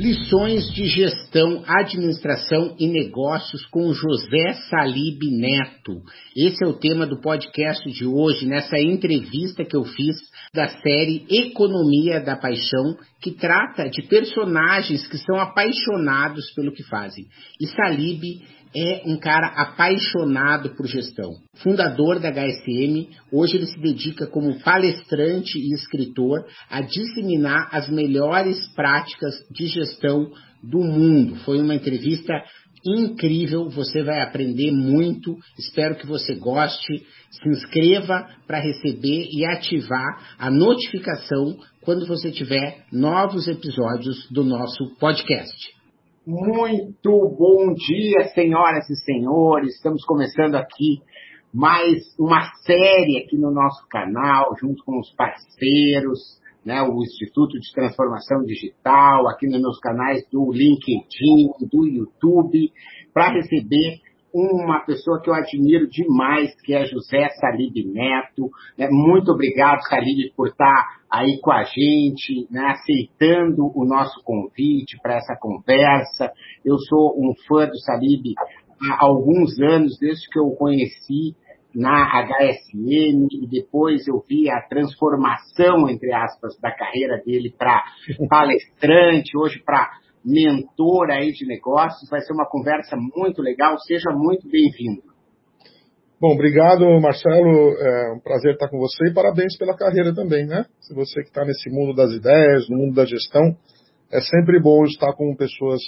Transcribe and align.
Lições 0.00 0.72
de 0.72 0.86
Gestão, 0.86 1.62
Administração 1.66 2.74
e 2.78 2.88
Negócios 2.88 3.66
com 3.66 3.92
José 3.92 4.54
Salib 4.70 5.20
Neto. 5.30 6.00
Esse 6.34 6.64
é 6.64 6.66
o 6.66 6.72
tema 6.72 7.06
do 7.06 7.20
podcast 7.20 7.86
de 7.92 8.06
hoje, 8.06 8.46
nessa 8.46 8.78
entrevista 8.80 9.62
que 9.62 9.76
eu 9.76 9.84
fiz 9.84 10.16
da 10.54 10.68
série 10.68 11.26
Economia 11.28 12.18
da 12.18 12.34
Paixão, 12.34 12.96
que 13.20 13.32
trata 13.32 13.90
de 13.90 14.08
personagens 14.08 15.06
que 15.06 15.18
são 15.18 15.38
apaixonados 15.38 16.50
pelo 16.54 16.72
que 16.72 16.82
fazem. 16.84 17.26
E 17.60 17.66
Salib 17.66 18.22
é 18.74 19.02
um 19.04 19.16
cara 19.18 19.48
apaixonado 19.48 20.70
por 20.76 20.86
gestão. 20.86 21.32
Fundador 21.56 22.20
da 22.20 22.30
HSM, 22.30 23.08
hoje 23.32 23.56
ele 23.56 23.66
se 23.66 23.80
dedica 23.80 24.26
como 24.26 24.60
palestrante 24.60 25.58
e 25.58 25.74
escritor 25.74 26.44
a 26.68 26.80
disseminar 26.80 27.68
as 27.72 27.88
melhores 27.88 28.66
práticas 28.74 29.34
de 29.50 29.66
gestão 29.66 30.30
do 30.62 30.78
mundo. 30.78 31.36
Foi 31.44 31.60
uma 31.60 31.74
entrevista 31.74 32.32
incrível, 32.84 33.68
você 33.68 34.02
vai 34.02 34.20
aprender 34.20 34.70
muito. 34.70 35.36
Espero 35.58 35.96
que 35.96 36.06
você 36.06 36.34
goste. 36.34 37.04
Se 37.30 37.48
inscreva 37.48 38.26
para 38.46 38.60
receber 38.60 39.28
e 39.30 39.44
ativar 39.44 40.36
a 40.38 40.50
notificação 40.50 41.58
quando 41.82 42.06
você 42.06 42.30
tiver 42.30 42.84
novos 42.92 43.48
episódios 43.48 44.28
do 44.30 44.44
nosso 44.44 44.96
podcast. 44.98 45.79
Muito 46.26 47.34
bom 47.38 47.72
dia, 47.72 48.28
senhoras 48.34 48.90
e 48.90 48.96
senhores. 49.06 49.74
Estamos 49.76 50.04
começando 50.04 50.54
aqui 50.54 51.00
mais 51.50 52.02
uma 52.18 52.42
série 52.66 53.24
aqui 53.24 53.38
no 53.38 53.50
nosso 53.50 53.88
canal, 53.88 54.54
junto 54.60 54.84
com 54.84 54.98
os 55.00 55.10
parceiros, 55.14 56.38
né, 56.62 56.82
o 56.82 57.02
Instituto 57.02 57.58
de 57.58 57.72
Transformação 57.72 58.44
Digital, 58.44 59.28
aqui 59.28 59.46
nos 59.46 59.62
meus 59.62 59.80
canais 59.80 60.22
do 60.30 60.52
LinkedIn, 60.52 61.52
do 61.72 61.86
YouTube, 61.86 62.70
para 63.14 63.32
receber 63.32 64.00
uma 64.32 64.80
pessoa 64.80 65.20
que 65.20 65.28
eu 65.28 65.34
admiro 65.34 65.88
demais, 65.88 66.54
que 66.62 66.74
é 66.74 66.84
José 66.84 67.28
Salib 67.40 67.74
Neto. 67.86 68.50
Né? 68.78 68.88
Muito 68.90 69.32
obrigado, 69.32 69.80
Salib, 69.88 70.32
por 70.36 70.48
estar 70.48 71.00
aí 71.10 71.40
com 71.42 71.52
a 71.52 71.64
gente, 71.64 72.46
né? 72.50 72.72
aceitando 72.72 73.70
o 73.74 73.84
nosso 73.84 74.22
convite 74.24 74.98
para 75.02 75.16
essa 75.16 75.36
conversa. 75.40 76.30
Eu 76.64 76.78
sou 76.78 77.14
um 77.18 77.32
fã 77.48 77.66
do 77.66 77.78
Salib 77.78 78.34
há 78.80 79.04
alguns 79.04 79.58
anos, 79.60 79.98
desde 79.98 80.28
que 80.30 80.38
eu 80.38 80.46
o 80.46 80.56
conheci 80.56 81.34
na 81.74 82.04
HSM 82.26 83.28
e 83.30 83.46
depois 83.48 84.06
eu 84.08 84.24
vi 84.28 84.50
a 84.50 84.60
transformação, 84.62 85.88
entre 85.88 86.12
aspas, 86.12 86.58
da 86.60 86.72
carreira 86.72 87.22
dele 87.24 87.54
para 87.56 87.84
palestrante, 88.28 89.36
hoje 89.36 89.62
para 89.64 89.88
mentor 90.24 91.10
aí 91.10 91.32
de 91.32 91.46
negócios. 91.46 92.08
Vai 92.10 92.20
ser 92.20 92.32
uma 92.32 92.48
conversa 92.48 92.96
muito 92.96 93.42
legal. 93.42 93.78
Seja 93.78 94.10
muito 94.10 94.48
bem-vindo. 94.48 95.02
Bom, 96.20 96.34
obrigado, 96.34 96.84
Marcelo. 97.00 97.74
É 97.78 98.12
um 98.12 98.20
prazer 98.20 98.52
estar 98.52 98.68
com 98.68 98.78
você 98.78 99.08
e 99.08 99.14
parabéns 99.14 99.56
pela 99.56 99.74
carreira 99.74 100.14
também, 100.14 100.46
né? 100.46 100.66
Se 100.80 100.94
você 100.94 101.22
que 101.22 101.28
está 101.28 101.44
nesse 101.44 101.70
mundo 101.70 101.94
das 101.94 102.12
ideias, 102.12 102.68
no 102.68 102.76
mundo 102.76 102.94
da 102.94 103.06
gestão, 103.06 103.56
é 104.12 104.20
sempre 104.20 104.60
bom 104.60 104.84
estar 104.84 105.14
com 105.14 105.34
pessoas 105.34 105.80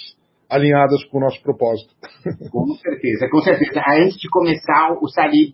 alinhadas 0.49 1.03
com 1.05 1.17
o 1.17 1.21
nosso 1.21 1.41
propósito. 1.41 1.93
Com 2.51 2.73
certeza, 2.75 3.27
com 3.31 3.41
certeza. 3.41 3.81
Antes 3.87 4.17
de 4.17 4.29
começar, 4.29 4.97
o 5.01 5.07
Salib 5.07 5.51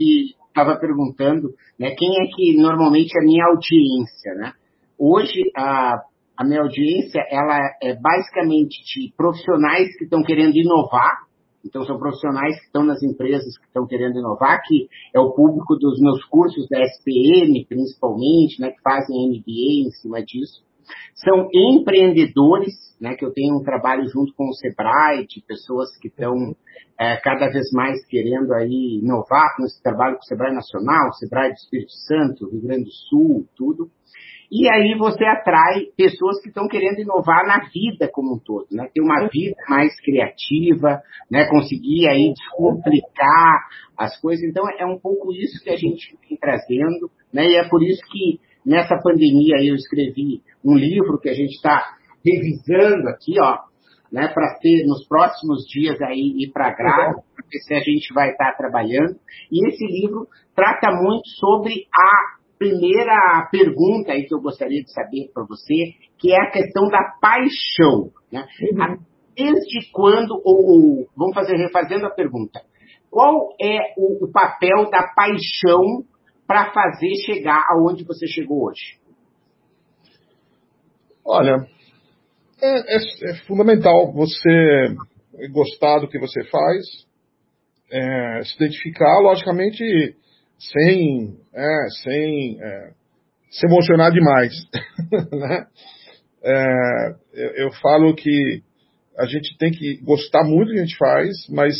estava 0.47 0.77
perguntando 0.77 1.49
né, 1.79 1.91
quem 1.97 2.09
é 2.21 2.27
que 2.35 2.57
normalmente 2.57 3.17
é 3.17 3.21
a 3.21 3.25
minha 3.25 3.45
audiência, 3.45 4.33
né? 4.35 4.53
Hoje, 4.97 5.41
a 5.55 6.01
a 6.39 6.45
minha 6.45 6.61
audiência 6.61 7.21
ela 7.29 7.59
é 7.83 7.93
basicamente 7.99 8.81
de 8.85 9.13
profissionais 9.17 9.89
que 9.97 10.05
estão 10.05 10.23
querendo 10.23 10.55
inovar. 10.55 11.27
Então, 11.65 11.83
são 11.83 11.99
profissionais 11.99 12.57
que 12.57 12.65
estão 12.67 12.85
nas 12.85 13.03
empresas 13.03 13.57
que 13.57 13.65
estão 13.65 13.85
querendo 13.85 14.17
inovar, 14.17 14.61
que 14.65 14.87
é 15.13 15.19
o 15.19 15.33
público 15.33 15.75
dos 15.75 15.99
meus 15.99 16.23
cursos 16.23 16.65
da 16.69 16.79
SPM, 16.79 17.65
principalmente, 17.67 18.61
né, 18.61 18.71
que 18.71 18.81
fazem 18.81 19.27
MBA 19.27 19.87
em 19.87 19.91
cima 19.91 20.23
disso. 20.23 20.63
São 21.13 21.49
empreendedores, 21.53 22.73
né, 23.01 23.15
que 23.15 23.25
eu 23.25 23.33
tenho 23.33 23.57
um 23.57 23.61
trabalho 23.63 24.07
junto 24.07 24.33
com 24.33 24.47
o 24.47 24.53
Sebrae, 24.53 25.27
de 25.27 25.43
pessoas 25.45 25.89
que 25.97 26.07
estão 26.07 26.55
é, 26.97 27.17
cada 27.17 27.49
vez 27.49 27.69
mais 27.73 28.05
querendo 28.05 28.53
aí 28.53 29.01
inovar 29.03 29.57
com 29.57 29.65
esse 29.65 29.83
trabalho 29.83 30.15
com 30.15 30.21
o 30.21 30.25
Sebrae 30.25 30.55
Nacional, 30.55 31.11
Sebrae 31.15 31.49
do 31.49 31.55
Espírito 31.55 31.91
Santo, 31.91 32.49
Rio 32.49 32.61
Grande 32.61 32.85
do 32.85 32.93
Sul, 33.09 33.45
tudo. 33.57 33.91
E 34.51 34.67
aí 34.67 34.97
você 34.97 35.23
atrai 35.25 35.85
pessoas 35.95 36.41
que 36.41 36.47
estão 36.47 36.67
querendo 36.67 36.99
inovar 36.99 37.45
na 37.45 37.69
vida 37.69 38.09
como 38.11 38.33
um 38.33 38.39
todo, 38.39 38.65
né? 38.71 38.89
Ter 38.91 39.01
uma 39.01 39.27
vida 39.27 39.55
mais 39.69 39.95
criativa, 40.01 41.01
né? 41.29 41.45
Conseguir 41.45 42.07
aí 42.07 42.33
descomplicar 42.33 43.67
as 43.95 44.19
coisas. 44.19 44.43
Então 44.49 44.63
é 44.79 44.85
um 44.85 44.97
pouco 44.97 45.31
isso 45.31 45.63
que 45.63 45.69
a 45.69 45.75
gente 45.75 46.17
vem 46.27 46.35
trazendo, 46.37 47.11
né? 47.31 47.45
E 47.45 47.57
é 47.57 47.69
por 47.69 47.83
isso 47.83 48.01
que 48.09 48.39
nessa 48.65 48.97
pandemia 48.97 49.63
eu 49.63 49.75
escrevi 49.75 50.41
um 50.65 50.75
livro 50.75 51.19
que 51.19 51.29
a 51.29 51.33
gente 51.33 51.53
está 51.53 51.95
revisando 52.25 53.07
aqui, 53.07 53.39
ó, 53.39 53.59
né? 54.11 54.29
Para 54.29 54.57
ter 54.59 54.83
nos 54.87 55.07
próximos 55.07 55.63
dias 55.67 56.01
aí 56.01 56.33
ir 56.39 56.51
para 56.51 56.73
grade, 56.73 57.21
para 57.35 57.45
ver 57.45 57.59
se 57.59 57.73
a 57.75 57.81
gente 57.81 58.11
vai 58.15 58.31
estar 58.31 58.53
tá 58.53 58.57
trabalhando. 58.57 59.15
E 59.51 59.67
esse 59.67 59.85
livro 59.85 60.27
trata 60.55 60.89
muito 60.91 61.29
sobre 61.37 61.85
a 61.93 62.38
primeira 62.59 63.47
pergunta 63.49 64.11
aí 64.11 64.25
que 64.25 64.35
eu 64.35 64.41
gostaria 64.41 64.83
de 64.83 64.91
saber 64.91 65.31
para 65.33 65.45
você, 65.45 65.93
que 66.19 66.33
é 66.33 66.35
a 66.35 66.51
questão 66.51 66.89
da 66.89 67.15
paixão. 67.21 68.11
Né? 68.31 68.45
Uhum. 68.73 68.97
Desde 69.33 69.89
quando, 69.93 70.39
ou, 70.43 70.65
ou, 70.65 71.07
vamos 71.15 71.33
fazer 71.33 71.55
refazendo 71.55 72.05
a 72.05 72.13
pergunta, 72.13 72.61
qual 73.09 73.55
é 73.59 73.93
o, 73.97 74.25
o 74.25 74.31
papel 74.31 74.89
da 74.91 75.07
paixão 75.15 76.03
para 76.45 76.71
fazer 76.73 77.15
chegar 77.25 77.65
aonde 77.71 78.03
você 78.03 78.27
chegou 78.27 78.67
hoje? 78.67 78.99
Olha, 81.25 81.65
é, 82.61 82.97
é, 82.97 82.97
é, 83.31 83.35
fundamental 83.47 84.11
você 84.11 84.95
gostar 85.51 85.99
do 85.99 86.09
que 86.09 86.19
você 86.19 86.43
faz, 86.49 87.07
é, 87.91 88.41
se 88.43 88.55
identificar, 88.55 89.19
logicamente 89.19 90.15
sem, 90.59 91.37
é, 91.53 91.87
sem 92.03 92.61
é, 92.61 92.91
se 93.49 93.65
emocionar 93.65 94.11
demais. 94.11 94.53
né? 95.31 95.67
É, 96.43 97.15
eu, 97.63 97.71
falo 97.81 98.13
que 98.15 98.61
a 99.17 99.25
gente 99.25 99.57
tem 99.57 99.71
que 99.71 99.97
gostar 100.03 100.43
muito 100.43 100.67
do 100.67 100.73
que 100.73 100.79
a 100.79 100.85
gente 100.85 100.97
faz, 100.97 101.47
mas 101.49 101.75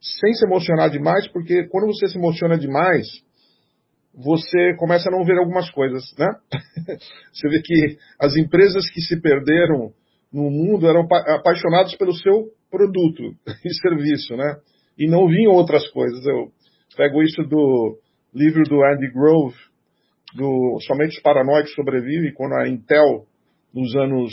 sem 0.00 0.32
se 0.34 0.46
emocionar 0.46 0.90
demais, 0.90 1.26
porque 1.28 1.64
quando 1.68 1.86
você 1.86 2.08
se 2.08 2.18
emociona 2.18 2.56
demais, 2.56 3.06
você 4.14 4.74
começa 4.76 5.08
a 5.08 5.12
não 5.12 5.24
ver 5.24 5.38
algumas 5.38 5.70
coisas, 5.70 6.04
né? 6.18 6.26
você 7.32 7.48
vê 7.48 7.60
que 7.62 7.98
as 8.20 8.36
empresas 8.36 8.88
que 8.90 9.00
se 9.00 9.20
perderam 9.20 9.92
no 10.32 10.50
mundo 10.50 10.88
eram 10.88 11.06
apaixonadas 11.34 11.94
pelo 11.96 12.14
seu 12.14 12.48
produto 12.70 13.22
e 13.64 13.74
serviço, 13.74 14.36
né? 14.36 14.56
E 14.98 15.08
não 15.08 15.28
vinham 15.28 15.52
outras 15.52 15.86
coisas. 15.88 16.24
Eu 16.26 16.52
pego 16.96 17.22
isso 17.22 17.42
do 17.44 17.98
livro 18.34 18.62
do 18.64 18.84
Andy 18.84 19.10
Grove, 19.12 19.56
do 20.34 20.78
Somente 20.86 21.16
os 21.16 21.22
Paranoicos 21.22 21.74
Sobrevivem, 21.74 22.34
quando 22.34 22.54
a 22.54 22.68
Intel, 22.68 23.24
nos 23.74 23.94
anos 23.96 24.32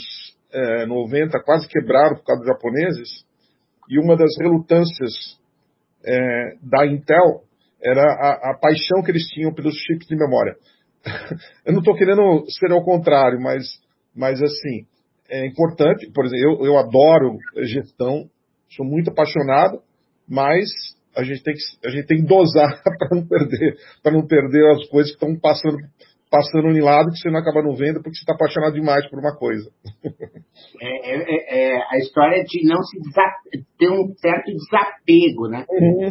é, 0.52 0.86
90, 0.86 1.38
quase 1.44 1.68
quebraram 1.68 2.16
por 2.16 2.24
causa 2.24 2.42
dos 2.42 2.52
japoneses, 2.52 3.26
e 3.88 3.98
uma 3.98 4.16
das 4.16 4.30
relutâncias 4.40 5.12
é, 6.04 6.56
da 6.62 6.86
Intel 6.86 7.42
era 7.82 8.02
a, 8.02 8.50
a, 8.50 8.58
paixão 8.58 9.02
que 9.04 9.10
eles 9.10 9.26
tinham 9.28 9.52
pelos 9.52 9.74
chips 9.74 10.06
de 10.06 10.16
memória. 10.16 10.56
eu 11.64 11.72
não 11.72 11.80
estou 11.80 11.94
querendo 11.94 12.44
ser 12.48 12.72
ao 12.72 12.84
contrário, 12.84 13.40
mas, 13.40 13.64
mas 14.14 14.42
assim, 14.42 14.86
é 15.28 15.46
importante, 15.46 16.10
por 16.12 16.24
exemplo, 16.24 16.64
eu, 16.64 16.66
eu 16.66 16.78
adoro 16.78 17.36
gestão, 17.64 18.28
sou 18.70 18.84
muito 18.84 19.10
apaixonado, 19.10 19.80
mas 20.28 20.68
a 21.16 21.22
gente 21.24 21.42
tem 21.42 21.54
que, 21.54 21.88
a 21.88 21.90
gente 21.90 22.06
tem 22.06 22.18
que 22.18 22.26
dosar 22.26 22.82
para 22.98 23.16
não 23.16 23.26
perder, 23.26 23.76
para 24.02 24.12
não 24.12 24.26
perder 24.26 24.70
as 24.72 24.86
coisas 24.88 25.10
que 25.12 25.16
estão 25.16 25.38
passando, 25.40 25.78
passando 26.30 26.68
um 26.68 26.84
lado 26.84 27.10
que 27.10 27.18
você 27.18 27.30
não 27.30 27.40
acaba 27.40 27.62
não 27.62 27.74
vendo 27.74 28.02
porque 28.02 28.16
você 28.16 28.22
está 28.22 28.34
apaixonado 28.34 28.74
demais 28.74 29.08
por 29.08 29.18
uma 29.18 29.34
coisa. 29.36 29.70
É, 30.80 31.10
é, 31.10 31.22
é, 31.22 31.74
é 31.74 31.82
a 31.90 31.98
história 31.98 32.42
de 32.42 32.66
não 32.66 32.82
se 32.82 32.98
ter 33.78 33.90
um 33.90 34.12
certo 34.16 34.52
desapego, 34.52 35.48
né? 35.48 35.64
Uhum. 35.70 36.06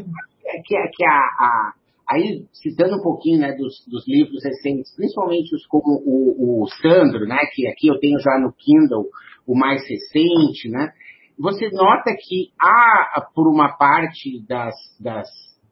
É 0.46 0.62
que, 0.64 0.76
é 0.76 0.88
que 0.92 1.06
a, 1.06 1.18
a, 1.18 1.74
aí, 2.10 2.46
citando 2.54 2.98
um 2.98 3.02
pouquinho 3.02 3.40
né, 3.40 3.54
dos, 3.54 3.86
dos 3.88 4.08
livros 4.08 4.44
recentes, 4.44 4.96
principalmente 4.96 5.56
os 5.56 5.66
como 5.68 6.02
o, 6.06 6.64
o 6.64 6.68
Sandro, 6.82 7.28
né? 7.28 7.38
Que 7.54 7.68
aqui 7.68 7.88
eu 7.88 8.00
tenho 8.00 8.20
já 8.20 8.40
no 8.40 8.54
Kindle 8.54 9.06
o 9.48 9.56
mais 9.56 9.82
recente, 9.88 10.70
né? 10.70 10.92
Você 11.38 11.70
nota 11.70 12.12
que 12.18 12.52
há, 12.60 13.22
por 13.34 13.48
uma 13.48 13.76
parte 13.78 14.46
das, 14.48 14.76
das, 15.00 15.28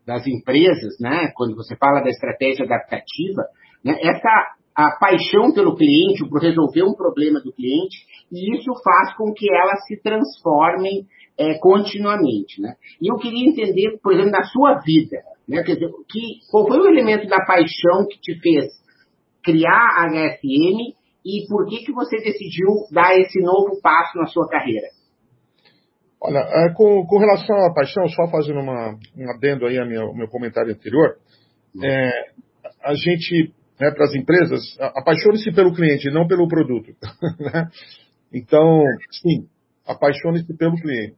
das 0.06 0.28
empresas, 0.28 0.98
né? 1.00 1.32
Quando 1.36 1.56
você 1.56 1.76
fala 1.78 2.02
da 2.02 2.10
estratégia 2.10 2.66
adaptativa, 2.66 3.44
né, 3.84 3.98
essa 4.02 4.54
a 4.76 4.98
paixão 5.00 5.54
pelo 5.54 5.76
cliente, 5.76 6.28
por 6.28 6.42
resolver 6.42 6.84
um 6.84 6.96
problema 6.96 7.40
do 7.40 7.54
cliente, 7.54 7.98
e 8.32 8.58
isso 8.58 8.72
faz 8.84 9.16
com 9.16 9.32
que 9.32 9.48
elas 9.54 9.86
se 9.86 10.02
transformem 10.02 11.06
é, 11.38 11.60
continuamente. 11.60 12.60
Né? 12.60 12.74
E 13.00 13.12
eu 13.12 13.18
queria 13.18 13.48
entender, 13.48 14.00
por 14.02 14.14
exemplo, 14.14 14.32
na 14.32 14.44
sua 14.44 14.80
vida, 14.80 15.18
né, 15.48 15.62
quer 15.62 15.76
dizer, 15.76 15.92
que, 16.10 16.40
qual 16.50 16.68
foi 16.68 16.80
o 16.80 16.88
elemento 16.88 17.28
da 17.28 17.46
paixão 17.46 18.08
que 18.10 18.20
te 18.20 18.40
fez 18.40 18.72
criar 19.44 19.90
a 19.98 20.08
HSM 20.08 20.96
e 21.26 21.48
por 21.48 21.68
que, 21.68 21.86
que 21.86 21.92
você 21.92 22.18
decidiu 22.18 22.70
dar 22.92 23.16
esse 23.20 23.40
novo 23.42 23.80
passo 23.82 24.18
na 24.18 24.26
sua 24.26 24.48
carreira? 24.48 24.88
Olha, 26.26 26.40
é, 26.40 26.74
com, 26.74 27.06
com 27.06 27.18
relação 27.18 27.56
à 27.66 27.74
paixão, 27.74 28.08
só 28.08 28.28
fazendo 28.30 28.62
uma, 28.62 28.96
um 29.18 29.30
adendo 29.36 29.66
aí 29.66 29.78
ao 29.78 29.88
meu, 29.88 30.14
meu 30.14 30.28
comentário 30.30 30.72
anterior, 30.72 31.18
é, 31.84 32.12
a 32.84 32.94
gente 32.94 33.54
né, 33.80 33.92
para 33.92 34.06
as 34.06 34.16
empresas, 34.16 34.62
apaixone-se 34.80 35.52
pelo 35.52 35.74
cliente, 35.74 36.10
não 36.10 36.28
pelo 36.28 36.48
produto. 36.48 36.92
Né? 37.40 37.68
então, 38.32 38.84
sim, 39.12 39.48
apaixone-se 39.86 40.56
pelo 40.56 40.76
cliente. 40.76 41.16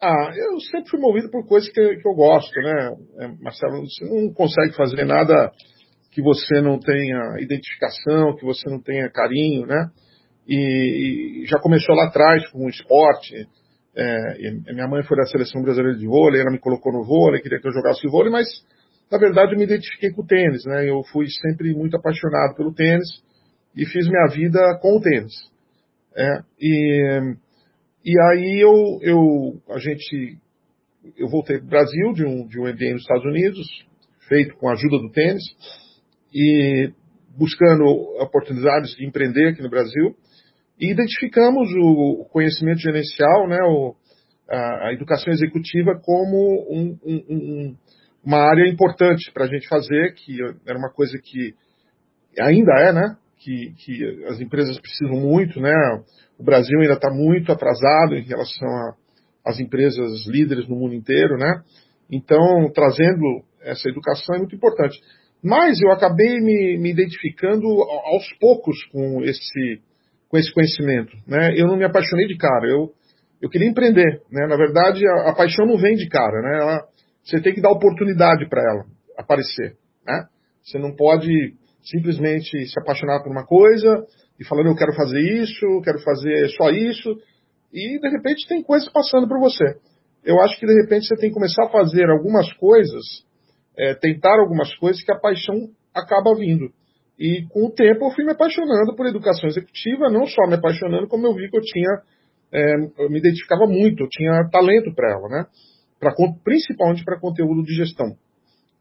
Ah, 0.00 0.30
eu 0.36 0.60
sempre 0.60 0.90
fui 0.90 1.00
movido 1.00 1.30
por 1.30 1.46
coisas 1.46 1.70
que, 1.70 1.96
que 1.96 2.06
eu 2.06 2.14
gosto, 2.14 2.54
né? 2.60 2.90
É, 3.20 3.28
Marcelo, 3.40 3.80
você 3.80 4.04
não 4.04 4.32
consegue 4.34 4.76
fazer 4.76 5.04
nada 5.06 5.50
que 6.12 6.20
você 6.20 6.60
não 6.60 6.78
tenha 6.78 7.40
identificação, 7.40 8.36
que 8.36 8.44
você 8.44 8.68
não 8.68 8.80
tenha 8.82 9.10
carinho, 9.10 9.66
né? 9.66 9.88
E, 10.46 11.42
e 11.42 11.46
já 11.46 11.58
começou 11.58 11.94
lá 11.94 12.08
atrás 12.08 12.46
com 12.50 12.66
o 12.66 12.68
esporte. 12.68 13.48
É, 13.98 14.72
minha 14.72 14.86
mãe 14.86 15.02
foi 15.04 15.16
da 15.16 15.24
seleção 15.24 15.62
brasileira 15.62 15.98
de 15.98 16.06
vôlei, 16.06 16.40
ela 16.40 16.50
me 16.50 16.58
colocou 16.58 16.92
no 16.92 17.04
vôlei, 17.04 17.40
queria 17.40 17.58
que 17.58 17.66
eu 17.66 17.72
jogasse 17.72 18.06
vôlei, 18.08 18.30
mas 18.30 18.46
na 19.10 19.18
verdade, 19.18 19.52
eu 19.52 19.58
me 19.58 19.64
identifiquei 19.64 20.10
com 20.10 20.22
o 20.22 20.26
tênis, 20.26 20.64
né? 20.64 20.88
Eu 20.88 21.02
fui 21.04 21.26
sempre 21.28 21.72
muito 21.74 21.96
apaixonado 21.96 22.56
pelo 22.56 22.74
tênis 22.74 23.06
e 23.74 23.86
fiz 23.86 24.08
minha 24.08 24.26
vida 24.26 24.58
com 24.80 24.96
o 24.96 25.00
tênis. 25.00 25.32
É, 26.16 26.40
e, 26.60 27.34
e 28.04 28.20
aí 28.20 28.60
eu, 28.60 28.98
eu, 29.02 29.62
a 29.70 29.78
gente, 29.78 30.38
eu 31.16 31.28
voltei 31.28 31.58
para 31.58 31.66
o 31.66 31.70
Brasil 31.70 32.12
de 32.14 32.24
um, 32.24 32.48
de 32.48 32.58
um 32.58 32.64
MBA 32.64 32.92
nos 32.92 33.02
Estados 33.02 33.24
Unidos, 33.24 33.66
feito 34.28 34.56
com 34.56 34.68
a 34.68 34.72
ajuda 34.72 34.98
do 34.98 35.12
tênis, 35.12 35.44
e 36.34 36.90
buscando 37.38 37.84
oportunidades 38.20 38.96
de 38.96 39.06
empreender 39.06 39.50
aqui 39.50 39.62
no 39.62 39.70
Brasil, 39.70 40.16
e 40.78 40.90
identificamos 40.90 41.68
o 41.74 42.26
conhecimento 42.30 42.80
gerencial, 42.80 43.48
né, 43.48 43.58
o, 43.62 43.94
a, 44.48 44.92
educação 44.92 45.32
executiva 45.32 45.98
como 46.02 46.66
um, 46.70 46.98
um, 47.04 47.24
um 47.30 47.76
uma 48.26 48.38
área 48.38 48.68
importante 48.68 49.30
para 49.32 49.44
a 49.44 49.48
gente 49.48 49.68
fazer, 49.68 50.12
que 50.14 50.36
era 50.66 50.76
uma 50.76 50.90
coisa 50.90 51.16
que 51.22 51.54
ainda 52.40 52.72
é, 52.80 52.92
né? 52.92 53.16
Que, 53.38 53.72
que 53.78 54.24
as 54.28 54.40
empresas 54.40 54.80
precisam 54.80 55.20
muito, 55.20 55.60
né? 55.60 55.72
O 56.36 56.42
Brasil 56.42 56.80
ainda 56.80 56.94
está 56.94 57.08
muito 57.08 57.52
atrasado 57.52 58.16
em 58.16 58.24
relação 58.24 58.68
às 59.44 59.60
empresas 59.60 60.26
líderes 60.26 60.68
no 60.68 60.74
mundo 60.74 60.94
inteiro, 60.94 61.38
né? 61.38 61.62
Então, 62.10 62.68
trazendo 62.74 63.44
essa 63.62 63.88
educação 63.88 64.34
é 64.34 64.38
muito 64.38 64.56
importante. 64.56 64.98
Mas 65.40 65.80
eu 65.80 65.92
acabei 65.92 66.40
me, 66.40 66.78
me 66.78 66.90
identificando 66.90 67.66
aos 68.06 68.26
poucos 68.40 68.76
com 68.86 69.22
esse, 69.22 69.80
com 70.28 70.38
esse 70.38 70.52
conhecimento, 70.52 71.16
né? 71.26 71.54
Eu 71.56 71.66
não 71.66 71.76
me 71.76 71.84
apaixonei 71.84 72.26
de 72.26 72.36
cara, 72.36 72.66
eu, 72.68 72.92
eu 73.40 73.48
queria 73.48 73.68
empreender, 73.68 74.22
né? 74.30 74.46
Na 74.46 74.56
verdade, 74.56 75.06
a, 75.06 75.30
a 75.30 75.34
paixão 75.34 75.66
não 75.66 75.76
vem 75.76 75.94
de 75.94 76.08
cara, 76.08 76.42
né? 76.42 76.58
Ela, 76.60 76.82
você 77.24 77.40
tem 77.40 77.54
que 77.54 77.60
dar 77.60 77.70
oportunidade 77.70 78.48
para 78.48 78.62
ela 78.62 78.84
aparecer. 79.16 79.76
Né? 80.06 80.26
Você 80.62 80.78
não 80.78 80.94
pode 80.94 81.54
simplesmente 81.82 82.66
se 82.66 82.80
apaixonar 82.80 83.22
por 83.22 83.30
uma 83.30 83.44
coisa 83.44 84.06
e 84.38 84.44
falando 84.44 84.68
eu 84.68 84.76
quero 84.76 84.92
fazer 84.94 85.20
isso, 85.20 85.80
quero 85.82 85.98
fazer 86.00 86.48
só 86.50 86.70
isso, 86.70 87.16
e 87.72 87.98
de 87.98 88.08
repente 88.08 88.46
tem 88.48 88.62
coisas 88.62 88.88
passando 88.90 89.26
por 89.26 89.38
você. 89.40 89.64
Eu 90.24 90.40
acho 90.40 90.58
que 90.58 90.66
de 90.66 90.74
repente 90.82 91.06
você 91.06 91.16
tem 91.16 91.30
que 91.30 91.34
começar 91.34 91.64
a 91.64 91.70
fazer 91.70 92.08
algumas 92.10 92.52
coisas, 92.54 93.04
é, 93.78 93.94
tentar 93.94 94.38
algumas 94.40 94.74
coisas 94.76 95.02
que 95.02 95.12
a 95.12 95.18
paixão 95.18 95.70
acaba 95.94 96.34
vindo. 96.34 96.70
E 97.18 97.46
com 97.48 97.66
o 97.66 97.70
tempo 97.70 98.04
eu 98.04 98.10
fui 98.10 98.24
me 98.24 98.32
apaixonando 98.32 98.94
por 98.94 99.06
educação 99.06 99.48
executiva, 99.48 100.10
não 100.10 100.26
só 100.26 100.46
me 100.46 100.54
apaixonando, 100.54 101.08
como 101.08 101.26
eu 101.26 101.34
vi 101.34 101.48
que 101.50 101.56
eu 101.56 101.62
tinha, 101.62 102.02
é, 102.52 102.74
eu 102.98 103.10
me 103.10 103.18
identificava 103.18 103.66
muito, 103.66 104.04
eu 104.04 104.08
tinha 104.08 104.48
talento 104.50 104.94
para 104.94 105.10
ela, 105.12 105.28
né? 105.28 105.46
pra, 105.98 106.12
principalmente 106.44 107.04
para 107.04 107.20
conteúdo 107.20 107.62
de 107.62 107.74
gestão. 107.74 108.16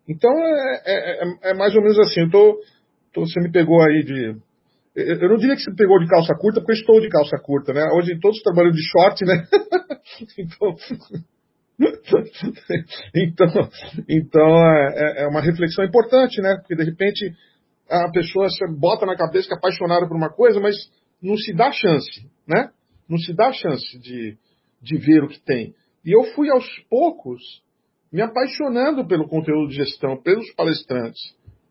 Então 0.08 0.32
é, 0.32 0.82
é, 0.86 1.24
é, 1.24 1.52
é, 1.52 1.54
mais 1.54 1.76
ou 1.76 1.82
menos 1.82 2.00
assim. 2.00 2.22
Eu 2.22 2.30
tô, 2.30 2.60
tô, 3.14 3.22
você 3.22 3.40
me 3.40 3.52
pegou 3.52 3.82
aí 3.82 4.04
de. 4.04 4.36
Eu 4.96 5.30
não 5.30 5.38
diria 5.38 5.56
que 5.56 5.62
você 5.62 5.72
me 5.72 5.76
pegou 5.76 6.00
de 6.00 6.08
calça 6.08 6.34
curta, 6.40 6.62
porque 6.62 6.72
eu 6.72 6.80
estou 6.80 7.02
de 7.02 7.10
calça 7.10 7.38
curta, 7.44 7.74
né? 7.74 7.84
Hoje 7.98 8.18
todos 8.22 8.42
trabalham 8.42 8.72
de 8.72 8.82
short, 8.82 9.26
né? 9.26 9.46
então, 10.40 10.76
então, 13.14 13.70
então 14.08 14.72
é, 14.72 14.94
é, 14.96 15.24
é, 15.24 15.28
uma 15.28 15.42
reflexão 15.42 15.84
importante, 15.84 16.42
né? 16.42 16.56
Porque 16.58 16.76
de 16.76 16.84
repente 16.84 17.34
a 17.90 18.10
pessoa 18.12 18.48
bota 18.78 19.06
na 19.06 19.16
cabeça 19.16 19.48
que 19.48 19.54
é 19.54 19.58
apaixonada 19.58 20.08
por 20.08 20.16
uma 20.16 20.30
coisa, 20.30 20.60
mas 20.60 20.76
não 21.22 21.38
se 21.38 21.54
dá 21.54 21.72
chance, 21.72 22.28
né? 22.48 22.70
Não 23.08 23.18
se 23.18 23.34
dá 23.34 23.52
chance 23.52 24.00
de, 24.00 24.38
de 24.82 24.98
ver 24.98 25.24
o 25.24 25.28
que 25.28 25.40
tem. 25.44 25.74
E 26.04 26.16
eu 26.16 26.24
fui 26.34 26.50
aos 26.50 26.66
poucos 26.90 27.42
me 28.12 28.22
apaixonando 28.22 29.08
pelo 29.08 29.28
conteúdo 29.28 29.70
de 29.70 29.76
gestão, 29.76 30.22
pelos 30.22 30.52
palestrantes. 30.54 31.22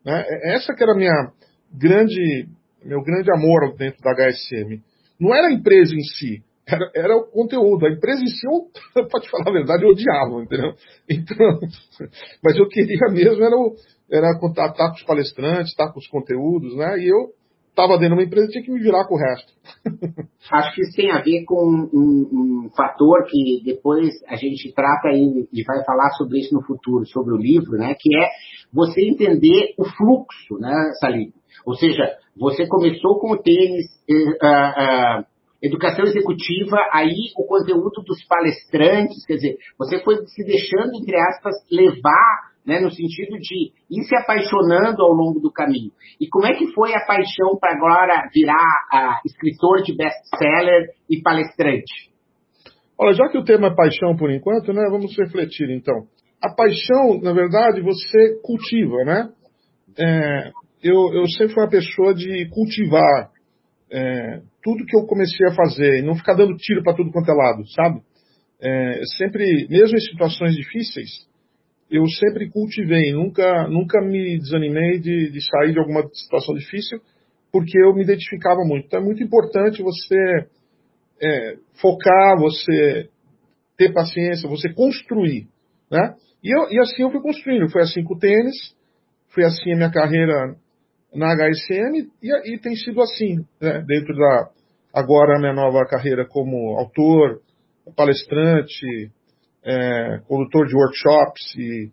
Né? 0.04 0.24
Essa 0.54 0.74
que 0.74 0.82
era 0.82 0.94
minha 0.94 1.32
grande, 1.72 2.48
meu 2.84 3.02
grande 3.02 3.32
amor 3.32 3.74
dentro 3.76 4.00
da 4.02 4.12
HSM. 4.12 4.82
Não 5.18 5.34
era 5.34 5.48
a 5.48 5.52
empresa 5.52 5.94
em 5.94 6.02
si, 6.02 6.44
era, 6.66 6.90
era 6.94 7.16
o 7.16 7.26
conteúdo. 7.30 7.86
A 7.86 7.90
empresa 7.90 8.22
em 8.22 8.28
si, 8.28 8.46
eu, 8.46 9.06
pode 9.08 9.30
falar 9.30 9.48
a 9.48 9.52
verdade, 9.52 9.84
eu 9.84 9.90
odiava, 9.90 10.42
entendeu? 10.42 10.74
Então, 11.08 11.60
mas 12.42 12.56
eu 12.56 12.68
queria 12.68 13.12
mesmo 13.12 13.42
era, 13.44 13.56
era 14.10 14.38
contatar 14.38 14.88
com 14.90 14.96
os 14.96 15.04
palestrantes, 15.04 15.70
estar 15.70 15.92
com 15.92 15.98
os 15.98 16.08
conteúdos, 16.08 16.76
né? 16.76 16.98
E 16.98 17.08
eu 17.08 17.32
estava 17.68 17.98
dentro 17.98 18.14
de 18.14 18.20
uma 18.20 18.22
empresa, 18.22 18.48
tinha 18.48 18.64
que 18.64 18.70
me 18.70 18.80
virar 18.80 19.04
com 19.06 19.14
o 19.14 19.18
resto. 19.18 19.52
Acho 20.50 20.74
que 20.74 20.82
isso 20.82 20.96
tem 20.96 21.10
a 21.10 21.20
ver 21.20 21.44
com 21.44 21.88
um, 21.92 22.66
um, 22.66 22.70
fator 22.76 23.24
que 23.28 23.62
depois 23.64 24.10
a 24.28 24.36
gente 24.36 24.72
trata 24.72 25.08
e, 25.08 25.48
e 25.52 25.64
vai 25.64 25.84
falar 25.84 26.10
sobre 26.10 26.38
isso 26.38 26.54
no 26.54 26.62
futuro, 26.62 27.04
sobre 27.06 27.34
o 27.34 27.36
livro, 27.36 27.72
né? 27.72 27.94
Que 27.98 28.16
é 28.16 28.28
você 28.72 29.02
entender 29.02 29.74
o 29.76 29.84
fluxo, 29.84 30.58
né, 30.60 30.92
Salim? 31.00 31.32
Ou 31.66 31.74
seja, 31.74 32.16
você 32.36 32.66
começou 32.66 33.18
com 33.18 33.32
o 33.32 33.38
tênis, 33.38 33.86
uh, 34.08 35.20
uh, 35.20 35.33
educação 35.64 36.04
executiva, 36.04 36.76
aí 36.92 37.32
o 37.36 37.46
conteúdo 37.46 38.02
dos 38.06 38.24
palestrantes, 38.26 39.24
quer 39.26 39.34
dizer, 39.34 39.56
você 39.78 40.02
foi 40.02 40.16
se 40.26 40.44
deixando, 40.44 40.94
entre 40.94 41.16
aspas, 41.16 41.54
levar 41.70 42.54
né, 42.66 42.80
no 42.80 42.90
sentido 42.90 43.36
de 43.38 43.72
ir 43.90 44.04
se 44.04 44.16
apaixonando 44.16 45.02
ao 45.02 45.12
longo 45.12 45.38
do 45.38 45.52
caminho. 45.52 45.92
E 46.20 46.26
como 46.28 46.46
é 46.46 46.54
que 46.54 46.72
foi 46.72 46.94
a 46.94 47.04
paixão 47.06 47.58
para 47.60 47.76
agora 47.76 48.28
virar 48.32 48.54
uh, 48.92 49.20
escritor 49.26 49.82
de 49.82 49.94
best-seller 49.94 50.88
e 51.10 51.20
palestrante? 51.20 52.10
Olha, 52.98 53.12
já 53.12 53.28
que 53.28 53.38
o 53.38 53.44
tema 53.44 53.66
é 53.66 53.74
paixão 53.74 54.16
por 54.16 54.30
enquanto, 54.30 54.72
né, 54.72 54.82
vamos 54.90 55.16
refletir 55.18 55.68
então. 55.70 56.06
A 56.42 56.54
paixão, 56.54 57.20
na 57.22 57.32
verdade, 57.32 57.80
você 57.80 58.40
cultiva, 58.42 59.04
né? 59.04 59.28
É, 59.98 60.50
eu, 60.82 61.12
eu 61.14 61.26
sempre 61.28 61.54
fui 61.54 61.62
uma 61.62 61.70
pessoa 61.70 62.14
de 62.14 62.48
cultivar 62.50 63.30
é, 63.90 64.40
tudo 64.64 64.86
que 64.86 64.96
eu 64.96 65.06
comecei 65.06 65.46
a 65.46 65.54
fazer 65.54 66.02
não 66.02 66.16
ficar 66.16 66.34
dando 66.34 66.56
tiro 66.56 66.82
para 66.82 66.94
tudo 66.94 67.12
quanto 67.12 67.30
é 67.30 67.34
lado, 67.34 67.62
sabe? 67.72 68.00
É, 68.60 69.00
sempre, 69.18 69.68
mesmo 69.68 69.96
em 69.96 70.00
situações 70.00 70.56
difíceis, 70.56 71.10
eu 71.90 72.06
sempre 72.08 72.48
cultivei, 72.48 73.12
nunca, 73.12 73.68
nunca 73.68 74.00
me 74.00 74.38
desanimei 74.38 74.98
de, 74.98 75.30
de 75.30 75.40
sair 75.46 75.72
de 75.72 75.78
alguma 75.78 76.08
situação 76.14 76.54
difícil, 76.54 76.98
porque 77.52 77.78
eu 77.78 77.94
me 77.94 78.02
identificava 78.02 78.62
muito. 78.64 78.86
Então 78.86 79.00
é 79.00 79.04
muito 79.04 79.22
importante 79.22 79.82
você 79.82 80.48
é, 81.22 81.56
focar, 81.80 82.38
você 82.38 83.10
ter 83.76 83.92
paciência, 83.92 84.48
você 84.48 84.72
construir. 84.72 85.46
Né? 85.90 86.14
E, 86.42 86.50
eu, 86.50 86.70
e 86.70 86.80
assim 86.80 87.02
eu 87.02 87.10
fui 87.10 87.20
construindo. 87.20 87.70
Foi 87.70 87.82
assim 87.82 88.02
com 88.02 88.14
o 88.14 88.18
tênis, 88.18 88.56
foi 89.28 89.44
assim 89.44 89.72
a 89.72 89.76
minha 89.76 89.90
carreira 89.90 90.56
na 91.14 91.34
HSM 91.34 92.08
e, 92.22 92.54
e 92.54 92.58
tem 92.58 92.74
sido 92.76 93.00
assim, 93.00 93.36
né, 93.60 93.82
dentro 93.86 94.14
da 94.14 94.50
agora 94.92 95.38
minha 95.38 95.52
nova 95.52 95.84
carreira 95.86 96.26
como 96.26 96.78
autor, 96.78 97.40
palestrante, 97.96 99.10
é, 99.64 100.20
condutor 100.28 100.66
de 100.66 100.76
workshops 100.76 101.54
e, 101.56 101.90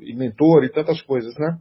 e, 0.00 0.14
mentor 0.16 0.64
e 0.64 0.70
tantas 0.70 1.00
coisas, 1.02 1.34
né? 1.38 1.56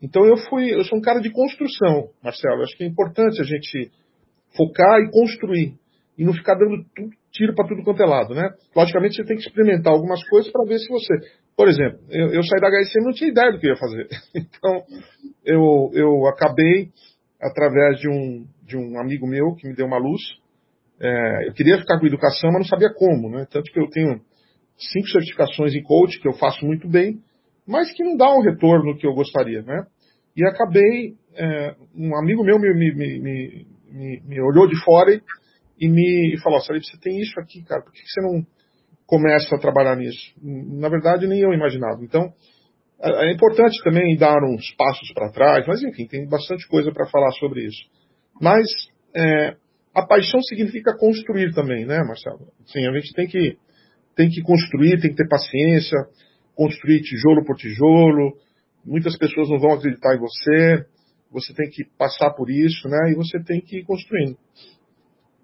Então 0.00 0.24
eu 0.24 0.36
fui, 0.36 0.72
eu 0.72 0.84
sou 0.84 0.98
um 0.98 1.02
cara 1.02 1.20
de 1.20 1.30
construção, 1.30 2.10
Marcelo. 2.22 2.62
Acho 2.62 2.76
que 2.76 2.84
é 2.84 2.86
importante 2.86 3.40
a 3.40 3.44
gente 3.44 3.90
focar 4.56 5.00
e 5.00 5.10
construir 5.10 5.74
e 6.16 6.24
não 6.24 6.32
ficar 6.32 6.54
dando 6.54 6.84
tiro 7.32 7.54
para 7.54 7.66
tudo 7.66 7.82
quanto 7.82 8.02
é 8.02 8.06
lado, 8.06 8.34
né? 8.34 8.48
Logicamente 8.74 9.16
você 9.16 9.24
tem 9.24 9.36
que 9.36 9.42
experimentar 9.42 9.92
algumas 9.92 10.22
coisas 10.28 10.50
para 10.52 10.64
ver 10.64 10.78
se 10.78 10.88
você, 10.88 11.14
por 11.58 11.68
exemplo, 11.68 11.98
eu, 12.08 12.28
eu 12.28 12.42
saí 12.44 12.60
da 12.60 12.68
HSM 12.68 13.00
e 13.00 13.04
não 13.04 13.12
tinha 13.12 13.30
ideia 13.30 13.50
do 13.50 13.58
que 13.58 13.66
ia 13.66 13.74
fazer, 13.74 14.06
então 14.32 14.84
eu, 15.44 15.90
eu 15.92 16.28
acabei 16.28 16.90
através 17.42 17.98
de 17.98 18.08
um 18.08 18.46
de 18.62 18.76
um 18.76 19.00
amigo 19.00 19.26
meu 19.26 19.54
que 19.56 19.66
me 19.66 19.74
deu 19.74 19.86
uma 19.86 19.98
luz. 19.98 20.20
É, 21.00 21.48
eu 21.48 21.54
queria 21.54 21.78
ficar 21.78 21.98
com 21.98 22.06
educação, 22.06 22.50
mas 22.52 22.60
não 22.60 22.68
sabia 22.68 22.92
como, 22.94 23.30
né? 23.30 23.46
Tanto 23.50 23.72
que 23.72 23.80
eu 23.80 23.88
tenho 23.88 24.20
cinco 24.76 25.08
certificações 25.08 25.74
em 25.74 25.82
coach 25.82 26.20
que 26.20 26.28
eu 26.28 26.34
faço 26.34 26.64
muito 26.64 26.86
bem, 26.86 27.18
mas 27.66 27.90
que 27.92 28.04
não 28.04 28.16
dá 28.16 28.30
um 28.30 28.42
retorno 28.42 28.96
que 28.96 29.06
eu 29.06 29.14
gostaria, 29.14 29.62
né? 29.62 29.84
E 30.36 30.46
acabei, 30.46 31.16
é, 31.34 31.74
um 31.96 32.16
amigo 32.16 32.44
meu 32.44 32.58
me, 32.60 32.72
me, 32.74 32.94
me, 32.94 34.20
me, 34.24 34.40
olhou 34.42 34.68
de 34.68 34.76
fora 34.84 35.20
e, 35.80 35.88
me 35.88 36.38
falou, 36.42 36.60
Salib, 36.60 36.84
você 36.84 36.98
tem 37.00 37.18
isso 37.18 37.40
aqui, 37.40 37.64
cara, 37.64 37.82
por 37.82 37.92
que 37.92 38.00
você 38.06 38.20
não 38.20 38.46
começa 39.08 39.56
a 39.56 39.58
trabalhar 39.58 39.96
nisso? 39.96 40.34
Na 40.42 40.88
verdade, 40.90 41.26
nem 41.26 41.40
eu 41.40 41.52
imaginava. 41.54 41.98
Então, 42.04 42.30
é, 43.00 43.28
é 43.28 43.32
importante 43.32 43.82
também 43.82 44.14
dar 44.16 44.36
uns 44.44 44.70
passos 44.76 45.10
para 45.14 45.32
trás, 45.32 45.66
mas 45.66 45.82
enfim, 45.82 46.06
tem 46.06 46.28
bastante 46.28 46.68
coisa 46.68 46.92
para 46.92 47.08
falar 47.08 47.32
sobre 47.32 47.64
isso. 47.64 47.82
Mas 48.38 48.66
é, 49.16 49.56
a 49.94 50.06
paixão 50.06 50.40
significa 50.42 50.94
construir 50.96 51.54
também, 51.54 51.86
né, 51.86 51.98
Marcelo? 52.04 52.52
Sim, 52.66 52.86
a 52.86 52.92
gente 52.92 53.14
tem 53.14 53.26
que 53.26 53.56
tem 54.14 54.28
que 54.28 54.42
construir, 54.42 55.00
tem 55.00 55.10
que 55.10 55.16
ter 55.16 55.28
paciência, 55.28 55.96
construir 56.54 57.00
tijolo 57.02 57.44
por 57.44 57.56
tijolo. 57.56 58.36
Muitas 58.84 59.16
pessoas 59.16 59.48
não 59.48 59.58
vão 59.58 59.72
acreditar 59.72 60.14
em 60.14 60.18
você. 60.18 60.84
Você 61.30 61.54
tem 61.54 61.70
que 61.70 61.84
passar 61.96 62.30
por 62.30 62.50
isso, 62.50 62.88
né? 62.88 63.12
E 63.12 63.14
você 63.14 63.42
tem 63.44 63.60
que 63.60 63.78
ir 63.78 63.84
construindo. 63.84 64.36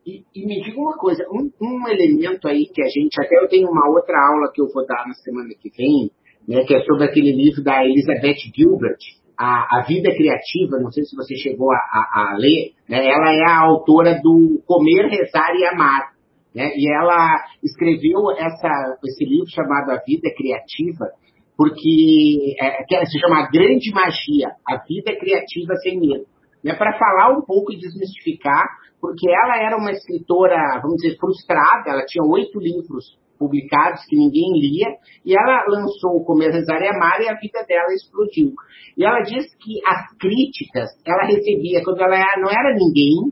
E, 0.07 0.23
e 0.35 0.47
me 0.47 0.63
diga 0.63 0.79
uma 0.79 0.97
coisa, 0.99 1.25
um, 1.33 1.51
um, 1.61 1.89
elemento 1.89 2.47
aí 2.47 2.67
que 2.67 2.83
a 2.83 2.89
gente, 2.89 3.19
até 3.21 3.37
eu 3.43 3.49
tenho 3.49 3.69
uma 3.71 3.89
outra 3.89 4.15
aula 4.19 4.53
que 4.53 4.61
eu 4.61 4.67
vou 4.73 4.87
dar 4.87 5.07
na 5.07 5.15
semana 5.15 5.49
que 5.59 5.71
vem, 5.71 6.11
né, 6.47 6.63
que 6.65 6.75
é 6.75 6.81
sobre 6.81 7.05
aquele 7.05 7.33
livro 7.33 7.63
da 7.63 7.83
Elizabeth 7.83 8.53
Gilbert, 8.55 8.99
a, 9.39 9.79
a 9.79 9.85
Vida 9.89 10.15
Criativa, 10.15 10.79
não 10.79 10.93
sei 10.93 11.05
se 11.05 11.17
você 11.17 11.35
chegou 11.37 11.73
a, 11.73 11.77
a, 11.77 12.33
a 12.33 12.37
ler, 12.37 12.73
né, 12.89 13.07
ela 13.07 13.33
é 13.35 13.45
a 13.49 13.61
autora 13.63 14.21
do 14.23 14.63
Comer, 14.67 15.09
Rezar 15.09 15.55
e 15.57 15.65
Amar. 15.65 16.15
Né? 16.55 16.71
E 16.77 16.89
ela 16.89 17.43
escreveu 17.63 18.31
essa, 18.31 18.99
esse 19.05 19.25
livro 19.25 19.49
chamado 19.49 19.91
A 19.91 20.01
Vida 20.07 20.31
Criativa, 20.37 21.11
porque 21.57 22.55
é, 22.61 22.85
que 22.85 23.07
se 23.07 23.19
chama 23.19 23.41
A 23.41 23.51
Grande 23.51 23.91
Magia, 23.93 24.53
A 24.67 24.77
Vida 24.87 25.19
Criativa 25.19 25.75
Sem 25.83 25.99
Medo. 25.99 26.27
Né? 26.63 26.75
Para 26.75 26.97
falar 26.97 27.37
um 27.37 27.43
pouco 27.43 27.73
e 27.73 27.77
desmistificar, 27.77 28.67
porque 29.05 29.29
ela 29.29 29.59
era 29.61 29.77
uma 29.77 29.93
escritora, 29.93 30.81
vamos 30.81 30.97
dizer, 30.97 31.19
frustrada, 31.19 31.91
ela 31.91 32.07
tinha 32.07 32.25
oito 32.25 32.59
livros 32.59 33.05
publicados 33.39 34.01
que 34.09 34.17
ninguém 34.17 34.51
lia, 34.55 34.97
e 35.27 35.37
ela 35.37 35.67
lançou 35.69 36.17
o 36.17 36.25
Comer, 36.25 36.51
Rezar 36.51 36.81
e 36.81 36.89
Amar 36.89 37.21
e 37.21 37.29
a 37.29 37.35
vida 37.35 37.63
dela 37.69 37.93
explodiu. 37.93 38.55
E 38.97 39.05
ela 39.05 39.21
diz 39.21 39.45
que 39.61 39.77
as 39.85 40.09
críticas 40.17 40.89
ela 41.07 41.27
recebia 41.27 41.85
quando 41.85 42.01
ela 42.01 42.17
não 42.41 42.49
era 42.49 42.73
ninguém, 42.73 43.29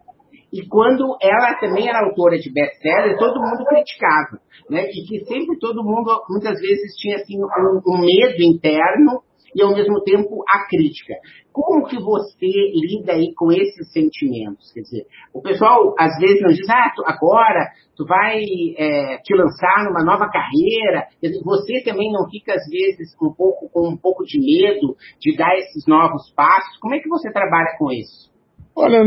e 0.52 0.60
quando 0.68 1.16
ela 1.22 1.54
também 1.58 1.88
era 1.88 2.04
autora 2.04 2.36
de 2.36 2.52
best-seller, 2.52 3.16
todo 3.16 3.40
mundo 3.40 3.64
criticava, 3.64 4.44
né? 4.68 4.84
E 4.90 5.08
que 5.08 5.24
sempre 5.24 5.58
todo 5.58 5.82
mundo, 5.82 6.20
muitas 6.28 6.60
vezes, 6.60 6.94
tinha 7.00 7.16
assim, 7.16 7.38
um, 7.38 7.80
um 7.88 7.98
medo 7.98 8.42
interno 8.42 9.22
e 9.54 9.62
ao 9.62 9.72
mesmo 9.72 10.02
tempo 10.02 10.42
a 10.48 10.66
crítica. 10.66 11.14
Como 11.52 11.86
que 11.86 11.96
você 11.96 12.46
lida 12.46 13.12
aí 13.12 13.34
com 13.36 13.52
esses 13.52 13.92
sentimentos? 13.92 14.72
Quer 14.72 14.80
dizer, 14.80 15.06
o 15.34 15.42
pessoal 15.42 15.94
às 15.98 16.16
vezes 16.18 16.40
nos 16.42 16.56
diz, 16.56 16.68
ah, 16.70 16.92
tu, 16.94 17.02
agora 17.04 17.70
tu 17.94 18.06
vai 18.06 18.42
é, 18.76 19.18
te 19.18 19.34
lançar 19.34 19.84
numa 19.84 20.04
nova 20.04 20.30
carreira. 20.30 21.06
Dizer, 21.22 21.40
você 21.44 21.82
também 21.84 22.10
não 22.10 22.28
fica 22.30 22.54
às 22.54 22.66
vezes 22.68 23.14
um 23.22 23.32
pouco 23.32 23.68
com 23.70 23.88
um 23.88 23.96
pouco 23.96 24.24
de 24.24 24.38
medo 24.40 24.96
de 25.20 25.36
dar 25.36 25.54
esses 25.58 25.86
novos 25.86 26.32
passos? 26.34 26.78
Como 26.80 26.94
é 26.94 27.00
que 27.00 27.08
você 27.08 27.30
trabalha 27.30 27.76
com 27.78 27.92
isso? 27.92 28.32
Olha, 28.74 29.04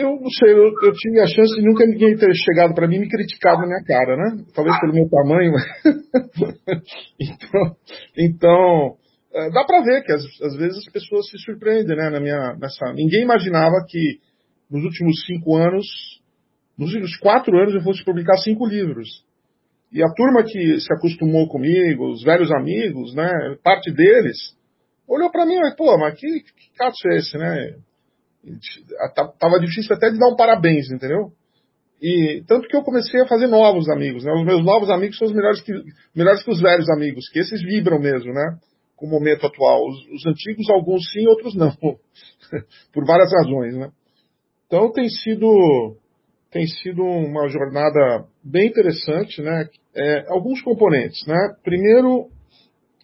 eu 0.00 0.16
não 0.20 0.30
sei, 0.30 0.52
eu, 0.52 0.72
eu, 0.82 0.92
tive 0.92 1.20
a 1.20 1.26
chance 1.26 1.54
de 1.54 1.62
nunca 1.62 1.84
ninguém 1.84 2.16
ter 2.16 2.32
chegado 2.34 2.74
para 2.74 2.88
mim 2.88 2.96
e 2.96 3.00
me 3.00 3.08
criticado 3.08 3.60
na 3.60 3.66
minha 3.66 3.84
cara, 3.84 4.16
né? 4.16 4.44
Talvez 4.54 4.78
pelo 4.80 4.94
meu 4.94 5.08
tamanho. 5.10 5.52
então, 7.20 7.76
então 8.16 8.96
dá 9.32 9.64
para 9.64 9.82
ver 9.82 10.02
que 10.02 10.12
às, 10.12 10.56
vezes 10.56 10.78
as 10.78 10.92
pessoas 10.92 11.28
se 11.28 11.38
surpreendem, 11.38 11.96
né? 11.96 12.10
Na 12.10 12.20
minha, 12.20 12.56
nessa, 12.56 12.92
ninguém 12.92 13.22
imaginava 13.22 13.84
que 13.88 14.18
nos 14.70 14.84
últimos 14.84 15.24
cinco 15.24 15.56
anos, 15.56 15.86
nos 16.76 16.90
últimos 16.90 17.16
quatro 17.18 17.56
anos 17.56 17.74
eu 17.74 17.82
fosse 17.82 18.04
publicar 18.04 18.36
cinco 18.38 18.66
livros. 18.66 19.24
E 19.92 20.02
a 20.02 20.08
turma 20.14 20.44
que 20.44 20.80
se 20.80 20.92
acostumou 20.92 21.48
comigo, 21.48 22.10
os 22.10 22.22
velhos 22.22 22.50
amigos, 22.52 23.14
né? 23.14 23.30
Parte 23.62 23.90
deles 23.92 24.36
olhou 25.06 25.30
para 25.30 25.44
mim 25.44 25.56
e 25.56 25.76
pô, 25.76 25.98
mas 25.98 26.18
que, 26.18 26.26
que 26.26 26.76
caso 26.76 26.96
é 27.06 27.16
esse, 27.16 27.36
né? 27.36 27.74
Tava 29.38 29.58
difícil 29.58 29.94
até 29.94 30.10
de 30.10 30.18
dar 30.18 30.28
um 30.28 30.36
parabéns, 30.36 30.90
entendeu? 30.90 31.32
E 32.00 32.42
tanto 32.46 32.68
que 32.68 32.76
eu 32.76 32.82
comecei 32.82 33.20
a 33.20 33.26
fazer 33.26 33.46
novos 33.46 33.88
amigos, 33.90 34.24
né? 34.24 34.32
Os 34.32 34.44
meus 34.44 34.64
novos 34.64 34.88
amigos 34.88 35.18
são 35.18 35.26
os 35.26 35.34
melhores 35.34 35.60
que, 35.60 35.72
melhores 36.14 36.42
que 36.42 36.50
os 36.50 36.60
velhos 36.60 36.88
amigos, 36.88 37.28
que 37.28 37.40
esses 37.40 37.60
vibram 37.62 37.98
mesmo, 37.98 38.32
né? 38.32 38.56
Com 39.00 39.06
o 39.06 39.10
momento 39.10 39.46
atual. 39.46 39.88
Os, 39.88 39.96
os 40.12 40.26
antigos, 40.26 40.68
alguns 40.70 41.02
sim, 41.10 41.26
outros 41.26 41.54
não. 41.56 41.72
Por 42.92 43.06
várias 43.06 43.32
razões, 43.32 43.74
né? 43.74 43.90
Então 44.66 44.92
tem 44.92 45.08
sido, 45.08 45.96
tem 46.52 46.66
sido 46.66 47.02
uma 47.02 47.48
jornada 47.48 48.26
bem 48.44 48.68
interessante, 48.68 49.40
né? 49.40 49.66
É, 49.96 50.26
alguns 50.28 50.60
componentes, 50.60 51.26
né? 51.26 51.36
Primeiro, 51.64 52.28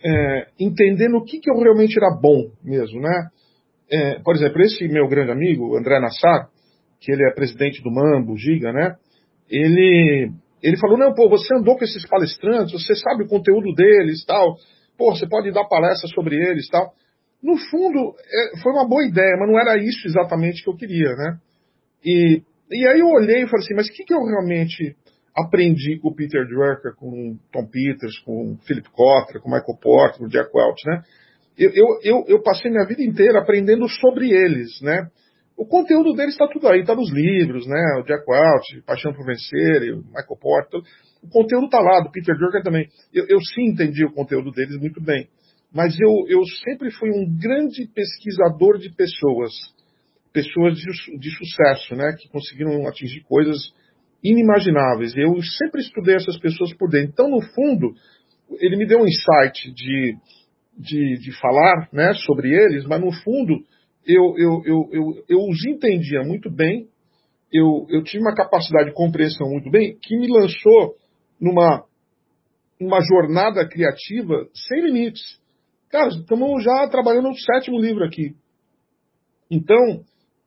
é, 0.05 0.49
entendendo 0.61 1.17
o 1.17 1.25
que, 1.25 1.41
que 1.41 1.50
eu 1.50 1.59
realmente 1.59 1.97
era 1.99 2.15
bom 2.21 2.50
mesmo, 2.62 3.00
né? 3.00 3.31
é, 3.91 4.19
por 4.21 4.35
exemplo, 4.35 4.61
esse 4.62 4.87
meu 4.88 5.09
grande 5.09 5.31
amigo, 5.31 5.76
André 5.76 6.00
Nassar, 6.00 6.49
que 7.00 7.12
ele 7.12 7.25
é 7.29 7.35
presidente 7.35 7.83
do 7.83 7.91
Mambo, 7.91 8.37
Giga, 8.37 8.73
né? 8.73 8.97
Ele, 9.49 10.31
ele 10.62 10.76
falou, 10.79 10.99
não, 10.99 11.15
pô, 11.15 11.29
você 11.29 11.55
andou 11.55 11.76
com 11.76 11.85
esses 11.85 12.07
palestrantes, 12.09 12.73
você 12.73 12.95
sabe 12.97 13.25
o 13.25 13.29
conteúdo 13.29 13.73
deles 13.75 14.25
tal, 14.25 14.57
pô, 14.97 15.15
você 15.15 15.26
pode 15.29 15.50
dar 15.53 15.65
palestra 15.65 16.09
sobre 16.09 16.37
eles 16.37 16.69
tal. 16.69 16.93
No 17.43 17.57
fundo, 17.57 18.15
é, 18.19 18.59
foi 18.62 18.73
uma 18.73 18.88
boa 18.88 19.05
ideia, 19.07 19.37
mas 19.38 19.49
não 19.49 19.59
era 19.59 19.76
isso 19.76 20.07
exatamente 20.07 20.62
que 20.62 20.71
eu 20.71 20.76
queria, 20.76 21.11
né? 21.17 21.38
E, 22.05 22.43
e 22.71 22.88
aí 22.88 23.00
eu 23.00 23.09
olhei 23.09 23.43
e 23.43 23.49
falei 23.49 23.65
assim, 23.65 23.75
mas 23.75 23.88
o 23.88 23.93
que, 23.93 24.05
que 24.05 24.15
eu 24.15 24.25
realmente 24.25 24.97
aprendi 25.37 25.99
com 26.00 26.09
o 26.09 26.15
Peter 26.15 26.47
Drucker, 26.47 26.95
com 26.97 27.37
Tom 27.53 27.67
Peters, 27.67 28.19
com 28.21 28.57
Philip 28.67 28.88
Kotler, 28.91 29.43
com 29.43 29.50
Michael 29.50 29.79
Porter, 29.81 30.19
com 30.19 30.29
Jack 30.29 30.50
Welch, 30.55 30.87
né? 30.87 31.03
eu, 31.59 31.99
eu, 32.03 32.25
eu, 32.29 32.43
passei 32.43 32.71
minha 32.71 32.87
vida 32.87 33.03
inteira 33.03 33.41
aprendendo 33.41 33.88
sobre 33.88 34.31
eles, 34.31 34.81
né? 34.83 35.09
O 35.57 35.65
conteúdo 35.65 36.12
deles 36.12 36.35
está 36.35 36.47
tudo 36.47 36.69
aí, 36.69 36.81
está 36.81 36.95
nos 36.95 37.11
livros, 37.11 37.67
né? 37.67 37.99
O 37.99 38.05
Jack 38.05 38.25
Welch, 38.29 38.83
Paixão 38.87 39.15
por 39.15 39.25
Vencer, 39.25 39.95
o 39.95 40.05
Michael 40.05 40.38
Porter, 40.38 40.81
o 41.26 41.30
conteúdo 41.30 41.66
está 41.66 41.80
lá, 41.80 42.00
do 42.00 42.11
Peter 42.11 42.37
Drucker 42.37 42.62
também. 42.62 42.88
Eu, 43.12 43.26
eu, 43.28 43.38
sim 43.54 43.71
entendi 43.71 44.04
o 44.04 44.12
conteúdo 44.12 44.50
deles 44.52 44.78
muito 44.78 45.00
bem, 45.02 45.28
mas 45.73 45.99
eu, 45.99 46.26
eu 46.28 46.45
sempre 46.64 46.90
fui 46.90 47.11
um 47.11 47.37
grande 47.37 47.87
pesquisador 47.95 48.78
de 48.78 48.95
pessoas, 48.95 49.52
pessoas 50.33 50.78
de, 50.78 51.18
de 51.18 51.30
sucesso, 51.30 51.95
né? 51.95 52.14
Que 52.18 52.28
conseguiram 52.28 52.87
atingir 52.87 53.23
coisas 53.25 53.73
inimagináveis. 54.23 55.14
Eu 55.16 55.40
sempre 55.42 55.80
estudei 55.80 56.16
essas 56.16 56.38
pessoas 56.38 56.75
por 56.75 56.88
dentro. 56.88 57.11
Então, 57.12 57.28
no 57.28 57.42
fundo, 57.42 57.95
ele 58.61 58.76
me 58.76 58.87
deu 58.87 59.00
um 59.00 59.06
insight 59.06 59.73
de 59.73 60.16
de, 60.76 61.18
de 61.18 61.33
falar 61.40 61.88
né, 61.92 62.12
sobre 62.26 62.52
eles, 62.54 62.85
mas 62.85 63.00
no 63.00 63.11
fundo 63.11 63.54
eu, 64.06 64.35
eu, 64.37 64.62
eu, 64.64 64.88
eu, 64.92 65.25
eu 65.28 65.38
os 65.49 65.64
entendia 65.66 66.23
muito 66.23 66.50
bem, 66.50 66.87
eu, 67.52 67.87
eu 67.88 68.02
tive 68.04 68.23
uma 68.23 68.35
capacidade 68.35 68.90
de 68.90 68.95
compreensão 68.95 69.49
muito 69.49 69.71
bem, 69.71 69.97
que 70.02 70.16
me 70.16 70.28
lançou 70.28 70.95
numa 71.40 71.85
uma 72.81 73.00
jornada 73.00 73.66
criativa 73.66 74.47
sem 74.55 74.83
limites. 74.83 75.40
Cara, 75.90 76.09
estamos 76.09 76.62
já 76.62 76.87
trabalhando 76.88 77.28
no 77.28 77.38
sétimo 77.38 77.81
livro 77.81 78.05
aqui. 78.05 78.35
Então, 79.50 80.02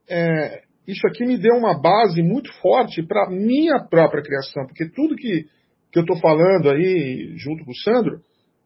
é, 0.08 0.62
isso 0.86 1.06
aqui 1.06 1.24
me 1.24 1.38
deu 1.38 1.56
uma 1.56 1.80
base 1.80 2.22
muito 2.22 2.52
forte 2.60 3.02
para 3.02 3.30
minha 3.30 3.80
própria 3.88 4.22
criação, 4.22 4.66
porque 4.66 4.88
tudo 4.90 5.16
que, 5.16 5.46
que 5.90 5.98
eu 5.98 6.02
estou 6.02 6.18
falando 6.18 6.70
aí, 6.70 7.32
junto 7.36 7.64
com 7.64 7.70
o 7.70 7.76
Sandro, 7.76 8.20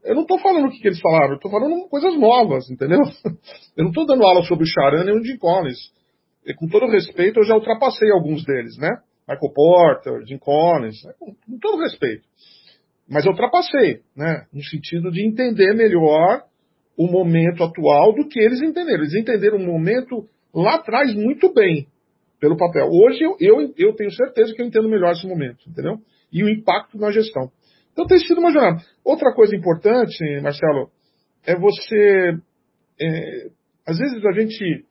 eu 0.05 0.15
não 0.15 0.23
estou 0.23 0.39
falando 0.39 0.67
o 0.67 0.71
que, 0.71 0.81
que 0.81 0.89
eles 0.89 1.01
falaram, 1.01 1.31
eu 1.31 1.37
estou 1.37 1.51
falando 1.51 1.89
coisas 1.89 2.19
novas, 2.19 2.71
entendeu? 2.71 3.01
Eu 3.77 3.85
não 3.85 3.89
estou 3.89 4.07
dando 4.07 4.23
aula 4.23 4.43
sobre 4.45 4.65
o 4.65 4.69
Charan 4.69 5.05
e 5.05 5.13
o 5.13 5.25
Jim 5.25 5.37
Collins. 5.39 5.79
E, 6.47 6.55
com 6.55 6.69
todo 6.69 6.87
respeito, 6.87 7.41
eu 7.41 7.45
já 7.45 7.55
ultrapassei 7.55 8.11
alguns 8.13 8.45
deles, 8.45 8.77
né? 8.77 8.91
Michael 9.29 9.53
Porter, 9.55 10.27
Jim 10.27 10.39
Collins, 10.39 11.03
né? 11.05 11.13
com, 11.19 11.35
com 11.35 11.59
todo 11.59 11.83
respeito. 11.83 12.25
Mas 13.09 13.25
eu 13.25 13.33
ultrapassei, 13.33 14.01
né? 14.17 14.47
No 14.53 14.63
sentido 14.63 15.11
de 15.11 15.27
entender 15.27 15.75
melhor 15.75 16.43
o 16.97 17.07
momento 17.07 17.63
atual 17.63 18.15
do 18.15 18.29
que 18.29 18.41
eles 18.41 18.63
entenderam. 18.63 19.01
Eles 19.01 19.15
entenderam 19.15 19.59
o 19.59 19.67
momento 19.67 20.27
lá 20.55 20.77
atrás 20.77 21.15
muito 21.15 21.53
bem, 21.53 21.87
pelo 22.41 22.57
papel. 22.57 22.89
Hoje 22.91 23.23
eu, 23.23 23.37
eu, 23.41 23.75
eu 23.77 23.95
tenho 23.95 24.11
certeza 24.11 24.55
que 24.55 24.63
eu 24.63 24.67
entendo 24.67 24.89
melhor 24.89 25.13
esse 25.13 25.27
momento, 25.27 25.69
entendeu? 25.69 25.99
E 26.33 26.43
o 26.43 26.49
impacto 26.49 26.97
na 26.99 27.11
gestão. 27.11 27.51
Então 27.93 28.07
tem 28.07 28.19
sido 28.19 28.39
uma 28.39 28.53
jornada. 28.53 28.83
Outra 29.05 29.33
coisa 29.35 29.55
importante, 29.55 30.19
Marcelo, 30.43 30.91
é 31.47 31.55
você. 31.57 32.37
É, 33.01 33.49
às 33.87 33.99
vezes 33.99 34.25
a 34.25 34.33
gente 34.33 34.85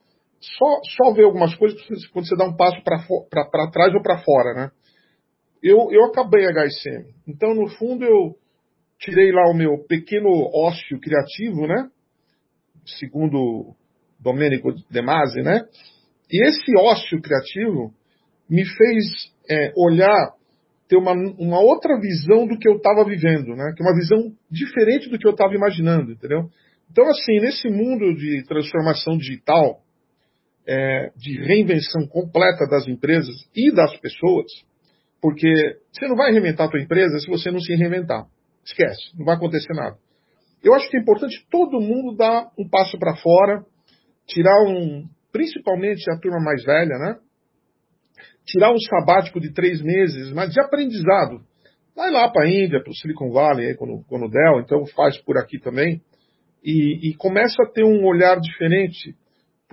só, 0.58 0.80
só 0.96 1.12
vê 1.12 1.22
algumas 1.22 1.54
coisas 1.54 1.80
quando 2.08 2.28
você 2.28 2.36
dá 2.36 2.44
um 2.44 2.56
passo 2.56 2.82
para 2.82 3.70
trás 3.70 3.94
ou 3.94 4.02
para 4.02 4.22
fora, 4.22 4.54
né? 4.54 4.70
Eu, 5.62 5.88
eu 5.90 6.04
acabei 6.04 6.46
HSM. 6.46 7.14
Então, 7.26 7.54
no 7.54 7.68
fundo, 7.68 8.04
eu 8.04 8.36
tirei 8.98 9.32
lá 9.32 9.50
o 9.50 9.54
meu 9.54 9.78
pequeno 9.86 10.28
ócio 10.54 11.00
criativo, 11.00 11.66
né? 11.66 11.88
Segundo 12.98 13.74
Domênico 14.20 14.72
De 14.90 15.02
Masi, 15.02 15.40
né? 15.42 15.62
E 16.30 16.46
esse 16.46 16.76
ócio 16.78 17.20
criativo 17.20 17.92
me 18.48 18.64
fez 18.64 19.32
é, 19.48 19.72
olhar 19.76 20.34
ter 20.88 20.96
uma, 20.96 21.12
uma 21.12 21.60
outra 21.60 21.98
visão 21.98 22.46
do 22.46 22.58
que 22.58 22.68
eu 22.68 22.76
estava 22.76 23.04
vivendo, 23.04 23.56
né? 23.56 23.72
Que 23.74 23.82
é 23.82 23.86
uma 23.86 23.96
visão 23.96 24.32
diferente 24.50 25.08
do 25.08 25.18
que 25.18 25.26
eu 25.26 25.32
estava 25.32 25.54
imaginando, 25.54 26.12
entendeu? 26.12 26.50
Então, 26.90 27.08
assim, 27.08 27.40
nesse 27.40 27.68
mundo 27.68 28.14
de 28.14 28.44
transformação 28.46 29.16
digital, 29.16 29.80
é, 30.66 31.10
de 31.16 31.38
reinvenção 31.42 32.06
completa 32.06 32.66
das 32.68 32.86
empresas 32.86 33.34
e 33.54 33.72
das 33.72 33.96
pessoas, 33.98 34.46
porque 35.20 35.52
você 35.92 36.06
não 36.08 36.16
vai 36.16 36.32
reinventar 36.32 36.66
a 36.66 36.70
tua 36.70 36.80
empresa 36.80 37.18
se 37.18 37.28
você 37.28 37.50
não 37.50 37.60
se 37.60 37.74
reinventar. 37.74 38.26
Esquece, 38.64 39.16
não 39.18 39.24
vai 39.24 39.36
acontecer 39.36 39.74
nada. 39.74 39.96
Eu 40.62 40.74
acho 40.74 40.88
que 40.88 40.96
é 40.96 41.00
importante 41.00 41.46
todo 41.50 41.80
mundo 41.80 42.16
dar 42.16 42.50
um 42.58 42.68
passo 42.68 42.98
para 42.98 43.16
fora, 43.16 43.64
tirar 44.26 44.62
um, 44.66 45.06
principalmente 45.30 46.10
a 46.10 46.18
turma 46.18 46.40
mais 46.40 46.64
velha, 46.64 46.96
né? 46.98 47.16
tirar 48.44 48.72
um 48.72 48.78
sabático 48.78 49.40
de 49.40 49.52
três 49.52 49.82
meses, 49.82 50.32
mas 50.32 50.52
de 50.52 50.60
aprendizado. 50.60 51.40
Vai 51.96 52.10
lá 52.10 52.28
para 52.30 52.44
a 52.44 52.48
Índia, 52.48 52.82
para 52.82 52.90
o 52.90 52.94
Silicon 52.94 53.30
Valley, 53.30 53.68
aí, 53.68 53.76
quando, 53.76 54.04
quando 54.08 54.28
der, 54.28 54.60
então 54.60 54.84
faz 54.94 55.16
por 55.22 55.38
aqui 55.38 55.58
também, 55.58 56.00
e, 56.62 57.10
e 57.10 57.14
começa 57.16 57.62
a 57.62 57.70
ter 57.70 57.84
um 57.84 58.04
olhar 58.04 58.38
diferente 58.40 59.14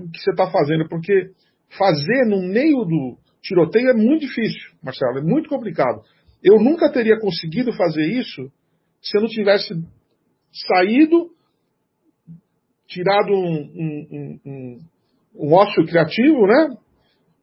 do 0.02 0.12
que 0.12 0.20
você 0.20 0.32
está 0.32 0.50
fazendo, 0.52 0.88
porque 0.88 1.32
fazer 1.78 2.26
no 2.26 2.42
meio 2.42 2.84
do 2.84 3.18
tiroteio 3.42 3.90
é 3.90 3.94
muito 3.94 4.22
difícil, 4.22 4.72
Marcelo, 4.84 5.20
é 5.20 5.22
muito 5.22 5.50
complicado. 5.50 6.02
Eu 6.44 6.60
nunca 6.60 6.92
teria 6.92 7.20
conseguido 7.20 7.72
fazer 7.74 8.06
isso 8.06 8.52
se 9.02 9.18
eu 9.18 9.22
não 9.22 9.30
tivesse 9.30 9.74
saído, 10.52 11.30
tirado 12.88 13.32
um, 13.32 13.56
um, 13.76 14.40
um, 14.46 14.80
um 15.36 15.54
ócio 15.54 15.86
criativo, 15.86 16.46
né? 16.46 16.78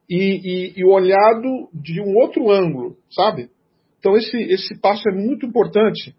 e, 0.08 0.16
e, 0.16 0.80
e 0.80 0.84
olhado 0.84 1.68
de 1.74 2.00
um 2.00 2.16
outro 2.16 2.50
ângulo, 2.50 2.96
sabe? 3.10 3.50
Então 3.98 4.16
esse, 4.16 4.36
esse 4.36 4.80
passo 4.80 5.02
é 5.08 5.14
muito 5.14 5.44
importante 5.44 6.14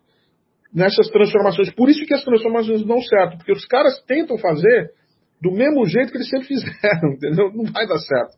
nessas 0.71 1.09
transformações. 1.09 1.73
Por 1.73 1.89
isso 1.89 2.05
que 2.05 2.13
as 2.13 2.23
transformações 2.23 2.81
não 2.81 2.87
dão 2.87 3.01
certo, 3.01 3.37
porque 3.37 3.51
os 3.51 3.65
caras 3.65 3.99
tentam 4.05 4.37
fazer 4.37 4.91
do 5.41 5.51
mesmo 5.51 5.85
jeito 5.85 6.11
que 6.11 6.17
eles 6.17 6.29
sempre 6.29 6.47
fizeram, 6.47 7.13
entendeu? 7.15 7.51
Não 7.53 7.71
vai 7.71 7.87
dar 7.87 7.99
certo. 7.99 8.37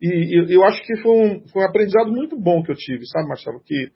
E, 0.00 0.50
e 0.50 0.54
eu 0.54 0.64
acho 0.64 0.80
que 0.82 0.96
foi 0.98 1.12
um, 1.12 1.48
foi 1.48 1.62
um 1.62 1.66
aprendizado 1.66 2.10
muito 2.10 2.38
bom 2.38 2.62
que 2.62 2.70
eu 2.70 2.76
tive, 2.76 3.06
sabe, 3.06 3.28
Marcelo? 3.28 3.60
Que, 3.64 3.90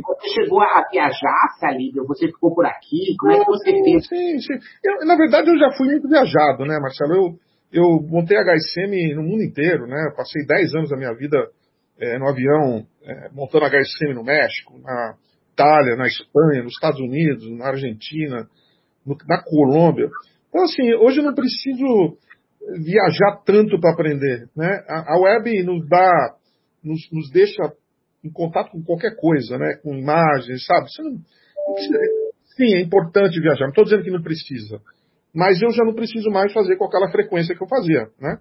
você 0.00 0.28
chegou 0.40 0.62
a 0.62 0.88
viajar, 0.90 1.56
Salíbio? 1.60 2.06
Você 2.06 2.26
ficou 2.28 2.54
por 2.54 2.64
aqui? 2.64 3.14
Como 3.18 3.32
é 3.32 3.40
que 3.40 3.44
você 3.44 3.70
fez? 3.70 4.06
Sim, 4.06 4.38
sim. 4.38 4.54
Eu, 4.82 5.06
na 5.06 5.16
verdade, 5.16 5.50
eu 5.50 5.58
já 5.58 5.70
fui 5.76 5.88
muito 5.88 6.08
viajado, 6.08 6.64
né, 6.64 6.78
Marcelo? 6.80 7.12
Eu, 7.12 7.38
eu 7.72 8.00
montei 8.08 8.38
HSM 8.38 9.14
no 9.14 9.22
mundo 9.22 9.42
inteiro, 9.42 9.86
né? 9.86 10.10
Passei 10.16 10.46
10 10.46 10.74
anos 10.76 10.90
da 10.90 10.96
minha 10.96 11.12
vida 11.14 11.36
é, 11.98 12.18
no 12.18 12.26
avião, 12.26 12.86
é, 13.04 13.28
montando 13.32 13.66
HSM 13.66 14.14
no 14.14 14.24
México, 14.24 14.78
na 14.78 15.14
Itália, 15.52 15.96
na 15.96 16.06
Espanha, 16.06 16.62
nos 16.62 16.72
Estados 16.72 17.00
Unidos, 17.00 17.46
na 17.58 17.68
Argentina, 17.68 18.48
no, 19.04 19.16
na 19.28 19.42
Colômbia. 19.42 20.08
Então, 20.52 20.64
assim, 20.64 20.94
hoje 20.94 21.20
eu 21.20 21.24
não 21.24 21.34
preciso 21.34 22.18
viajar 22.84 23.42
tanto 23.44 23.80
para 23.80 23.92
aprender, 23.92 24.48
né? 24.54 24.84
A, 24.86 25.14
a, 25.14 25.20
web 25.20 25.62
nos 25.64 25.88
dá, 25.88 26.36
nos, 26.84 27.00
nos, 27.10 27.30
deixa 27.30 27.62
em 28.22 28.30
contato 28.30 28.70
com 28.70 28.82
qualquer 28.84 29.16
coisa, 29.16 29.56
né? 29.56 29.76
Com 29.82 29.94
imagens, 29.94 30.64
sabe? 30.66 30.90
Você 30.90 31.02
não, 31.02 31.12
não 31.12 31.74
precisa, 31.74 31.98
sim, 32.56 32.74
é 32.74 32.80
importante 32.80 33.40
viajar. 33.40 33.64
Não 33.64 33.70
estou 33.70 33.84
dizendo 33.84 34.04
que 34.04 34.10
não 34.10 34.22
precisa 34.22 34.80
mas 35.34 35.60
eu 35.62 35.70
já 35.70 35.84
não 35.84 35.94
preciso 35.94 36.30
mais 36.30 36.52
fazer 36.52 36.76
com 36.76 36.84
aquela 36.84 37.10
frequência 37.10 37.54
que 37.54 37.62
eu 37.62 37.68
fazia, 37.68 38.08
né? 38.20 38.38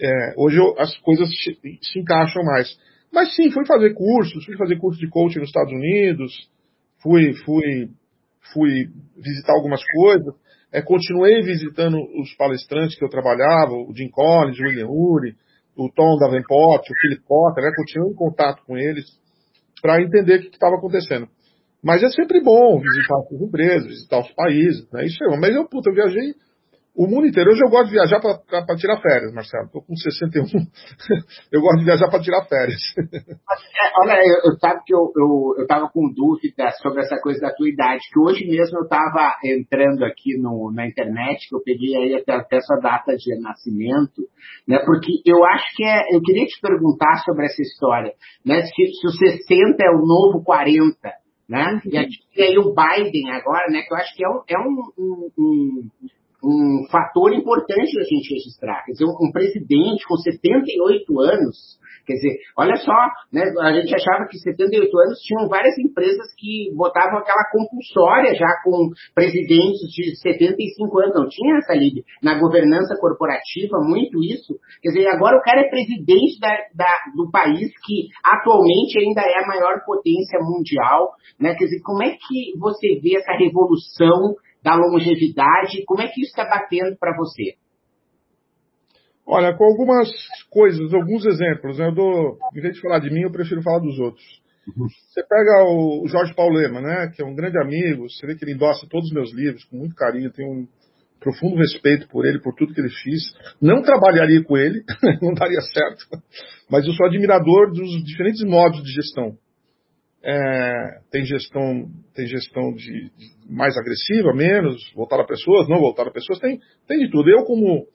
É, 0.00 0.34
hoje 0.36 0.56
eu, 0.56 0.74
as 0.78 0.96
coisas 0.98 1.28
se, 1.28 1.58
se, 1.82 1.98
encaixam 1.98 2.42
mais. 2.42 2.74
Mas 3.12 3.34
sim, 3.36 3.50
fui 3.50 3.66
fazer 3.66 3.92
cursos, 3.92 4.44
fui 4.44 4.56
fazer 4.56 4.78
curso 4.78 4.98
de 4.98 5.08
coaching 5.08 5.40
nos 5.40 5.48
Estados 5.48 5.72
Unidos, 5.72 6.32
fui, 7.02 7.34
fui, 7.44 7.90
fui 8.52 8.88
visitar 9.16 9.52
algumas 9.52 9.82
coisas, 9.84 10.34
é, 10.72 10.80
continuei 10.80 11.42
visitando 11.42 11.98
os 12.20 12.34
palestrantes 12.36 12.96
que 12.98 13.04
eu 13.04 13.10
trabalhava, 13.10 13.72
o 13.72 13.92
Jim 13.94 14.08
Collins, 14.08 14.58
o 14.58 14.62
William 14.62 14.88
Ury, 14.88 15.34
o 15.76 15.90
Tom 15.90 16.16
Davenport, 16.18 16.82
o 16.82 17.00
Philip 17.00 17.22
Potter, 17.26 17.64
né, 17.64 17.72
continuei 17.76 18.10
em 18.10 18.16
contato 18.16 18.62
com 18.66 18.76
eles 18.76 19.04
para 19.80 20.00
entender 20.00 20.36
o 20.36 20.40
que 20.42 20.48
estava 20.48 20.76
acontecendo. 20.76 21.28
Mas 21.82 22.02
é 22.02 22.08
sempre 22.10 22.40
bom 22.40 22.78
visitar 22.78 23.16
as 23.16 23.40
empresas, 23.40 23.88
visitar 23.88 24.20
os 24.20 24.32
países, 24.32 24.88
né? 24.92 25.04
Isso 25.04 25.22
é, 25.24 25.36
mas 25.36 25.54
eu, 25.54 25.68
puta, 25.68 25.90
eu 25.90 25.94
viajei 25.94 26.34
o 26.94 27.06
mundo 27.06 27.26
inteiro. 27.26 27.50
Hoje 27.50 27.60
eu 27.64 27.70
gosto 27.70 27.86
de 27.86 27.92
viajar 27.92 28.20
para 28.20 28.76
tirar 28.76 29.00
férias, 29.00 29.32
Marcelo. 29.32 29.64
Estou 29.66 29.82
com 29.82 29.96
61. 29.96 30.44
eu 31.52 31.60
gosto 31.60 31.78
de 31.78 31.84
viajar 31.84 32.08
para 32.08 32.20
tirar 32.20 32.44
férias. 32.44 32.80
É, 32.98 33.92
olha, 34.02 34.20
eu, 34.20 34.52
eu 34.52 34.58
sabe 34.58 34.80
que 34.84 34.94
eu 34.94 35.12
estava 35.62 35.82
eu, 35.82 35.86
eu 35.86 35.92
com 35.92 36.12
dúvida 36.12 36.70
sobre 36.82 37.00
essa 37.00 37.16
coisa 37.20 37.40
da 37.40 37.54
tua 37.54 37.68
idade, 37.68 38.00
que 38.12 38.20
hoje 38.20 38.46
mesmo 38.46 38.78
eu 38.78 38.84
estava 38.84 39.36
entrando 39.44 40.04
aqui 40.04 40.36
no, 40.38 40.70
na 40.72 40.86
internet, 40.86 41.48
que 41.48 41.56
eu 41.56 41.62
peguei 41.64 41.96
aí 41.96 42.14
até, 42.14 42.34
até 42.34 42.56
essa 42.56 42.76
data 42.76 43.16
de 43.16 43.40
nascimento, 43.40 44.22
né? 44.68 44.78
Porque 44.84 45.22
eu 45.24 45.44
acho 45.44 45.74
que 45.74 45.84
é. 45.84 46.14
Eu 46.14 46.20
queria 46.20 46.44
te 46.44 46.60
perguntar 46.60 47.22
sobre 47.24 47.46
essa 47.46 47.62
história, 47.62 48.12
né? 48.44 48.62
Se, 48.62 48.86
se 49.00 49.06
o 49.06 49.10
60 49.10 49.82
é 49.82 49.90
o 49.90 50.04
novo 50.04 50.44
40 50.44 51.22
né? 51.48 51.82
E 51.84 51.98
aí 51.98 52.56
o 52.58 52.72
Biden 52.72 53.30
agora, 53.30 53.66
né? 53.70 53.82
Que 53.82 53.92
eu 53.92 53.98
acho 53.98 54.16
que 54.16 54.24
é 54.24 54.28
um, 54.28 54.42
é 54.48 54.58
um, 54.58 54.92
um, 54.98 55.30
um, 55.38 55.88
um 56.42 56.86
fator 56.90 57.32
importante 57.32 57.94
da 57.94 58.02
gente 58.02 58.34
registrar. 58.34 58.84
Quer 58.84 58.92
dizer, 58.92 59.04
um, 59.04 59.30
presidente 59.32 60.06
com 60.06 60.16
78 60.16 61.20
anos, 61.20 61.80
Quer 62.06 62.14
dizer, 62.14 62.38
olha 62.56 62.76
só, 62.76 62.98
né, 63.32 63.42
a 63.60 63.72
gente 63.72 63.94
achava 63.94 64.26
que 64.28 64.38
78 64.38 64.90
anos 64.98 65.20
tinham 65.20 65.48
várias 65.48 65.78
empresas 65.78 66.34
que 66.36 66.72
botavam 66.74 67.18
aquela 67.18 67.44
compulsória 67.50 68.34
já 68.34 68.48
com 68.64 68.90
presidentes 69.14 69.86
de 69.94 70.16
75 70.18 70.98
anos. 70.98 71.14
Não 71.14 71.28
tinha 71.28 71.58
essa 71.58 71.74
liga. 71.74 72.02
Na 72.22 72.38
governança 72.38 72.96
corporativa, 73.00 73.78
muito 73.80 74.22
isso. 74.22 74.58
Quer 74.82 74.90
dizer, 74.90 75.08
agora 75.08 75.38
o 75.38 75.42
cara 75.42 75.60
é 75.60 75.70
presidente 75.70 76.40
da, 76.40 76.50
da, 76.74 76.92
do 77.14 77.30
país 77.30 77.70
que 77.84 78.08
atualmente 78.24 78.98
ainda 78.98 79.22
é 79.22 79.44
a 79.44 79.46
maior 79.46 79.84
potência 79.86 80.40
mundial. 80.40 81.12
Né? 81.38 81.54
Quer 81.54 81.64
dizer, 81.66 81.82
como 81.84 82.02
é 82.02 82.10
que 82.10 82.58
você 82.58 82.98
vê 83.00 83.16
essa 83.16 83.32
revolução 83.32 84.34
da 84.62 84.74
longevidade? 84.74 85.84
Como 85.86 86.02
é 86.02 86.08
que 86.08 86.20
isso 86.20 86.30
está 86.30 86.44
batendo 86.44 86.96
para 86.98 87.16
você? 87.16 87.54
Olha, 89.26 89.56
com 89.56 89.64
algumas 89.64 90.08
coisas, 90.50 90.92
alguns 90.92 91.24
exemplos. 91.24 91.78
Né? 91.78 91.88
Eu 91.88 91.94
dou, 91.94 92.38
em 92.54 92.60
vez 92.60 92.74
de 92.74 92.80
falar 92.80 92.98
de 92.98 93.10
mim, 93.10 93.22
eu 93.22 93.32
prefiro 93.32 93.62
falar 93.62 93.78
dos 93.78 93.98
outros. 93.98 94.42
Uhum. 94.68 94.86
Você 94.86 95.22
pega 95.24 95.64
o 95.64 96.06
Jorge 96.06 96.34
Paulema, 96.34 96.80
né, 96.80 97.12
que 97.14 97.20
é 97.20 97.24
um 97.24 97.34
grande 97.34 97.58
amigo, 97.58 98.08
você 98.08 98.24
vê 98.26 98.36
que 98.36 98.44
ele 98.44 98.52
endossa 98.52 98.86
todos 98.88 99.08
os 99.08 99.12
meus 99.12 99.32
livros 99.34 99.64
com 99.64 99.76
muito 99.76 99.94
carinho, 99.94 100.30
tenho 100.30 100.48
um 100.48 100.68
profundo 101.18 101.56
respeito 101.56 102.08
por 102.08 102.26
ele, 102.26 102.40
por 102.40 102.54
tudo 102.54 102.72
que 102.72 102.80
ele 102.80 102.90
fez. 102.90 103.22
Não 103.60 103.82
trabalharia 103.82 104.42
com 104.44 104.56
ele, 104.56 104.84
não 105.20 105.34
daria 105.34 105.60
certo, 105.60 106.04
mas 106.70 106.86
eu 106.86 106.92
sou 106.92 107.06
admirador 107.06 107.72
dos 107.72 108.04
diferentes 108.04 108.42
modos 108.44 108.82
de 108.82 108.92
gestão. 108.92 109.36
É, 110.24 111.00
tem 111.10 111.24
gestão, 111.24 111.90
tem 112.14 112.26
gestão 112.26 112.72
de, 112.74 113.10
de 113.10 113.52
mais 113.52 113.76
agressiva, 113.76 114.32
menos, 114.32 114.92
voltada 114.94 115.22
a 115.22 115.26
pessoas, 115.26 115.68
não 115.68 115.80
voltada 115.80 116.10
a 116.10 116.12
pessoas, 116.12 116.38
tem, 116.38 116.60
tem 116.86 116.98
de 116.98 117.10
tudo. 117.10 117.28
Eu, 117.28 117.44
como 117.44 117.86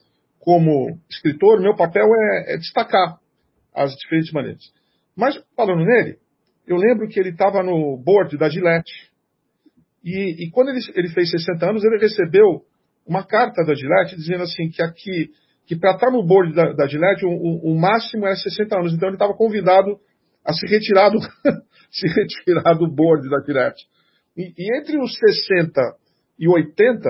como 0.48 0.98
escritor, 1.10 1.60
meu 1.60 1.74
papel 1.74 2.06
é, 2.06 2.54
é 2.54 2.56
destacar 2.56 3.18
as 3.74 3.92
diferentes 3.96 4.32
maneiras. 4.32 4.62
Mas, 5.16 5.38
falando 5.56 5.84
nele, 5.84 6.16
eu 6.66 6.76
lembro 6.76 7.08
que 7.08 7.18
ele 7.18 7.30
estava 7.30 7.62
no 7.62 7.96
board 8.02 8.36
da 8.38 8.48
Gillette. 8.48 9.10
E, 10.04 10.44
e 10.44 10.50
quando 10.50 10.68
ele, 10.68 10.78
ele, 10.94 11.08
fez 11.08 11.30
60 11.30 11.68
anos, 11.68 11.84
ele 11.84 11.98
recebeu 11.98 12.62
uma 13.06 13.26
carta 13.26 13.64
da 13.64 13.74
Gillette 13.74 14.16
dizendo 14.16 14.42
assim 14.44 14.70
que 14.70 14.82
aqui 14.82 15.30
que 15.66 15.76
para 15.76 15.92
estar 15.92 16.10
no 16.10 16.24
board 16.24 16.54
da, 16.54 16.72
da 16.72 16.86
Gillette 16.86 17.26
o, 17.26 17.28
o, 17.28 17.72
o, 17.72 17.78
máximo 17.78 18.24
era 18.24 18.34
60 18.34 18.78
anos. 18.78 18.94
Então 18.94 19.08
ele 19.08 19.16
estava 19.16 19.34
convidado 19.34 19.98
a 20.44 20.52
se 20.52 20.66
retirar 20.66 21.10
do, 21.10 21.18
se 21.90 22.06
retirar 22.08 22.74
do 22.74 22.88
board 22.88 23.28
da 23.28 23.40
Gillette. 23.44 23.84
E, 24.36 24.52
e, 24.56 24.78
entre 24.78 24.98
os 24.98 25.12
60 25.18 25.80
e 26.38 26.48
80, 26.48 27.08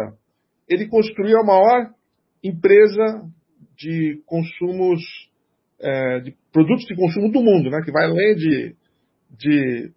ele 0.68 0.88
construiu 0.88 1.38
a 1.38 1.44
maior 1.44 1.90
empresa 2.42 3.22
de 3.76 4.22
consumos, 4.26 5.00
é, 5.80 6.20
de 6.20 6.34
produtos 6.52 6.84
de 6.86 6.96
consumo 6.96 7.30
do 7.30 7.42
mundo, 7.42 7.70
né? 7.70 7.80
que 7.84 7.92
vai 7.92 8.04
além 8.04 8.34
de, 8.34 8.76
de 9.38 9.92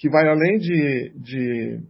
que 0.00 0.08
vai 0.08 0.26
além 0.26 0.56
de, 0.58 1.12
de, 1.16 1.80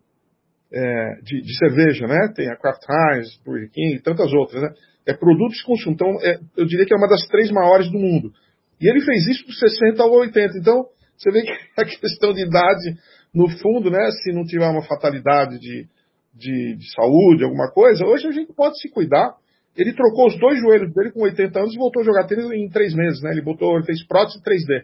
é, 0.73 1.15
de, 1.23 1.43
de, 1.43 1.59
cerveja, 1.59 2.09
né? 2.09 2.33
Tem 2.35 2.51
a 2.51 2.57
Kraft 2.57 2.83
Heinz, 2.89 3.41
Burger 3.45 3.71
King 3.71 3.95
e 3.95 4.03
tantas 4.03 4.33
outras, 4.33 4.61
né? 4.61 4.75
É 5.07 5.15
produtos 5.15 5.59
de 5.59 5.65
consumo. 5.65 5.95
Então, 5.95 6.09
é, 6.21 6.41
eu 6.57 6.67
diria 6.67 6.85
que 6.85 6.93
é 6.93 6.97
uma 6.97 7.09
das 7.09 7.25
três 7.29 7.53
maiores 7.53 7.89
do 7.91 7.99
mundo. 7.99 8.33
E 8.81 8.89
ele 8.89 9.01
fez 9.03 9.27
isso 9.29 9.47
dos 9.47 9.59
60 9.59 10.03
ao 10.03 10.11
80. 10.11 10.59
Então, 10.59 10.87
você 11.17 11.31
vê 11.31 11.43
que 11.43 11.53
a 11.77 11.85
questão 11.85 12.33
de 12.33 12.43
idade, 12.43 12.97
no 13.35 13.49
fundo, 13.59 13.91
né? 13.91 14.11
Se 14.23 14.33
não 14.33 14.45
tiver 14.45 14.67
uma 14.67 14.83
fatalidade 14.83 15.59
de, 15.59 15.87
de, 16.35 16.77
de 16.77 16.95
saúde, 16.95 17.45
alguma 17.45 17.71
coisa, 17.71 18.07
hoje 18.07 18.27
a 18.27 18.33
gente 18.33 18.53
pode 18.55 18.81
se 18.81 18.89
cuidar. 18.89 19.35
Ele 19.77 19.93
trocou 19.93 20.27
os 20.27 20.39
dois 20.39 20.59
joelhos 20.59 20.93
dele 20.95 21.13
com 21.13 21.23
80 21.23 21.59
anos 21.59 21.75
e 21.75 21.79
voltou 21.79 22.03
a 22.03 22.05
jogar 22.05 22.27
tênis 22.27 22.51
em 22.51 22.69
três 22.71 22.95
meses, 22.95 23.23
né? 23.23 23.31
Ele 23.33 23.43
botou, 23.43 23.77
ele 23.77 23.85
fez 23.85 24.05
prótese 24.07 24.43
3D. 24.43 24.83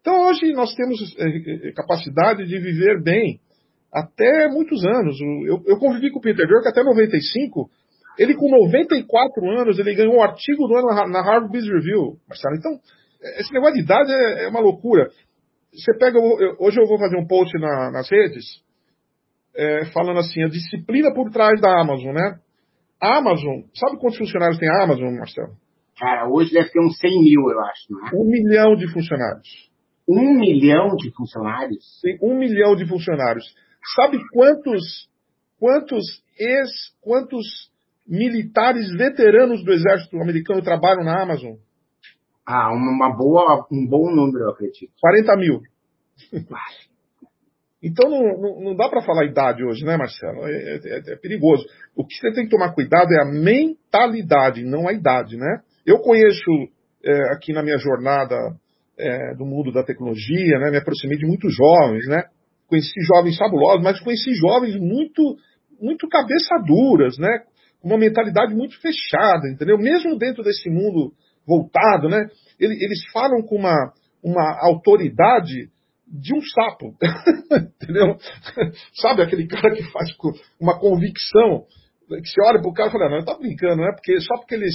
Então 0.00 0.28
hoje 0.28 0.52
nós 0.52 0.74
temos 0.74 0.98
é, 1.18 1.72
capacidade 1.72 2.46
de 2.46 2.58
viver 2.58 3.02
bem 3.02 3.40
até 3.92 4.48
muitos 4.48 4.84
anos. 4.84 5.18
Eu, 5.20 5.62
eu 5.66 5.78
convivi 5.78 6.10
com 6.10 6.18
o 6.18 6.22
Peter 6.22 6.46
Drucker 6.46 6.70
até 6.70 6.82
95. 6.82 7.70
Ele 8.18 8.34
com 8.34 8.48
94 8.50 9.50
anos, 9.60 9.78
ele 9.78 9.94
ganhou 9.94 10.16
um 10.16 10.22
artigo 10.22 10.66
do 10.66 10.76
ano 10.76 11.10
na 11.10 11.22
Harvard 11.22 11.52
Business 11.52 11.72
Review, 11.72 12.16
Marcelo. 12.28 12.56
Então, 12.56 12.80
esse 13.38 13.52
negócio 13.52 13.74
de 13.74 13.82
idade 13.82 14.12
é, 14.12 14.44
é 14.44 14.48
uma 14.48 14.60
loucura. 14.60 15.08
Você 15.72 15.96
pega, 15.98 16.18
hoje 16.58 16.80
eu 16.80 16.86
vou 16.86 16.98
fazer 16.98 17.16
um 17.16 17.26
post 17.26 17.56
na, 17.58 17.90
nas 17.90 18.10
redes, 18.10 18.44
é, 19.54 19.86
falando 19.86 20.20
assim, 20.20 20.42
a 20.42 20.48
disciplina 20.48 21.12
por 21.12 21.30
trás 21.30 21.60
da 21.60 21.80
Amazon, 21.80 22.12
né? 22.14 22.38
A 23.00 23.18
Amazon, 23.18 23.62
sabe 23.74 23.98
quantos 23.98 24.18
funcionários 24.18 24.58
tem 24.58 24.68
a 24.68 24.84
Amazon, 24.84 25.14
Marcelo? 25.14 25.54
Cara, 25.98 26.28
hoje 26.28 26.52
deve 26.52 26.70
ter 26.70 26.80
uns 26.80 26.98
100 26.98 27.22
mil, 27.22 27.50
eu 27.50 27.60
acho, 27.60 27.90
não 27.90 28.06
é? 28.06 28.10
Um 28.14 28.24
milhão 28.24 28.76
de 28.76 28.90
funcionários. 28.92 29.70
Um 30.08 30.38
milhão 30.38 30.94
de 30.96 31.10
funcionários? 31.12 32.00
Tem 32.02 32.18
um 32.22 32.38
milhão 32.38 32.76
de 32.76 32.86
funcionários. 32.86 33.44
Sabe 33.94 34.18
quantos, 34.32 35.08
quantos 35.58 36.04
ex, 36.38 36.70
quantos 37.00 37.70
militares 38.06 38.90
veteranos 38.96 39.64
do 39.64 39.72
exército 39.72 40.16
americano 40.18 40.62
trabalham 40.62 41.04
na 41.04 41.22
Amazon? 41.22 41.56
Ah, 42.46 42.70
uma 42.72 43.10
boa, 43.10 43.66
um 43.72 43.84
bom 43.86 44.14
número, 44.14 44.44
eu 44.44 44.50
acredito. 44.50 44.92
40 45.00 45.36
mil. 45.36 45.60
Então 47.82 48.10
não, 48.10 48.40
não, 48.40 48.60
não 48.60 48.76
dá 48.76 48.88
para 48.88 49.02
falar 49.02 49.26
idade 49.26 49.62
hoje, 49.62 49.84
né, 49.84 49.96
Marcelo? 49.96 50.46
É, 50.46 50.76
é, 50.76 51.12
é, 51.12 51.16
perigoso. 51.16 51.64
O 51.94 52.04
que 52.06 52.16
você 52.16 52.32
tem 52.32 52.44
que 52.44 52.50
tomar 52.50 52.72
cuidado 52.72 53.12
é 53.12 53.22
a 53.22 53.24
mentalidade, 53.26 54.64
não 54.64 54.88
a 54.88 54.92
idade, 54.92 55.36
né? 55.36 55.60
Eu 55.84 55.98
conheço 55.98 56.50
é, 57.04 57.34
aqui 57.34 57.52
na 57.52 57.62
minha 57.62 57.78
jornada 57.78 58.34
é, 58.98 59.34
do 59.34 59.44
mundo 59.44 59.72
da 59.72 59.84
tecnologia, 59.84 60.58
né? 60.58 60.70
Me 60.70 60.78
aproximei 60.78 61.18
de 61.18 61.26
muitos 61.26 61.54
jovens, 61.54 62.08
né? 62.08 62.24
Conheci 62.66 62.98
jovens 63.14 63.36
fabulosos, 63.36 63.82
mas 63.82 64.00
conheci 64.00 64.34
jovens 64.34 64.74
muito, 64.80 65.36
muito 65.80 66.08
cabeça 66.08 66.56
duras, 66.66 67.18
né? 67.18 67.40
Com 67.80 67.88
uma 67.88 67.98
mentalidade 67.98 68.54
muito 68.54 68.80
fechada, 68.80 69.48
entendeu? 69.52 69.78
Mesmo 69.78 70.16
dentro 70.16 70.42
desse 70.42 70.68
mundo 70.70 71.12
voltado, 71.46 72.08
né? 72.08 72.26
Eles 72.58 73.00
falam 73.12 73.42
com 73.42 73.56
uma, 73.56 73.92
uma 74.22 74.58
autoridade 74.62 75.70
de 76.06 76.34
um 76.34 76.40
sapo, 76.40 76.94
entendeu? 77.82 78.16
Sabe 78.94 79.22
aquele 79.22 79.46
cara 79.46 79.74
que 79.74 79.82
faz 79.90 80.12
com 80.16 80.30
uma 80.60 80.78
convicção, 80.78 81.64
que 82.08 82.28
você 82.28 82.40
olha 82.46 82.60
para 82.60 82.70
o 82.70 82.74
cara 82.74 82.88
e 82.88 82.92
fala, 82.92 83.08
não, 83.08 83.16
ele 83.16 83.20
está 83.20 83.36
brincando, 83.36 83.76
não 83.76 83.88
é 83.88 83.92
porque 83.92 84.20
só 84.20 84.36
porque 84.36 84.54
eles 84.54 84.74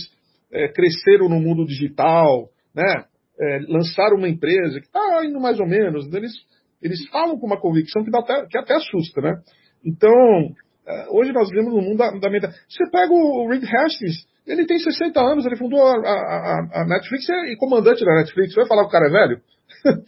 é, 0.51 0.67
cresceram 0.67 1.29
no 1.29 1.39
mundo 1.39 1.65
digital, 1.65 2.49
né? 2.75 3.05
é, 3.41 3.60
lançaram 3.67 4.17
uma 4.17 4.29
empresa 4.29 4.79
que 4.79 4.86
está 4.86 5.25
indo 5.25 5.39
mais 5.39 5.60
ou 5.60 5.67
menos, 5.67 6.07
né? 6.10 6.19
eles, 6.19 6.34
eles 6.81 7.07
falam 7.10 7.39
com 7.39 7.47
uma 7.47 7.60
convicção 7.60 8.03
que, 8.03 8.15
até, 8.15 8.45
que 8.45 8.57
até 8.57 8.75
assusta, 8.75 9.19
né? 9.19 9.41
Então, 9.84 10.53
é, 10.88 11.07
hoje 11.10 11.31
nós 11.31 11.49
vivemos 11.49 11.73
no 11.73 11.81
mundo 11.81 11.97
da, 11.97 12.12
da 12.12 12.29
mente. 12.29 12.47
Você 12.47 12.89
pega 12.91 13.12
o 13.12 13.47
Reed 13.49 13.63
Hastings, 13.63 14.27
ele 14.52 14.66
tem 14.66 14.78
60 14.78 15.20
anos, 15.20 15.46
ele 15.46 15.56
fundou 15.56 15.82
a, 15.82 15.96
a, 15.96 16.82
a 16.82 16.86
Netflix 16.86 17.28
e 17.30 17.56
comandante 17.56 18.04
da 18.04 18.16
Netflix. 18.16 18.54
Vai 18.54 18.68
falar 18.68 18.84
que 18.84 18.90
o 18.90 18.92
cara 18.92 19.08
é 19.08 19.12
velho? 19.12 19.42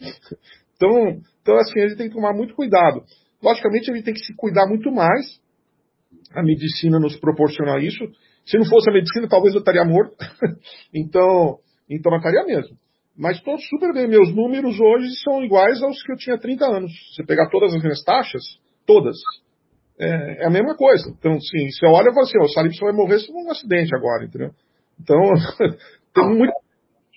então, 0.76 1.20
então, 1.42 1.56
assim, 1.56 1.80
ele 1.80 1.96
tem 1.96 2.08
que 2.08 2.14
tomar 2.14 2.34
muito 2.34 2.54
cuidado. 2.54 3.02
Logicamente, 3.42 3.90
ele 3.90 4.02
tem 4.02 4.14
que 4.14 4.24
se 4.24 4.34
cuidar 4.36 4.66
muito 4.66 4.90
mais. 4.92 5.40
A 6.34 6.42
medicina 6.42 6.98
nos 6.98 7.16
proporciona 7.16 7.78
isso. 7.78 8.04
Se 8.44 8.58
não 8.58 8.66
fosse 8.66 8.90
a 8.90 8.92
medicina, 8.92 9.28
talvez 9.28 9.54
eu 9.54 9.60
estaria 9.60 9.84
morto. 9.84 10.14
então, 10.92 11.58
então 11.88 12.12
eu 12.12 12.18
estaria 12.18 12.44
mesmo. 12.44 12.76
Mas 13.16 13.38
estou 13.38 13.56
super 13.58 13.92
bem. 13.94 14.08
Meus 14.08 14.34
números 14.34 14.78
hoje 14.78 15.08
são 15.22 15.42
iguais 15.42 15.82
aos 15.82 16.02
que 16.02 16.12
eu 16.12 16.16
tinha 16.16 16.38
30 16.38 16.66
anos. 16.66 16.92
Você 17.14 17.24
pegar 17.24 17.48
todas 17.48 17.74
as 17.74 17.82
minhas 17.82 18.02
taxas, 18.02 18.42
todas, 18.86 19.16
é, 19.98 20.42
é 20.42 20.46
a 20.46 20.50
mesma 20.50 20.76
coisa. 20.76 21.04
Então, 21.18 21.40
sim, 21.40 21.70
você 21.70 21.86
olha 21.86 22.10
e 22.10 22.14
fala 22.14 22.66
assim, 22.66 22.80
o 22.80 22.84
vai 22.84 22.92
morrer 22.92 23.18
se 23.18 23.32
um 23.32 23.50
acidente 23.50 23.94
agora, 23.94 24.24
entendeu? 24.24 24.50
Então, 25.00 25.18
tem 26.14 26.28
muito... 26.28 26.52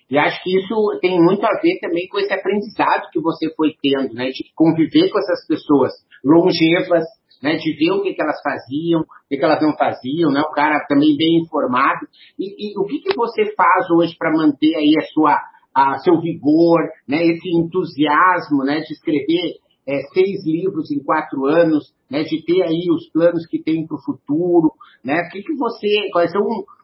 E 0.10 0.18
acho 0.18 0.42
que 0.42 0.58
isso 0.58 1.00
tem 1.02 1.22
muito 1.22 1.46
a 1.46 1.60
ver 1.62 1.80
também 1.82 2.08
com 2.08 2.18
esse 2.18 2.32
aprendizado 2.32 3.10
que 3.12 3.20
você 3.20 3.54
foi 3.56 3.74
tendo, 3.82 4.14
né? 4.14 4.30
De 4.30 4.46
conviver 4.56 5.10
com 5.10 5.20
essas 5.20 5.46
pessoas 5.46 5.92
longevas, 6.24 7.04
né? 7.44 7.58
De 7.58 7.74
ver 7.74 7.92
o 7.92 8.02
que, 8.02 8.14
que 8.14 8.22
elas 8.22 8.42
faziam, 8.42 9.02
o 9.02 9.06
que, 9.28 9.36
que 9.36 9.44
elas 9.44 9.62
não 9.62 9.76
faziam, 9.76 10.32
né? 10.32 10.40
O 10.40 10.52
cara 10.52 10.86
também 10.88 11.18
bem 11.18 11.40
informado. 11.42 12.08
E, 12.40 12.72
e 12.72 12.80
o 12.80 12.86
que, 12.86 13.00
que 13.00 13.14
você 13.18 13.54
faz 13.54 13.90
hoje 13.92 14.16
para 14.18 14.32
manter 14.32 14.76
aí 14.76 14.94
a 14.98 15.06
sua 15.14 15.38
a 15.78 16.00
seu 16.00 16.20
vigor, 16.20 16.80
né, 17.08 17.24
esse 17.24 17.50
entusiasmo 17.50 18.64
né, 18.66 18.80
de 18.80 18.94
escrever 18.94 19.58
é, 19.88 20.02
seis 20.14 20.46
livros 20.46 20.92
em 20.92 21.00
quatro 21.00 21.46
anos, 21.46 21.94
né, 22.10 22.24
de 22.24 22.44
ter 22.46 22.62
aí 22.64 22.88
os 22.92 23.10
planos 23.12 23.46
que 23.48 23.62
tem 23.62 23.86
para 23.88 23.96
o 23.96 24.02
futuro, 24.02 24.72
né? 25.04 25.22
O 25.22 25.30
que, 25.30 25.42
que 25.42 25.56
você, 25.56 26.10
quais 26.12 26.32
são, 26.32 26.42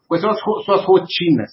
quais 0.07 0.21
são 0.21 0.31
as 0.31 0.39
suas 0.65 0.85
rotinas? 0.85 1.51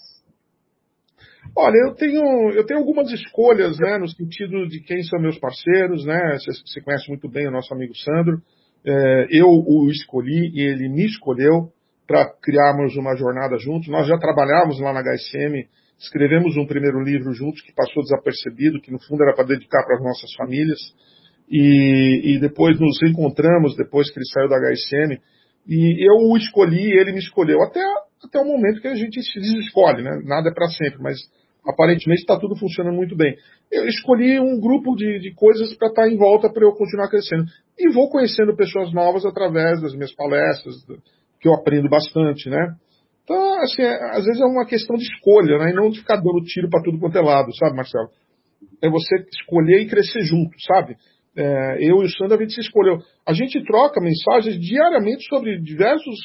Olha, 1.56 1.76
eu 1.88 1.94
tenho, 1.94 2.50
eu 2.50 2.64
tenho 2.64 2.80
algumas 2.80 3.10
escolhas, 3.10 3.78
né, 3.78 3.98
no 3.98 4.08
sentido 4.08 4.68
de 4.68 4.80
quem 4.80 5.02
são 5.02 5.20
meus 5.20 5.38
parceiros, 5.38 6.04
né? 6.04 6.38
Você, 6.38 6.52
você 6.64 6.80
conhece 6.80 7.08
muito 7.08 7.28
bem 7.28 7.48
o 7.48 7.52
nosso 7.52 7.72
amigo 7.74 7.94
Sandro. 7.96 8.40
É, 8.86 9.26
eu 9.30 9.48
o 9.48 9.90
escolhi 9.90 10.52
e 10.54 10.62
ele 10.62 10.88
me 10.88 11.04
escolheu 11.04 11.70
para 12.06 12.26
criarmos 12.40 12.96
uma 12.96 13.16
jornada 13.16 13.58
juntos. 13.58 13.88
Nós 13.88 14.06
já 14.06 14.16
trabalhávamos 14.16 14.80
lá 14.80 14.92
na 14.92 15.00
HSM 15.00 15.68
Escrevemos 16.00 16.56
um 16.56 16.66
primeiro 16.66 16.98
livro 17.02 17.30
juntos 17.34 17.60
que 17.60 17.74
passou 17.74 18.02
desapercebido, 18.02 18.80
que 18.80 18.90
no 18.90 18.98
fundo 18.98 19.22
era 19.22 19.34
para 19.34 19.44
dedicar 19.44 19.84
para 19.84 19.96
as 19.96 20.02
nossas 20.02 20.32
famílias. 20.32 20.78
E, 21.50 22.36
e, 22.36 22.40
depois 22.40 22.78
nos 22.78 23.02
encontramos, 23.02 23.76
depois 23.76 24.08
que 24.10 24.18
ele 24.18 24.26
saiu 24.26 24.48
da 24.48 24.56
HSM, 24.56 25.18
e 25.66 26.06
eu 26.06 26.30
o 26.30 26.36
escolhi, 26.36 26.92
ele 26.92 27.12
me 27.12 27.18
escolheu, 27.18 27.60
até, 27.62 27.80
até 28.24 28.38
o 28.38 28.44
momento 28.44 28.80
que 28.80 28.88
a 28.88 28.94
gente 28.94 29.20
se 29.20 29.40
desescolhe, 29.40 30.02
né? 30.02 30.22
Nada 30.24 30.50
é 30.50 30.54
para 30.54 30.68
sempre, 30.68 31.02
mas 31.02 31.18
aparentemente 31.66 32.22
está 32.22 32.38
tudo 32.38 32.56
funcionando 32.56 32.94
muito 32.94 33.16
bem. 33.16 33.36
Eu 33.70 33.86
escolhi 33.86 34.38
um 34.38 34.60
grupo 34.60 34.94
de, 34.94 35.18
de 35.18 35.34
coisas 35.34 35.74
para 35.74 35.88
estar 35.88 36.02
tá 36.02 36.08
em 36.08 36.16
volta 36.16 36.48
para 36.50 36.64
eu 36.64 36.72
continuar 36.72 37.08
crescendo. 37.08 37.44
E 37.78 37.92
vou 37.92 38.08
conhecendo 38.10 38.56
pessoas 38.56 38.92
novas 38.92 39.24
através 39.26 39.80
das 39.82 39.92
minhas 39.94 40.14
palestras, 40.14 40.76
que 41.40 41.48
eu 41.48 41.54
aprendo 41.54 41.88
bastante, 41.88 42.48
né? 42.48 42.74
Então, 43.24 43.62
assim, 43.62 43.82
é, 43.82 44.16
às 44.16 44.24
vezes 44.24 44.40
é 44.40 44.44
uma 44.44 44.66
questão 44.66 44.96
de 44.96 45.04
escolha, 45.04 45.58
né? 45.58 45.70
E 45.70 45.74
não 45.74 45.90
de 45.90 46.00
ficar 46.00 46.16
dando 46.16 46.44
tiro 46.44 46.68
para 46.68 46.82
tudo 46.82 46.98
quanto 46.98 47.16
é 47.16 47.20
lado, 47.20 47.54
sabe, 47.56 47.76
Marcelo? 47.76 48.08
É 48.82 48.90
você 48.90 49.16
escolher 49.32 49.80
e 49.80 49.88
crescer 49.88 50.22
junto, 50.22 50.50
sabe? 50.66 50.96
É, 51.36 51.76
eu 51.80 52.02
e 52.02 52.04
o 52.04 52.08
Sandro, 52.08 52.36
a 52.36 52.40
gente 52.40 52.54
se 52.54 52.60
escolheu. 52.60 52.98
A 53.26 53.32
gente 53.32 53.62
troca 53.64 54.00
mensagens 54.00 54.58
diariamente 54.58 55.24
sobre 55.28 55.60
diversos 55.60 56.16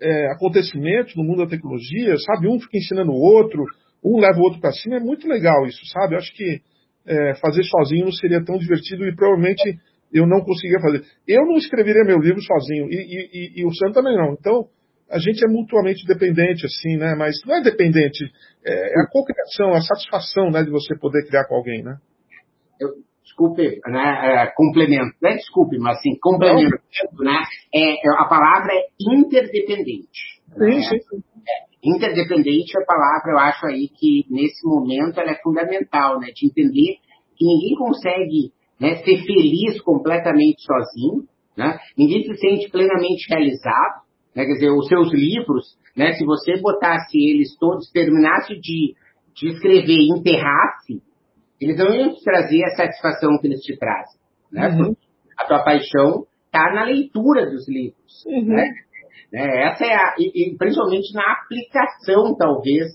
é, 0.00 0.32
acontecimentos 0.32 1.14
no 1.16 1.24
mundo 1.24 1.44
da 1.44 1.50
tecnologia, 1.50 2.16
sabe? 2.18 2.48
Um 2.48 2.58
fica 2.60 2.78
ensinando 2.78 3.12
o 3.12 3.20
outro, 3.20 3.64
um 4.04 4.18
leva 4.18 4.38
o 4.38 4.42
outro 4.42 4.60
para 4.60 4.72
cima. 4.72 4.96
É 4.96 5.00
muito 5.00 5.28
legal 5.28 5.64
isso, 5.66 5.80
sabe? 5.92 6.14
Eu 6.14 6.18
acho 6.18 6.32
que 6.34 6.60
é, 7.06 7.34
fazer 7.36 7.62
sozinho 7.64 8.06
não 8.06 8.12
seria 8.12 8.44
tão 8.44 8.58
divertido 8.58 9.06
e 9.06 9.14
provavelmente 9.14 9.78
eu 10.12 10.26
não 10.26 10.40
conseguiria 10.40 10.80
fazer. 10.80 11.04
Eu 11.26 11.44
não 11.46 11.56
escreveria 11.56 12.04
meu 12.04 12.18
livro 12.18 12.40
sozinho 12.42 12.88
e, 12.90 12.96
e, 12.96 13.30
e, 13.32 13.60
e 13.60 13.66
o 13.66 13.74
Sandro 13.74 13.94
também 13.94 14.16
não. 14.16 14.34
Então, 14.34 14.66
a 15.10 15.18
gente 15.18 15.42
é 15.42 15.48
mutuamente 15.48 16.06
dependente, 16.06 16.66
assim, 16.66 16.96
né? 16.96 17.14
Mas 17.16 17.36
não 17.46 17.56
é 17.56 17.62
dependente, 17.62 18.24
é, 18.64 18.72
é 18.72 19.02
a 19.02 19.06
cocriação, 19.10 19.72
a 19.72 19.80
satisfação, 19.80 20.50
né, 20.50 20.62
de 20.62 20.70
você 20.70 20.96
poder 20.98 21.26
criar 21.26 21.46
com 21.46 21.54
alguém, 21.54 21.82
né? 21.82 21.96
Eu 22.80 23.07
desculpe, 23.28 23.80
né, 23.86 24.42
é, 24.42 24.52
complemento, 24.56 25.14
não 25.20 25.30
é 25.30 25.34
desculpe, 25.34 25.78
mas 25.78 25.98
assim, 25.98 26.18
complementando, 26.20 26.80
né, 27.20 27.42
é, 27.74 27.94
a 28.18 28.24
palavra 28.24 28.72
é 28.72 28.86
interdependente. 29.00 30.40
Né? 30.56 30.80
sim, 30.82 30.98
sim. 30.98 31.22
É, 31.46 31.68
interdependente 31.84 32.72
é 32.76 32.82
a 32.82 32.86
palavra, 32.86 33.32
eu 33.32 33.38
acho 33.38 33.66
aí 33.66 33.88
que 33.88 34.24
nesse 34.30 34.66
momento 34.66 35.20
ela 35.20 35.30
é 35.30 35.40
fundamental, 35.42 36.18
né, 36.18 36.28
de 36.34 36.46
entender 36.46 36.96
que 37.36 37.44
ninguém 37.44 37.76
consegue 37.76 38.52
né, 38.80 38.96
ser 38.96 39.18
feliz 39.24 39.80
completamente 39.82 40.62
sozinho, 40.62 41.24
né, 41.56 41.78
ninguém 41.96 42.22
se 42.22 42.34
sente 42.36 42.70
plenamente 42.70 43.28
realizado, 43.28 44.02
né, 44.34 44.44
quer 44.44 44.54
dizer, 44.54 44.70
os 44.70 44.86
seus 44.86 45.12
livros, 45.12 45.76
né, 45.96 46.12
se 46.14 46.24
você 46.24 46.60
botasse 46.60 47.18
eles 47.18 47.56
todos, 47.58 47.90
terminasse 47.90 48.54
de, 48.54 48.94
de 49.34 49.48
escrever 49.48 49.98
e 49.98 50.12
enterrasse, 50.16 51.02
eles 51.60 51.76
não 51.76 51.94
iam 51.94 52.14
te 52.14 52.22
trazer 52.22 52.64
a 52.64 52.76
satisfação 52.76 53.38
que 53.40 53.46
eles 53.46 53.60
te 53.60 53.76
trazem. 53.76 54.20
Né? 54.52 54.68
Uhum. 54.68 54.96
A 55.38 55.44
tua 55.44 55.62
paixão 55.64 56.26
está 56.46 56.72
na 56.72 56.84
leitura 56.84 57.46
dos 57.46 57.68
livros. 57.68 58.24
Uhum. 58.26 58.44
Né? 58.44 58.70
né? 59.32 59.66
Essa 59.66 59.84
é 59.84 59.94
a, 59.94 60.14
e, 60.18 60.52
e, 60.52 60.56
principalmente 60.56 61.12
na 61.14 61.32
aplicação, 61.32 62.36
talvez, 62.36 62.86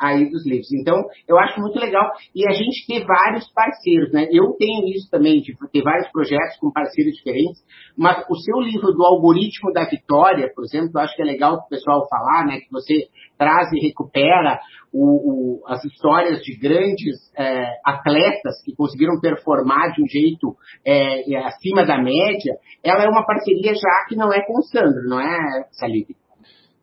aí 0.00 0.30
dos 0.30 0.46
livros. 0.46 0.72
Então, 0.72 0.96
eu 1.28 1.38
acho 1.38 1.60
muito 1.60 1.78
legal. 1.78 2.10
E 2.34 2.48
a 2.48 2.52
gente 2.52 2.86
ter 2.86 3.04
vários 3.04 3.50
parceiros, 3.52 4.10
né? 4.12 4.26
Eu 4.30 4.56
tenho 4.58 4.88
isso 4.88 5.10
também, 5.10 5.40
de 5.42 5.54
ter 5.70 5.82
vários 5.82 6.10
projetos 6.10 6.56
com 6.58 6.72
parceiros 6.72 7.14
diferentes, 7.14 7.60
mas 7.96 8.24
o 8.30 8.36
seu 8.36 8.60
livro 8.60 8.92
do 8.92 9.04
algoritmo 9.04 9.72
da 9.72 9.84
vitória, 9.84 10.50
por 10.54 10.64
exemplo, 10.64 10.92
eu 10.94 11.00
acho 11.00 11.14
que 11.14 11.22
é 11.22 11.26
legal 11.26 11.54
o 11.56 11.68
pessoal 11.68 12.08
falar, 12.08 12.46
né? 12.46 12.60
Que 12.60 12.70
você 12.70 13.08
traz 13.36 13.70
e 13.72 13.86
recupera 13.86 14.58
o, 14.92 15.60
o, 15.60 15.66
as 15.66 15.84
histórias 15.84 16.40
de 16.42 16.56
grandes 16.56 17.16
é, 17.36 17.64
atletas 17.84 18.62
que 18.64 18.74
conseguiram 18.74 19.20
performar 19.20 19.92
de 19.92 20.02
um 20.02 20.06
jeito 20.06 20.56
é, 20.84 21.36
acima 21.44 21.84
da 21.84 21.96
média, 21.96 22.54
ela 22.82 23.04
é 23.04 23.08
uma 23.08 23.24
parceria 23.24 23.74
já 23.74 24.06
que 24.08 24.16
não 24.16 24.32
é 24.32 24.44
com 24.44 24.58
o 24.58 24.62
Sandro, 24.62 25.08
não 25.08 25.20
é, 25.20 25.64
Salib? 25.72 26.08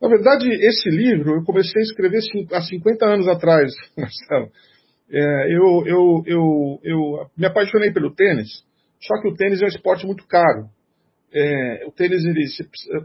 Na 0.01 0.07
verdade, 0.07 0.47
esse 0.47 0.89
livro 0.89 1.37
eu 1.37 1.43
comecei 1.43 1.81
a 1.81 1.83
escrever 1.83 2.19
há 2.53 2.61
50 2.61 3.05
anos 3.05 3.27
atrás, 3.27 3.71
Marcelo. 3.97 4.51
É, 5.09 5.55
eu, 5.55 5.87
eu, 5.87 6.23
eu, 6.25 6.79
eu 6.83 7.27
me 7.37 7.47
apaixonei 7.47 7.91
pelo 7.91 8.13
tênis, 8.13 8.47
só 9.01 9.21
que 9.21 9.29
o 9.29 9.33
tênis 9.33 9.61
é 9.61 9.65
um 9.65 9.69
esporte 9.69 10.05
muito 10.05 10.27
caro. 10.27 10.69
É, 11.33 11.85
o 11.87 11.91
tênis, 11.91 12.23
ele, 12.25 12.43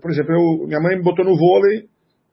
por 0.01 0.11
exemplo, 0.11 0.33
eu, 0.33 0.67
minha 0.67 0.81
mãe 0.81 0.97
me 0.97 1.03
botou 1.03 1.25
no 1.25 1.37
vôlei 1.37 1.87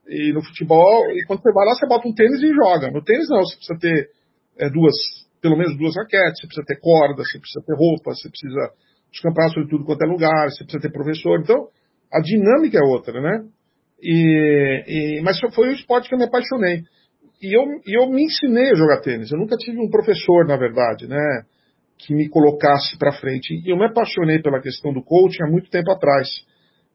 e 0.08 0.34
no 0.34 0.43
futebol, 0.43 1.12
e 1.12 1.24
quando 1.26 1.41
você 1.41 1.54
vai 1.54 1.65
lá, 1.65 1.76
você 1.76 1.88
bota 1.88 2.08
um 2.08 2.13
tênis 2.13 2.41
e 2.41 2.54
joga. 2.54 2.91
No 2.91 3.04
tênis 3.04 3.30
não, 3.30 3.41
você 3.41 3.56
precisa 3.56 3.80
ter 3.80 4.10
é, 4.58 4.69
duas, 4.69 4.95
pelo 5.41 5.56
menos 5.56 5.78
duas 5.78 5.95
raquetes, 5.95 6.41
você 6.41 6.48
precisa 6.48 6.65
ter 6.65 6.80
corda, 6.82 7.24
você 7.24 7.39
precisa 7.39 7.63
ter 7.65 7.76
roupa, 7.76 8.12
você 8.12 8.30
precisa 8.30 8.74
descampar 9.12 9.50
sobre 9.50 9.69
tudo 9.69 9.86
quanto 9.86 10.04
é 10.04 10.08
lugar, 10.08 10.50
você 10.50 10.63
precisa 10.63 10.82
ter 10.82 10.91
professor. 10.91 11.39
Então, 11.39 11.67
a 12.12 12.19
dinâmica 12.22 12.78
é 12.78 12.84
outra, 12.84 13.22
né? 13.22 13.45
E, 14.01 14.83
e, 14.88 15.21
mas 15.21 15.39
foi 15.53 15.69
o 15.69 15.73
esporte 15.73 16.07
que 16.07 16.15
eu 16.15 16.19
me 16.19 16.25
apaixonei. 16.25 16.83
E 17.41 17.57
eu, 17.57 17.63
eu 17.85 18.09
me 18.09 18.23
ensinei 18.23 18.71
a 18.71 18.75
jogar 18.75 19.01
tênis. 19.01 19.31
Eu 19.31 19.39
nunca 19.39 19.55
tive 19.57 19.79
um 19.79 19.89
professor, 19.89 20.45
na 20.45 20.57
verdade, 20.57 21.07
né, 21.07 21.43
que 21.97 22.13
me 22.13 22.27
colocasse 22.29 22.97
para 22.97 23.13
frente. 23.13 23.53
E 23.65 23.71
eu 23.71 23.77
me 23.77 23.85
apaixonei 23.85 24.41
pela 24.41 24.62
questão 24.62 24.93
do 24.93 25.03
coaching 25.03 25.43
há 25.43 25.47
muito 25.47 25.69
tempo 25.69 25.91
atrás. 25.91 26.27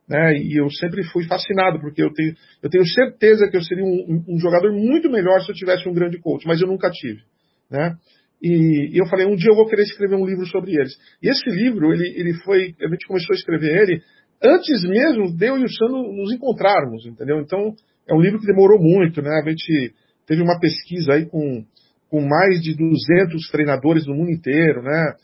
Né, 0.08 0.36
e 0.36 0.60
eu 0.60 0.68
sempre 0.70 1.02
fui 1.04 1.24
fascinado, 1.24 1.80
porque 1.80 2.02
eu 2.02 2.12
tenho, 2.12 2.34
eu 2.62 2.68
tenho 2.68 2.86
certeza 2.86 3.48
que 3.50 3.56
eu 3.56 3.62
seria 3.62 3.84
um, 3.84 4.24
um 4.28 4.38
jogador 4.38 4.70
muito 4.72 5.10
melhor 5.10 5.40
se 5.40 5.50
eu 5.50 5.54
tivesse 5.54 5.88
um 5.88 5.94
grande 5.94 6.18
coach, 6.18 6.46
mas 6.46 6.60
eu 6.60 6.68
nunca 6.68 6.90
tive. 6.90 7.22
Né? 7.70 7.94
E, 8.42 8.94
e, 8.94 8.98
eu 8.98 9.06
falei, 9.06 9.24
um 9.24 9.36
dia 9.36 9.50
eu 9.50 9.56
vou 9.56 9.66
querer 9.66 9.82
escrever 9.82 10.16
um 10.16 10.26
livro 10.26 10.44
sobre 10.46 10.72
eles. 10.74 10.92
E 11.22 11.30
esse 11.30 11.48
livro, 11.48 11.90
ele, 11.94 12.06
ele 12.20 12.34
foi, 12.44 12.74
a 12.82 12.88
gente 12.88 13.06
começou 13.06 13.32
a 13.32 13.38
escrever 13.38 13.82
ele 13.82 14.02
antes 14.44 14.82
mesmo 14.84 15.34
de 15.34 15.46
eu 15.46 15.58
e 15.58 15.64
o 15.64 15.72
Sandro 15.72 16.12
nos 16.12 16.32
encontrarmos, 16.32 17.06
entendeu? 17.06 17.40
Então, 17.40 17.74
é 18.08 18.14
um 18.14 18.20
livro 18.20 18.38
que 18.38 18.46
demorou 18.46 18.78
muito, 18.78 19.22
né? 19.22 19.30
A 19.30 19.48
gente 19.48 19.94
teve 20.26 20.42
uma 20.42 20.58
pesquisa 20.60 21.14
aí 21.14 21.26
com, 21.26 21.64
com 22.10 22.20
mais 22.20 22.60
de 22.60 22.76
200 22.76 23.50
treinadores 23.50 24.04
do 24.04 24.14
mundo 24.14 24.30
inteiro, 24.30 24.82
né? 24.82 25.14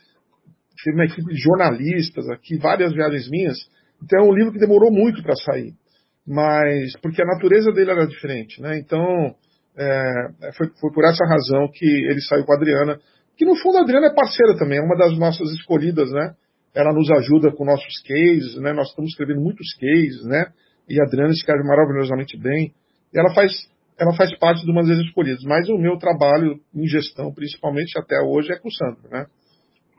Teve 0.82 0.96
uma 0.96 1.04
equipe 1.04 1.34
de 1.34 1.40
jornalistas 1.40 2.28
aqui, 2.30 2.56
várias 2.56 2.92
viagens 2.94 3.28
minhas. 3.28 3.58
Então, 4.02 4.24
é 4.24 4.28
um 4.28 4.34
livro 4.34 4.52
que 4.52 4.58
demorou 4.58 4.90
muito 4.90 5.22
para 5.22 5.34
sair. 5.36 5.74
Mas, 6.26 6.96
porque 7.02 7.20
a 7.20 7.26
natureza 7.26 7.70
dele 7.72 7.90
era 7.90 8.06
diferente, 8.06 8.62
né? 8.62 8.78
Então, 8.78 9.34
é, 9.76 10.52
foi, 10.56 10.68
foi 10.80 10.92
por 10.92 11.04
essa 11.04 11.24
razão 11.26 11.68
que 11.72 11.84
ele 11.84 12.20
saiu 12.22 12.44
com 12.44 12.52
a 12.52 12.56
Adriana, 12.56 12.98
que 13.36 13.44
no 13.44 13.56
fundo 13.56 13.78
a 13.78 13.82
Adriana 13.82 14.08
é 14.08 14.14
parceira 14.14 14.56
também, 14.56 14.78
é 14.78 14.82
uma 14.82 14.96
das 14.96 15.16
nossas 15.18 15.50
escolhidas, 15.52 16.10
né? 16.12 16.34
Ela 16.74 16.92
nos 16.92 17.10
ajuda 17.10 17.52
com 17.52 17.64
nossos 17.64 18.02
cases, 18.02 18.60
né? 18.60 18.72
Nós 18.72 18.88
estamos 18.88 19.10
escrevendo 19.10 19.40
muitos 19.40 19.66
cases, 19.74 20.24
né? 20.24 20.46
E 20.88 21.00
a 21.00 21.04
Adriana 21.04 21.30
escreve 21.30 21.62
maravilhosamente 21.64 22.38
bem. 22.38 22.72
Ela 23.14 23.32
faz, 23.34 23.52
ela 23.98 24.14
faz 24.14 24.36
parte 24.38 24.64
de 24.64 24.70
uma 24.70 24.82
das 24.82 24.98
escolhidas. 24.98 25.42
Mas 25.44 25.68
o 25.68 25.78
meu 25.78 25.96
trabalho 25.98 26.58
em 26.74 26.86
gestão, 26.86 27.32
principalmente 27.32 27.98
até 27.98 28.16
hoje, 28.20 28.52
é 28.52 28.58
com 28.58 28.68
o 28.68 28.72
Sandro, 28.72 29.08
né? 29.10 29.26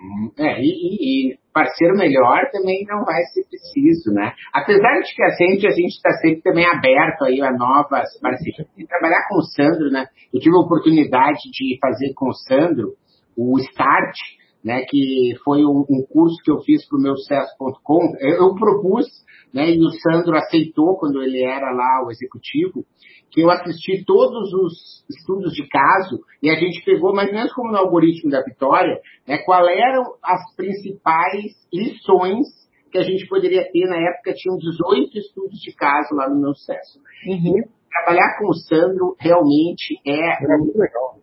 Uhum. 0.02 0.32
É, 0.40 0.60
e, 0.60 1.30
e, 1.30 1.38
parceiro 1.54 1.96
melhor 1.96 2.50
também 2.52 2.84
não 2.88 3.06
vai 3.06 3.22
ser 3.34 3.44
preciso, 3.48 4.12
né? 4.12 4.34
Apesar 4.52 5.00
de 5.02 5.14
que 5.14 5.22
a 5.22 5.30
gente, 5.30 5.68
a 5.68 5.70
gente 5.70 5.94
está 5.94 6.12
sempre 6.14 6.42
também 6.42 6.66
aberto 6.66 7.24
aí 7.26 7.40
a 7.42 7.52
novas 7.52 8.10
parcerias. 8.20 8.68
E 8.76 8.88
trabalhar 8.88 9.28
com 9.30 9.38
o 9.38 9.44
Sandro, 9.44 9.92
né? 9.92 10.08
Eu 10.34 10.40
tive 10.40 10.56
a 10.56 10.66
oportunidade 10.66 11.40
de 11.52 11.78
fazer 11.80 12.14
com 12.16 12.30
o 12.30 12.34
Sandro 12.34 12.96
o 13.38 13.58
Start, 13.60 14.16
né, 14.63 14.84
que 14.88 15.34
foi 15.43 15.65
um, 15.65 15.86
um, 15.89 16.06
curso 16.08 16.36
que 16.43 16.52
eu 16.52 16.60
fiz 16.62 16.88
para 16.88 16.97
o 16.97 17.02
meu 17.02 17.15
sucesso.com. 17.17 18.15
Eu, 18.19 18.47
eu, 18.47 18.56
propus, 18.56 19.06
né, 19.54 19.71
e 19.71 19.80
o 19.84 19.89
Sandro 19.89 20.36
aceitou 20.36 20.97
quando 20.97 21.21
ele 21.21 21.43
era 21.43 21.71
lá 21.71 22.06
o 22.06 22.12
executivo, 22.12 22.86
que 23.32 23.41
eu 23.41 23.50
assisti 23.50 24.04
todos 24.06 24.54
os 24.54 25.06
estudos 25.10 25.54
de 25.54 25.67
caso 25.67 26.19
e 26.43 26.50
a 26.50 26.56
gente 26.56 26.84
pegou, 26.84 27.13
mais 27.13 27.30
ou 27.30 27.36
menos 27.36 27.54
como 27.54 27.71
no 27.71 27.78
algoritmo 27.78 28.30
da 28.30 28.43
Vitória, 28.43 29.00
né, 29.28 29.38
qual 29.39 29.67
eram 29.67 30.04
as 30.24 30.56
principais 30.56 31.54
lições 31.74 32.47
que 32.91 32.97
a 32.97 33.04
gente 33.04 33.26
poderia 33.28 33.63
ter 33.71 33.88
na 33.88 33.95
época, 33.95 34.34
tinham 34.36 34.58
18 34.58 35.17
estudos 35.17 35.60
de 35.60 35.74
caso 35.74 36.13
lá 36.13 36.30
no 36.30 36.41
meu 36.41 36.54
sucesso. 36.54 37.00
Uhum. 37.26 37.63
Trabalhar 37.89 38.38
com 38.38 38.50
o 38.50 38.54
Sandro 38.54 39.15
realmente 39.17 39.95
é, 40.06 40.43
é 40.43 40.58
muito 40.58 40.78
legal 40.78 41.21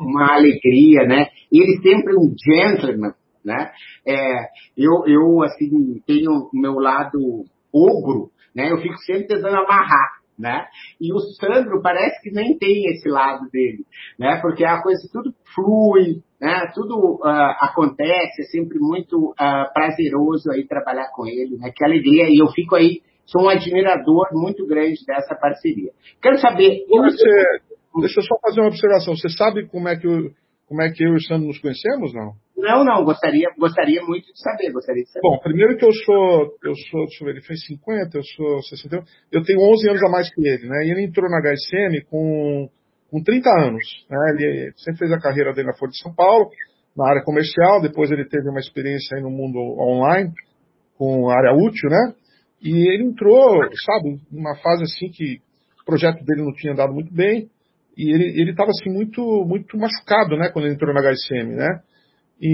uma 0.00 0.34
alegria, 0.34 1.06
né? 1.06 1.28
Ele 1.52 1.80
sempre 1.82 2.14
um 2.16 2.34
gentleman, 2.44 3.14
né? 3.44 3.70
É, 4.06 4.46
eu, 4.76 5.06
eu, 5.06 5.42
assim, 5.42 6.00
tenho 6.06 6.30
o 6.52 6.58
meu 6.58 6.74
lado 6.74 7.44
ogro, 7.72 8.30
né? 8.54 8.70
Eu 8.70 8.78
fico 8.78 8.96
sempre 8.98 9.28
tentando 9.28 9.56
amarrar, 9.56 10.20
né? 10.38 10.66
E 11.00 11.12
o 11.12 11.18
Sandro 11.18 11.80
parece 11.82 12.20
que 12.22 12.30
nem 12.30 12.58
tem 12.58 12.86
esse 12.90 13.08
lado 13.08 13.48
dele, 13.50 13.84
né? 14.18 14.40
Porque 14.40 14.64
a 14.64 14.82
coisa 14.82 15.08
tudo 15.12 15.32
flui, 15.54 16.22
né? 16.40 16.70
Tudo 16.74 17.20
uh, 17.22 17.54
acontece, 17.60 18.42
é 18.42 18.44
sempre 18.50 18.78
muito 18.78 19.30
uh, 19.30 19.72
prazeroso 19.72 20.50
aí 20.50 20.66
trabalhar 20.66 21.10
com 21.14 21.26
ele, 21.26 21.56
né? 21.58 21.70
Que 21.74 21.84
alegria! 21.84 22.28
E 22.28 22.38
eu 22.38 22.48
fico 22.48 22.74
aí, 22.74 23.02
sou 23.26 23.44
um 23.44 23.48
admirador 23.48 24.28
muito 24.32 24.66
grande 24.66 25.04
dessa 25.06 25.34
parceria. 25.34 25.92
Quero 26.20 26.38
saber... 26.38 26.84
Você, 26.88 27.69
Deixa 27.98 28.20
eu 28.20 28.24
só 28.24 28.36
fazer 28.40 28.60
uma 28.60 28.68
observação. 28.68 29.16
Você 29.16 29.28
sabe 29.30 29.66
como 29.66 29.88
é 29.88 29.96
que, 29.96 30.06
eu, 30.06 30.30
como 30.68 30.82
é 30.82 30.90
que 30.90 31.02
eu 31.02 31.14
e 31.14 31.16
o 31.16 31.22
Sandro 31.22 31.48
nos 31.48 31.58
conhecemos, 31.58 32.14
não? 32.14 32.34
Não, 32.56 32.84
não. 32.84 33.04
Gostaria, 33.04 33.48
gostaria 33.58 34.00
muito 34.02 34.26
de 34.32 34.40
saber. 34.40 34.70
Gostaria 34.70 35.02
de 35.02 35.10
saber. 35.10 35.22
Bom, 35.22 35.38
primeiro 35.38 35.76
que 35.76 35.84
eu 35.84 35.92
sou, 35.92 36.54
eu 36.62 36.74
sou, 36.90 37.06
deixa 37.06 37.24
eu 37.24 37.26
ver, 37.26 37.32
ele 37.32 37.42
fez 37.42 37.64
50, 37.66 38.16
eu 38.16 38.22
sou 38.22 38.62
61. 38.62 39.02
Eu 39.32 39.42
tenho 39.42 39.60
11 39.60 39.90
anos 39.90 40.02
a 40.04 40.08
mais 40.08 40.32
que 40.32 40.46
ele, 40.46 40.68
né? 40.68 40.84
E 40.86 40.90
ele 40.90 41.04
entrou 41.04 41.28
na 41.28 41.40
HSM 41.40 42.04
com, 42.08 42.68
com 43.10 43.22
30 43.22 43.50
anos. 43.50 43.84
Né? 44.08 44.18
Ele 44.30 44.72
sempre 44.76 44.98
fez 45.00 45.12
a 45.12 45.18
carreira 45.18 45.52
dele 45.52 45.68
na 45.68 45.76
Folha 45.76 45.90
de 45.90 46.00
São 46.00 46.14
Paulo, 46.14 46.50
na 46.96 47.08
área 47.08 47.24
comercial. 47.24 47.80
Depois 47.80 48.10
ele 48.10 48.28
teve 48.28 48.48
uma 48.48 48.60
experiência 48.60 49.16
aí 49.16 49.22
no 49.22 49.30
mundo 49.30 49.58
online, 49.80 50.32
com 50.96 51.28
área 51.28 51.52
útil, 51.54 51.90
né? 51.90 52.14
E 52.62 52.92
ele 52.92 53.04
entrou, 53.04 53.58
sabe, 53.86 54.20
numa 54.30 54.54
fase 54.56 54.84
assim 54.84 55.10
que 55.10 55.40
o 55.80 55.84
projeto 55.84 56.22
dele 56.24 56.42
não 56.42 56.52
tinha 56.52 56.74
andado 56.74 56.92
muito 56.92 57.12
bem 57.12 57.50
e 58.00 58.40
ele 58.40 58.50
estava 58.52 58.70
assim 58.70 58.90
muito 58.90 59.20
muito 59.46 59.76
machucado, 59.76 60.36
né, 60.36 60.48
quando 60.52 60.66
ele 60.66 60.74
entrou 60.74 60.94
na 60.94 61.00
HSM, 61.00 61.54
né? 61.54 61.80
E, 62.40 62.48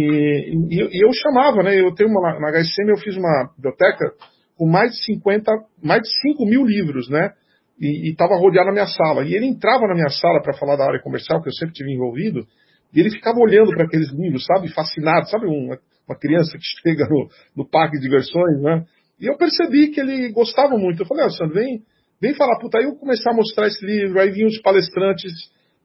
e, 0.70 0.82
e, 0.82 1.04
eu 1.04 1.12
chamava, 1.12 1.62
né? 1.62 1.80
Eu 1.80 1.94
tenho 1.94 2.10
uma 2.10 2.40
na 2.40 2.50
HSM 2.50 2.88
eu 2.88 2.98
fiz 2.98 3.16
uma 3.16 3.50
biblioteca 3.56 4.12
com 4.56 4.66
mais 4.66 4.90
de 4.92 5.04
50, 5.04 5.52
mais 5.82 6.02
de 6.02 6.08
5 6.32 6.44
mil 6.46 6.64
livros, 6.64 7.08
né? 7.08 7.30
E 7.78 8.10
estava 8.10 8.36
rodeado 8.36 8.68
na 8.68 8.72
minha 8.72 8.86
sala. 8.86 9.24
E 9.24 9.34
ele 9.34 9.46
entrava 9.46 9.86
na 9.86 9.94
minha 9.94 10.08
sala 10.08 10.42
para 10.42 10.54
falar 10.54 10.76
da 10.76 10.86
área 10.86 11.02
comercial, 11.02 11.42
que 11.42 11.48
eu 11.48 11.52
sempre 11.52 11.74
tive 11.74 11.92
envolvido, 11.92 12.46
e 12.92 13.00
ele 13.00 13.10
ficava 13.10 13.38
olhando 13.38 13.70
para 13.70 13.84
aqueles 13.84 14.10
livros, 14.12 14.46
sabe, 14.46 14.72
fascinado, 14.72 15.28
sabe, 15.28 15.46
uma, 15.46 15.78
uma 16.08 16.18
criança 16.18 16.56
que 16.56 16.64
chega 16.82 17.06
no, 17.06 17.28
no 17.54 17.68
parque 17.68 17.98
de 17.98 18.02
diversões, 18.02 18.62
né? 18.62 18.84
E 19.20 19.26
eu 19.26 19.36
percebi 19.36 19.88
que 19.88 20.00
ele 20.00 20.32
gostava 20.32 20.76
muito. 20.76 21.02
Eu 21.02 21.06
falei, 21.06 21.24
ah, 21.26 21.30
Sandro, 21.30 21.54
vem, 21.54 21.82
vem 22.20 22.34
falar, 22.34 22.58
puta, 22.58 22.78
aí 22.78 22.84
eu 22.84 22.96
comecei 22.96 23.30
a 23.30 23.34
mostrar 23.34 23.66
esse 23.66 23.84
livro, 23.84 24.20
aí 24.20 24.30
vinham 24.30 24.48
os 24.48 24.60
palestrantes, 24.60 25.32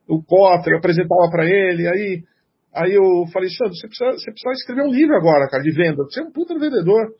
o 0.07 0.21
Cotter, 0.23 0.77
apresentava 0.77 1.29
para 1.31 1.45
ele, 1.45 1.87
aí 1.87 2.23
Aí 2.73 2.93
eu 2.93 3.27
falei, 3.33 3.49
Sandro, 3.49 3.75
você 3.75 3.87
precisa, 3.87 4.11
você 4.11 4.31
precisa 4.31 4.53
escrever 4.53 4.83
um 4.83 4.93
livro 4.93 5.15
agora, 5.15 5.47
cara, 5.49 5.61
de 5.61 5.71
venda. 5.71 6.03
Você 6.03 6.21
é 6.21 6.23
um 6.23 6.31
puta 6.31 6.57
vendedor. 6.57 7.13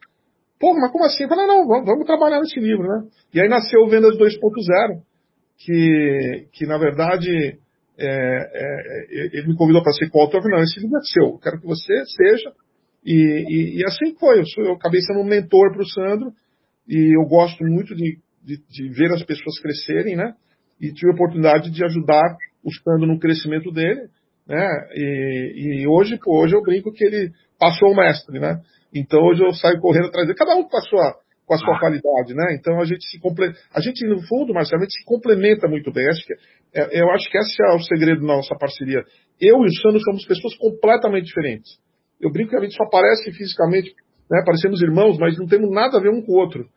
Pô, 0.60 0.74
mas 0.74 0.92
como 0.92 1.06
assim? 1.06 1.24
Eu 1.24 1.30
falei, 1.30 1.46
não, 1.46 1.68
vamos, 1.68 1.86
vamos 1.86 2.06
trabalhar 2.06 2.40
nesse 2.40 2.60
livro, 2.60 2.84
né? 2.84 3.10
E 3.34 3.42
aí 3.42 3.50
nasceu 3.50 3.82
o 3.82 3.90
Vendas 3.90 4.16
2.0, 4.18 5.02
que, 5.58 6.48
que 6.54 6.66
na 6.66 6.78
verdade 6.78 7.60
é, 8.00 8.08
é, 8.08 9.30
ele 9.34 9.48
me 9.48 9.58
convidou 9.58 9.84
para 9.84 9.92
ser 9.92 10.10
coautor. 10.10 10.42
Não, 10.46 10.64
esse 10.64 10.80
livro 10.80 10.98
é 10.98 11.02
seu, 11.04 11.34
eu 11.34 11.40
quero 11.40 11.60
que 11.60 11.68
você 11.68 11.94
seja. 12.06 12.54
E, 13.04 13.14
e, 13.14 13.80
e 13.80 13.86
assim 13.86 14.16
foi, 14.18 14.40
eu, 14.40 14.46
sou, 14.46 14.64
eu 14.64 14.74
acabei 14.74 15.02
sendo 15.02 15.20
um 15.20 15.26
mentor 15.26 15.74
para 15.74 15.82
o 15.82 15.90
Sandro, 15.90 16.32
e 16.88 17.18
eu 17.18 17.28
gosto 17.28 17.62
muito 17.64 17.94
de, 17.94 18.20
de, 18.44 18.58
de, 18.58 18.90
ver 18.90 19.12
as 19.14 19.24
pessoas 19.24 19.60
crescerem, 19.62 20.16
né? 20.16 20.34
E 20.80 20.92
tive 20.94 21.12
a 21.12 21.16
oportunidade 21.16 21.70
de 21.72 21.84
ajudar 21.84 22.38
o 22.64 22.72
Sandro 22.74 23.08
no 23.08 23.20
crescimento 23.20 23.72
dele, 23.72 24.08
né? 24.48 24.68
E, 24.94 25.82
e 25.84 25.88
hoje, 25.88 26.18
pô, 26.18 26.44
hoje 26.44 26.56
eu 26.56 26.62
brinco 26.62 26.92
que 26.92 27.04
ele 27.04 27.32
passou 27.60 27.92
o 27.92 27.96
mestre, 27.96 28.40
né? 28.40 28.62
Então 28.94 29.22
hoje 29.22 29.44
eu 29.44 29.54
saio 29.54 29.80
correndo 29.80 30.08
atrás 30.08 30.28
dele, 30.28 30.38
cada 30.38 30.56
um 30.56 30.64
com 30.64 30.78
a 30.78 30.82
sua, 30.82 31.16
com 31.46 31.54
a 31.54 31.58
sua 31.58 31.76
ah. 31.76 31.80
qualidade, 31.80 32.34
né? 32.34 32.56
Então 32.60 32.80
a 32.80 32.86
gente 32.86 33.06
se 33.08 33.20
complementa, 33.20 33.60
a 33.74 33.82
gente 33.82 34.06
no 34.06 34.22
fundo, 34.28 34.54
Marcelo, 34.54 34.82
a 34.82 34.86
gente 34.86 34.98
se 34.98 35.06
complementa 35.06 35.68
muito 35.68 35.92
bem. 35.92 36.08
Acho 36.08 36.26
que, 36.26 36.34
é, 36.74 37.02
eu 37.02 37.10
acho 37.12 37.30
que 37.30 37.38
esse 37.38 37.56
é 37.64 37.76
o 37.76 37.80
segredo 37.80 38.22
da 38.22 38.28
nossa 38.28 38.56
parceria. 38.56 39.04
Eu 39.40 39.58
e 39.64 39.68
o 39.68 39.82
Sandro 39.82 40.00
somos 40.02 40.26
pessoas 40.26 40.56
completamente 40.56 41.26
diferentes. 41.26 41.80
Eu 42.20 42.32
brinco 42.32 42.52
que 42.52 42.58
a 42.58 42.62
gente 42.62 42.76
só 42.76 42.86
parece 42.90 43.32
fisicamente, 43.32 43.94
né? 44.30 44.44
Parecemos 44.46 44.82
irmãos, 44.82 45.18
mas 45.18 45.38
não 45.38 45.48
temos 45.48 45.72
nada 45.72 45.98
a 45.98 46.02
ver 46.02 46.10
um 46.10 46.22
com 46.22 46.34
o 46.34 46.40
outro. 46.40 46.68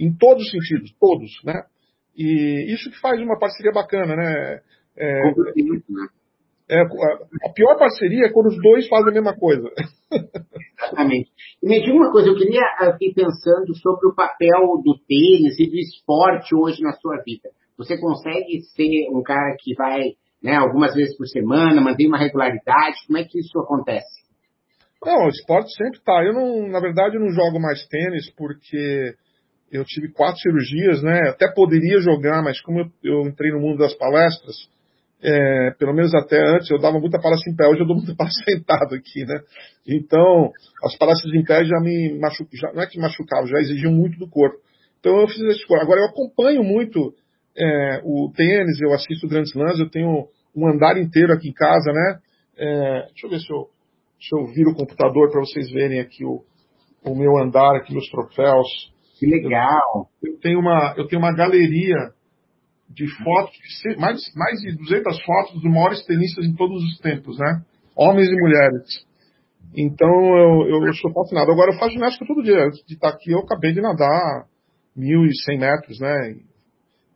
Em 0.00 0.16
todos 0.16 0.44
os 0.44 0.50
sentidos, 0.50 0.94
todos, 0.98 1.30
né? 1.44 1.62
E 2.16 2.72
isso 2.72 2.90
que 2.90 2.98
faz 3.00 3.20
uma 3.20 3.38
parceria 3.38 3.70
bacana, 3.70 4.16
né? 4.16 4.60
É, 4.96 5.30
é, 6.70 6.82
a 6.82 7.52
pior 7.52 7.76
parceria 7.76 8.26
é 8.26 8.32
quando 8.32 8.46
os 8.46 8.62
dois 8.62 8.88
fazem 8.88 9.10
a 9.10 9.14
mesma 9.14 9.36
coisa. 9.36 9.68
Exatamente. 10.78 11.30
E 11.62 11.68
me 11.68 11.80
diga 11.80 11.92
uma 11.92 12.12
coisa, 12.12 12.28
eu 12.28 12.36
queria 12.36 12.62
aqui 12.78 13.12
pensando 13.14 13.74
sobre 13.76 14.08
o 14.08 14.14
papel 14.14 14.80
do 14.82 14.96
tênis 15.06 15.58
e 15.58 15.68
do 15.68 15.76
esporte 15.76 16.54
hoje 16.54 16.80
na 16.80 16.92
sua 16.92 17.16
vida. 17.24 17.50
Você 17.76 17.98
consegue 17.98 18.60
ser 18.74 19.08
um 19.10 19.22
cara 19.22 19.56
que 19.58 19.74
vai 19.74 20.12
né, 20.42 20.56
algumas 20.56 20.94
vezes 20.94 21.16
por 21.16 21.26
semana, 21.26 21.80
mantém 21.80 22.06
uma 22.06 22.18
regularidade? 22.18 23.06
Como 23.06 23.18
é 23.18 23.24
que 23.24 23.38
isso 23.38 23.58
acontece? 23.58 24.20
Não, 25.04 25.26
o 25.26 25.28
esporte 25.28 25.72
sempre 25.76 25.98
está. 25.98 26.22
Eu 26.24 26.34
não, 26.34 26.68
na 26.68 26.78
verdade, 26.80 27.16
eu 27.16 27.20
não 27.20 27.30
jogo 27.30 27.58
mais 27.58 27.86
tênis 27.88 28.30
porque 28.36 29.14
eu 29.70 29.84
tive 29.84 30.12
quatro 30.12 30.40
cirurgias, 30.40 31.02
né? 31.02 31.28
Até 31.28 31.52
poderia 31.52 32.00
jogar, 32.00 32.42
mas 32.42 32.60
como 32.60 32.80
eu, 32.80 32.86
eu 33.02 33.22
entrei 33.22 33.52
no 33.52 33.60
mundo 33.60 33.78
das 33.78 33.94
palestras, 33.94 34.56
é, 35.22 35.70
pelo 35.78 35.94
menos 35.94 36.14
até 36.14 36.40
antes, 36.56 36.70
eu 36.70 36.78
dava 36.78 36.98
muita 36.98 37.20
palestra 37.20 37.52
em 37.52 37.56
pé, 37.56 37.66
hoje 37.68 37.80
eu 37.80 37.86
dou 37.86 37.96
muita 37.96 38.14
palestra 38.16 38.44
sentado 38.44 38.94
aqui, 38.94 39.24
né? 39.24 39.40
Então, 39.86 40.50
as 40.84 40.96
palestras 40.96 41.32
em 41.34 41.44
pé 41.44 41.64
já 41.64 41.78
me 41.80 42.18
machucavam, 42.18 42.74
não 42.74 42.82
é 42.82 42.86
que 42.86 42.98
machucavam, 42.98 43.46
já 43.46 43.58
exigiam 43.58 43.92
muito 43.92 44.18
do 44.18 44.28
corpo. 44.28 44.58
Então 44.98 45.18
eu 45.18 45.28
fiz 45.28 45.40
essa 45.42 45.58
escolha. 45.58 45.82
Agora 45.82 46.00
eu 46.00 46.06
acompanho 46.06 46.62
muito 46.62 47.14
é, 47.56 48.00
o 48.04 48.30
tênis, 48.34 48.80
eu 48.80 48.92
assisto 48.92 49.28
grandes 49.28 49.54
lãs, 49.54 49.78
eu 49.78 49.90
tenho 49.90 50.28
um 50.54 50.68
andar 50.68 50.98
inteiro 50.98 51.32
aqui 51.32 51.48
em 51.48 51.54
casa, 51.54 51.92
né? 51.92 52.18
É, 52.56 53.06
deixa 53.08 53.26
eu 53.26 53.30
ver 53.30 53.40
se 53.40 53.52
eu, 53.52 53.68
se 54.20 54.36
eu 54.36 54.46
viro 54.54 54.70
o 54.70 54.74
computador 54.74 55.30
para 55.30 55.40
vocês 55.40 55.70
verem 55.70 56.00
aqui 56.00 56.24
o, 56.24 56.42
o 57.04 57.14
meu 57.14 57.38
andar, 57.38 57.76
aqui 57.76 57.92
meus 57.92 58.08
troféus. 58.10 58.92
Que 59.20 59.26
legal! 59.26 60.08
Eu, 60.24 60.38
tenho 60.40 60.58
uma, 60.60 60.94
eu 60.96 61.06
tenho 61.06 61.20
uma 61.20 61.34
galeria 61.34 61.94
de 62.88 63.06
fotos, 63.22 63.54
mais, 63.98 64.18
mais 64.34 64.60
de 64.62 64.78
200 64.78 65.22
fotos 65.22 65.60
dos 65.60 65.70
maiores 65.70 66.02
tenistas 66.06 66.46
em 66.46 66.54
todos 66.54 66.82
os 66.82 66.98
tempos, 67.00 67.38
né? 67.38 67.60
Homens 67.94 68.28
e 68.30 68.40
mulheres. 68.40 69.06
Então 69.76 70.08
eu, 70.08 70.86
eu 70.86 70.94
sou 70.94 71.12
fascinado. 71.12 71.52
Agora 71.52 71.70
eu 71.70 71.78
faço 71.78 71.92
ginástica 71.92 72.24
todo 72.26 72.42
dia. 72.42 72.64
Antes 72.64 72.82
de 72.86 72.94
estar 72.94 73.10
aqui 73.10 73.30
eu 73.30 73.40
acabei 73.40 73.72
de 73.74 73.82
nadar 73.82 74.46
1.100 74.96 75.58
metros, 75.58 76.00
né? 76.00 76.36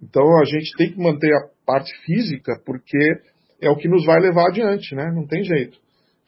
Então 0.02 0.24
a 0.42 0.44
gente 0.44 0.76
tem 0.76 0.92
que 0.92 1.00
manter 1.00 1.32
a 1.32 1.48
parte 1.64 1.90
física 2.04 2.60
porque 2.66 2.98
é 3.62 3.70
o 3.70 3.76
que 3.76 3.88
nos 3.88 4.04
vai 4.04 4.20
levar 4.20 4.50
adiante, 4.50 4.94
né? 4.94 5.10
Não 5.10 5.26
tem 5.26 5.42
jeito. 5.42 5.78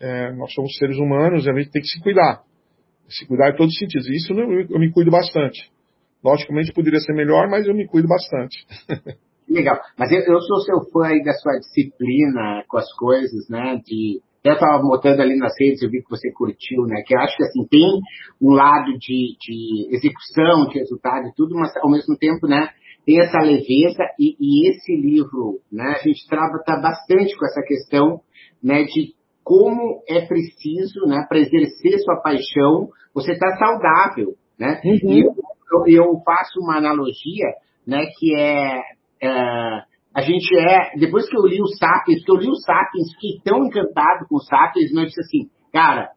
É, 0.00 0.32
nós 0.32 0.54
somos 0.54 0.74
seres 0.78 0.96
humanos 0.96 1.44
e 1.44 1.50
a 1.50 1.54
gente 1.54 1.70
tem 1.70 1.82
que 1.82 1.88
se 1.88 2.00
cuidar. 2.00 2.45
Se 3.08 3.26
cuidar 3.26 3.50
em 3.50 3.56
todos 3.56 3.72
os 3.72 3.78
sentidos. 3.78 4.08
Isso 4.08 4.32
eu, 4.32 4.66
eu 4.68 4.78
me 4.78 4.90
cuido 4.92 5.10
bastante. 5.10 5.70
Logicamente 6.24 6.72
poderia 6.72 7.00
ser 7.00 7.12
melhor, 7.12 7.48
mas 7.48 7.66
eu 7.66 7.74
me 7.74 7.86
cuido 7.86 8.08
bastante. 8.08 8.66
Legal. 9.48 9.78
Mas 9.96 10.10
eu, 10.10 10.20
eu 10.20 10.40
sou 10.40 10.60
seu 10.60 10.90
fã 10.90 11.06
aí 11.06 11.22
da 11.22 11.32
sua 11.34 11.58
disciplina 11.58 12.64
com 12.68 12.78
as 12.78 12.92
coisas, 12.94 13.48
né? 13.48 13.80
De 13.84 14.20
eu 14.46 14.52
estava 14.52 14.80
botando 14.80 15.20
ali 15.20 15.36
nas 15.36 15.52
redes, 15.58 15.82
eu 15.82 15.90
vi 15.90 16.02
que 16.02 16.10
você 16.10 16.30
curtiu, 16.32 16.82
né? 16.86 17.02
Que 17.04 17.16
eu 17.16 17.20
acho 17.20 17.36
que 17.36 17.42
assim 17.42 17.66
tem 17.68 18.00
um 18.40 18.52
lado 18.52 18.92
de, 18.98 19.36
de 19.40 19.88
execução, 19.90 20.68
de 20.68 20.78
resultado 20.78 21.26
e 21.26 21.34
tudo, 21.34 21.56
mas 21.56 21.76
ao 21.78 21.90
mesmo 21.90 22.16
tempo, 22.16 22.46
né? 22.46 22.68
Tem 23.04 23.20
essa 23.20 23.38
leveza 23.38 24.04
e, 24.18 24.36
e 24.38 24.70
esse 24.70 24.94
livro, 24.96 25.60
né? 25.70 25.96
A 25.98 26.02
gente 26.02 26.26
trabalha 26.28 26.80
bastante 26.80 27.36
com 27.36 27.46
essa 27.46 27.62
questão, 27.62 28.20
né? 28.62 28.84
De 28.84 29.15
como 29.46 30.02
é 30.08 30.26
preciso, 30.26 31.06
né? 31.06 31.24
Para 31.28 31.38
exercer 31.38 32.00
sua 32.00 32.20
paixão, 32.20 32.88
você 33.14 33.30
está 33.30 33.46
saudável, 33.56 34.34
né? 34.58 34.80
Uhum. 34.84 35.12
E 35.12 35.20
eu, 35.20 35.34
eu, 35.86 36.20
faço 36.24 36.58
uma 36.58 36.78
analogia, 36.78 37.46
né? 37.86 38.06
Que 38.18 38.34
é 38.34 38.82
é, 39.22 39.30
a 40.12 40.20
gente 40.20 40.52
é, 40.58 40.98
depois 40.98 41.28
que 41.28 41.36
eu 41.38 41.46
li 41.46 41.62
o 41.62 41.68
Sapiens, 41.68 42.24
que 42.24 42.30
eu 42.32 42.34
li 42.34 42.48
o 42.48 42.56
Sapiens, 42.56 43.12
fiquei 43.14 43.40
tão 43.44 43.64
encantado 43.66 44.26
com 44.28 44.34
o 44.34 44.42
Sapiens, 44.42 44.90
mas 44.92 45.02
eu 45.02 45.06
disse 45.06 45.20
assim, 45.20 45.50
cara, 45.72 46.10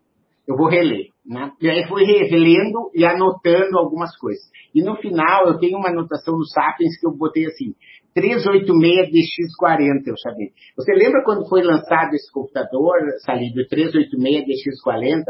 eu 0.50 0.58
vou 0.58 0.68
reler, 0.68 1.10
né? 1.24 1.52
E 1.62 1.70
aí 1.70 1.88
fui 1.88 2.04
relendo 2.04 2.90
e 2.96 3.06
anotando 3.06 3.78
algumas 3.78 4.18
coisas. 4.18 4.42
E 4.74 4.82
no 4.82 4.96
final 4.96 5.48
eu 5.48 5.60
tenho 5.60 5.78
uma 5.78 5.90
anotação 5.90 6.36
no 6.36 6.46
Sapiens 6.46 7.00
que 7.00 7.06
eu 7.06 7.16
botei 7.16 7.46
assim, 7.46 7.76
386 8.16 9.10
DX40, 9.10 10.08
eu 10.08 10.16
chamei. 10.18 10.48
Você 10.76 10.92
lembra 10.94 11.24
quando 11.24 11.48
foi 11.48 11.62
lançado 11.62 12.16
esse 12.16 12.32
computador, 12.32 12.96
Salíbio, 13.24 13.68
386 13.70 14.46
DX40? 14.46 15.24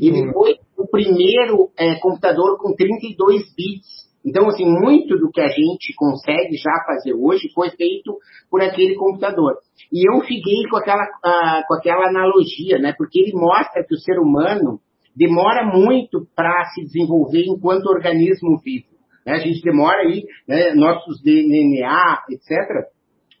Ele 0.00 0.28
hum. 0.28 0.32
foi 0.32 0.56
o 0.76 0.88
primeiro 0.88 1.70
é, 1.78 1.94
computador 2.00 2.58
com 2.58 2.74
32 2.74 3.42
bits 3.54 4.12
então, 4.24 4.48
assim, 4.48 4.64
muito 4.64 5.18
do 5.18 5.30
que 5.30 5.40
a 5.40 5.48
gente 5.48 5.94
consegue 5.96 6.56
já 6.56 6.84
fazer 6.86 7.12
hoje 7.12 7.52
foi 7.54 7.70
feito 7.70 8.16
por 8.50 8.62
aquele 8.62 8.94
computador. 8.94 9.56
E 9.92 10.08
eu 10.10 10.20
fiquei 10.22 10.66
com 10.70 10.76
aquela, 10.76 11.04
uh, 11.04 11.62
com 11.68 11.74
aquela 11.74 12.08
analogia, 12.08 12.78
né? 12.78 12.94
Porque 12.96 13.20
ele 13.20 13.32
mostra 13.34 13.84
que 13.86 13.94
o 13.94 13.98
ser 13.98 14.18
humano 14.18 14.80
demora 15.14 15.64
muito 15.66 16.26
para 16.34 16.64
se 16.74 16.82
desenvolver 16.82 17.44
enquanto 17.46 17.86
organismo 17.86 18.58
vivo. 18.64 18.86
Né? 19.26 19.34
A 19.34 19.38
gente 19.38 19.62
demora 19.62 20.02
aí, 20.02 20.24
né, 20.48 20.74
nossos 20.74 21.22
DNA, 21.22 22.18
etc., 22.30 22.93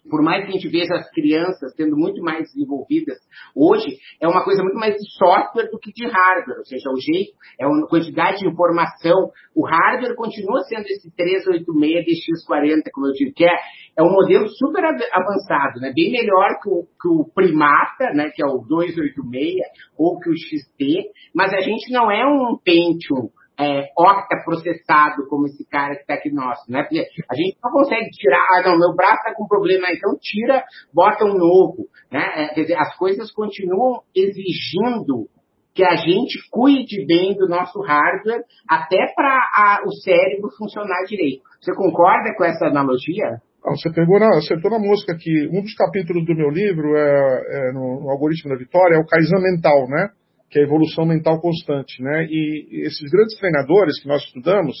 por 0.08 0.22
mais 0.22 0.44
que 0.44 0.50
a 0.50 0.52
gente 0.52 0.68
veja 0.68 0.94
as 0.94 1.10
crianças 1.10 1.74
sendo 1.76 1.96
muito 1.96 2.22
mais 2.22 2.44
desenvolvidas 2.52 3.18
hoje, 3.54 3.98
é 4.20 4.28
uma 4.28 4.44
coisa 4.44 4.62
muito 4.62 4.76
mais 4.76 4.94
de 4.94 5.10
software 5.16 5.70
do 5.70 5.78
que 5.78 5.92
de 5.92 6.06
hardware, 6.06 6.58
ou 6.58 6.64
seja, 6.64 6.90
o 6.90 7.00
jeito, 7.00 7.32
é 7.58 7.66
uma 7.66 7.86
quantidade 7.86 8.38
de 8.38 8.48
informação. 8.48 9.30
O 9.54 9.66
hardware 9.66 10.14
continua 10.16 10.60
sendo 10.62 10.86
esse 10.86 11.10
386 11.16 12.04
DX40, 12.04 12.82
como 12.92 13.06
eu 13.08 13.12
digo, 13.12 13.32
que 13.34 13.44
é, 13.44 13.56
é 13.96 14.02
um 14.02 14.10
modelo 14.10 14.48
super 14.48 14.84
avançado, 14.84 15.80
né? 15.80 15.92
bem 15.94 16.10
melhor 16.12 16.58
que 16.62 16.68
o, 16.68 16.82
que 17.00 17.08
o 17.08 17.24
Primata, 17.34 18.12
né? 18.14 18.30
que 18.34 18.42
é 18.42 18.46
o 18.46 18.58
286, 18.58 19.54
ou 19.96 20.18
que 20.18 20.30
o 20.30 20.36
XT, 20.36 21.10
mas 21.34 21.52
a 21.52 21.60
gente 21.60 21.92
não 21.92 22.10
é 22.10 22.26
um 22.26 22.58
Pentium 22.62 23.30
é, 23.58 23.88
octa 23.96 24.42
processado 24.44 25.26
como 25.28 25.46
esse 25.46 25.64
cara 25.68 25.94
que 25.94 26.02
está 26.02 26.14
aqui 26.14 26.32
nosso, 26.32 26.70
né? 26.70 26.82
Porque 26.82 27.06
a 27.30 27.34
gente 27.34 27.56
não 27.62 27.70
consegue 27.70 28.10
tirar, 28.10 28.46
ah, 28.50 28.62
não, 28.68 28.78
meu 28.78 28.94
braço 28.94 29.18
está 29.18 29.34
com 29.34 29.46
problema, 29.46 29.86
então 29.90 30.16
tira, 30.20 30.64
bota 30.92 31.24
um 31.24 31.34
novo, 31.34 31.86
né? 32.10 32.24
É, 32.34 32.54
quer 32.54 32.62
dizer, 32.62 32.78
as 32.78 32.96
coisas 32.96 33.30
continuam 33.32 34.00
exigindo 34.14 35.28
que 35.74 35.84
a 35.84 35.96
gente 35.96 36.38
cuide 36.50 37.04
bem 37.04 37.34
do 37.34 37.48
nosso 37.48 37.80
hardware 37.80 38.44
até 38.68 39.12
para 39.14 39.82
o 39.84 39.90
cérebro 40.02 40.50
funcionar 40.56 41.04
direito. 41.08 41.42
Você 41.60 41.74
concorda 41.74 42.32
com 42.36 42.44
essa 42.44 42.66
analogia? 42.66 43.40
Você 43.64 43.90
pegou 43.90 44.20
na, 44.20 44.28
acertou 44.36 44.70
na 44.70 44.78
mosca 44.78 45.16
que 45.18 45.48
um 45.48 45.62
dos 45.62 45.74
capítulos 45.74 46.24
do 46.26 46.34
meu 46.34 46.50
livro 46.50 46.94
é, 46.96 47.70
é 47.70 47.72
no, 47.72 48.02
no, 48.02 48.10
Algoritmo 48.10 48.50
da 48.50 48.58
Vitória 48.58 48.96
é 48.96 48.98
o 48.98 49.06
Kaizen 49.06 49.40
Mental, 49.40 49.88
né? 49.88 50.10
Que 50.54 50.60
é 50.60 50.62
a 50.62 50.66
evolução 50.66 51.04
mental 51.04 51.40
constante, 51.40 52.00
né? 52.00 52.28
E 52.30 52.86
esses 52.86 53.10
grandes 53.10 53.36
treinadores 53.38 54.00
que 54.00 54.06
nós 54.06 54.22
estudamos, 54.22 54.76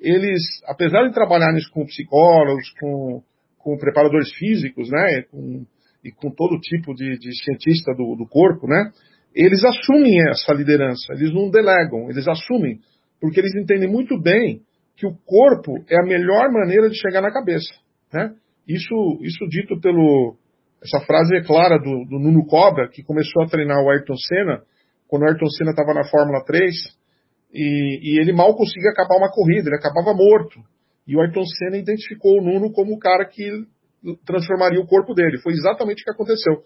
eles, 0.00 0.42
apesar 0.66 1.06
de 1.06 1.14
trabalharem 1.14 1.60
com 1.72 1.86
psicólogos, 1.86 2.68
com, 2.80 3.22
com 3.56 3.78
preparadores 3.78 4.32
físicos, 4.32 4.90
né? 4.90 5.22
Com, 5.30 5.64
e 6.02 6.10
com 6.10 6.28
todo 6.32 6.58
tipo 6.58 6.92
de, 6.92 7.18
de 7.18 7.44
cientista 7.44 7.94
do, 7.94 8.16
do 8.16 8.26
corpo, 8.26 8.66
né? 8.66 8.90
Eles 9.32 9.64
assumem 9.64 10.28
essa 10.28 10.52
liderança, 10.52 11.12
eles 11.12 11.32
não 11.32 11.50
delegam, 11.50 12.10
eles 12.10 12.26
assumem, 12.26 12.80
porque 13.20 13.38
eles 13.38 13.54
entendem 13.54 13.88
muito 13.88 14.20
bem 14.20 14.60
que 14.96 15.06
o 15.06 15.14
corpo 15.24 15.84
é 15.88 16.00
a 16.00 16.04
melhor 16.04 16.50
maneira 16.50 16.90
de 16.90 16.98
chegar 16.98 17.20
na 17.20 17.30
cabeça, 17.30 17.72
né? 18.12 18.34
Isso, 18.66 19.20
isso 19.22 19.46
dito 19.48 19.80
pelo 19.80 20.34
essa 20.82 21.06
frase 21.06 21.36
é 21.36 21.44
clara 21.44 21.78
do, 21.78 22.04
do 22.06 22.18
Nuno 22.18 22.44
Cobra, 22.44 22.88
que 22.88 23.04
começou 23.04 23.44
a 23.44 23.48
treinar 23.48 23.78
o 23.84 23.88
Ayrton 23.88 24.16
Senna, 24.16 24.62
quando 25.08 25.22
o 25.22 25.26
Ayrton 25.26 25.48
Senna 25.50 25.70
estava 25.70 25.94
na 25.94 26.04
Fórmula 26.04 26.44
3, 26.44 26.74
e, 27.52 28.00
e, 28.02 28.20
ele 28.20 28.32
mal 28.32 28.54
conseguia 28.54 28.90
acabar 28.90 29.16
uma 29.16 29.30
corrida, 29.30 29.68
ele 29.68 29.76
acabava 29.76 30.12
morto. 30.14 30.60
E 31.06 31.16
o 31.16 31.20
Ayrton 31.20 31.44
Senna 31.44 31.78
identificou 31.78 32.38
o 32.38 32.42
Nuno 32.42 32.72
como 32.72 32.94
o 32.94 32.98
cara 32.98 33.24
que 33.24 33.48
transformaria 34.26 34.80
o 34.80 34.86
corpo 34.86 35.14
dele. 35.14 35.38
Foi 35.38 35.52
exatamente 35.52 36.02
o 36.02 36.04
que 36.04 36.10
aconteceu. 36.10 36.62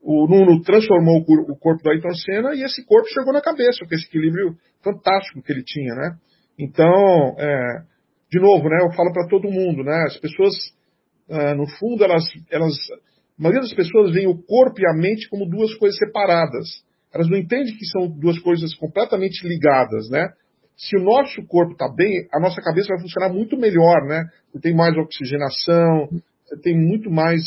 O 0.00 0.26
Nuno 0.26 0.62
transformou 0.62 1.20
o 1.20 1.56
corpo 1.56 1.82
do 1.82 1.90
Ayrton 1.90 2.14
Senna 2.14 2.54
e 2.54 2.62
esse 2.62 2.84
corpo 2.84 3.08
chegou 3.08 3.32
na 3.32 3.40
cabeça, 3.40 3.84
com 3.86 3.94
esse 3.94 4.06
equilíbrio 4.06 4.56
fantástico 4.82 5.42
que 5.42 5.52
ele 5.52 5.64
tinha, 5.64 5.94
né? 5.94 6.16
Então, 6.58 7.34
é, 7.38 7.82
de 8.30 8.38
novo, 8.38 8.68
né, 8.68 8.78
eu 8.82 8.92
falo 8.92 9.12
para 9.12 9.26
todo 9.28 9.50
mundo, 9.50 9.82
né? 9.82 10.04
As 10.06 10.16
pessoas, 10.18 10.54
é, 11.28 11.54
no 11.54 11.66
fundo, 11.78 12.04
elas, 12.04 12.24
elas, 12.50 12.74
a 13.38 13.42
maioria 13.42 13.62
das 13.62 13.74
pessoas 13.74 14.12
veem 14.12 14.28
o 14.28 14.42
corpo 14.42 14.80
e 14.80 14.86
a 14.86 14.92
mente 14.92 15.28
como 15.28 15.48
duas 15.48 15.74
coisas 15.74 15.98
separadas. 15.98 16.66
Elas 17.14 17.28
não 17.28 17.38
entendem 17.38 17.76
que 17.76 17.86
são 17.86 18.08
duas 18.08 18.38
coisas 18.40 18.74
completamente 18.74 19.46
ligadas, 19.46 20.10
né? 20.10 20.28
Se 20.76 20.96
o 20.98 21.04
nosso 21.04 21.46
corpo 21.46 21.72
está 21.72 21.88
bem, 21.88 22.26
a 22.32 22.40
nossa 22.40 22.60
cabeça 22.60 22.88
vai 22.88 23.00
funcionar 23.00 23.32
muito 23.32 23.56
melhor, 23.56 24.04
né? 24.08 24.24
Você 24.50 24.60
tem 24.60 24.74
mais 24.74 24.96
oxigenação, 24.96 26.08
você 26.44 26.60
tem 26.60 26.76
muito 26.76 27.10
mais 27.10 27.40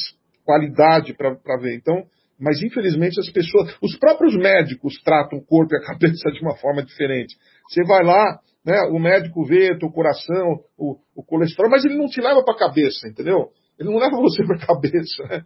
qualidade 0.45 1.13
para 1.13 1.57
ver. 1.59 1.75
Então, 1.75 2.05
mas 2.39 2.61
infelizmente 2.61 3.19
as 3.19 3.29
pessoas, 3.29 3.75
os 3.81 3.97
próprios 3.97 4.35
médicos 4.37 5.01
tratam 5.03 5.39
o 5.39 5.45
corpo 5.45 5.75
e 5.75 5.77
a 5.77 5.81
cabeça 5.91 6.31
de 6.31 6.39
uma 6.41 6.55
forma 6.55 6.81
diferente. 6.81 7.35
Você 7.67 7.83
vai 7.83 8.05
lá, 8.05 8.39
né, 8.65 8.79
o 8.91 8.99
médico 8.99 9.43
vê 9.43 9.77
teu 9.77 9.89
coração, 9.89 10.61
o, 10.77 10.97
o 11.13 11.23
colesterol, 11.23 11.69
mas 11.69 11.83
ele 11.83 11.97
não 11.97 12.07
te 12.07 12.21
leva 12.21 12.41
para 12.43 12.53
a 12.53 12.59
cabeça, 12.59 13.07
entendeu? 13.09 13.49
Ele 13.77 13.89
não 13.89 13.97
leva 13.97 14.15
você 14.17 14.45
para 14.45 14.55
a 14.55 14.63
cabeça. 14.67 15.23
Né? 15.29 15.43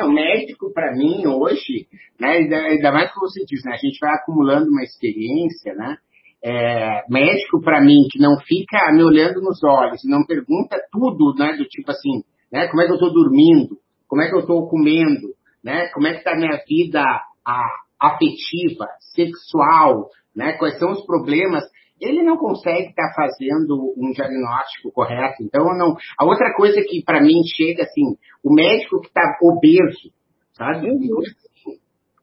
O 0.00 0.10
médico, 0.10 0.72
para 0.72 0.92
mim, 0.92 1.26
hoje, 1.26 1.88
né, 2.20 2.38
ainda 2.38 2.92
mais 2.92 3.12
que 3.12 3.18
você 3.18 3.44
diz, 3.44 3.64
né, 3.64 3.72
a 3.72 3.76
gente 3.76 3.98
vai 4.00 4.14
acumulando 4.14 4.70
uma 4.70 4.82
experiência, 4.82 5.74
né? 5.74 5.96
É, 6.44 7.02
médico, 7.08 7.60
para 7.60 7.80
mim, 7.80 8.06
que 8.10 8.20
não 8.20 8.38
fica 8.38 8.92
me 8.92 9.02
olhando 9.02 9.40
nos 9.40 9.62
olhos, 9.64 10.02
não 10.04 10.24
pergunta 10.24 10.78
tudo, 10.92 11.34
né, 11.36 11.56
do 11.56 11.64
tipo 11.64 11.90
assim, 11.90 12.22
né, 12.52 12.68
como 12.68 12.82
é 12.82 12.84
que 12.84 12.92
eu 12.92 12.96
estou 12.96 13.12
dormindo, 13.12 13.76
como 14.06 14.22
é 14.22 14.28
que 14.28 14.34
eu 14.34 14.40
estou 14.40 14.68
comendo, 14.68 15.34
né, 15.64 15.88
como 15.88 16.06
é 16.06 16.12
que 16.12 16.18
está 16.18 16.32
a 16.32 16.36
minha 16.36 16.60
vida 16.68 17.02
a, 17.44 17.68
afetiva, 18.00 18.86
sexual, 19.14 20.08
né, 20.34 20.52
quais 20.52 20.78
são 20.78 20.92
os 20.92 21.04
problemas, 21.04 21.64
ele 22.00 22.22
não 22.22 22.36
consegue 22.36 22.88
estar 22.88 23.08
tá 23.08 23.14
fazendo 23.14 23.94
um 23.96 24.10
diagnóstico 24.12 24.92
correto. 24.92 25.42
Então, 25.42 25.64
não. 25.76 25.96
A 26.18 26.24
outra 26.24 26.54
coisa 26.54 26.80
que 26.82 27.02
para 27.04 27.22
mim 27.22 27.42
chega 27.56 27.84
assim, 27.84 28.16
o 28.44 28.52
médico 28.54 29.00
que 29.00 29.08
está 29.08 29.22
obeso, 29.42 30.12
sabe? 30.52 30.90
Uhum. 30.90 31.22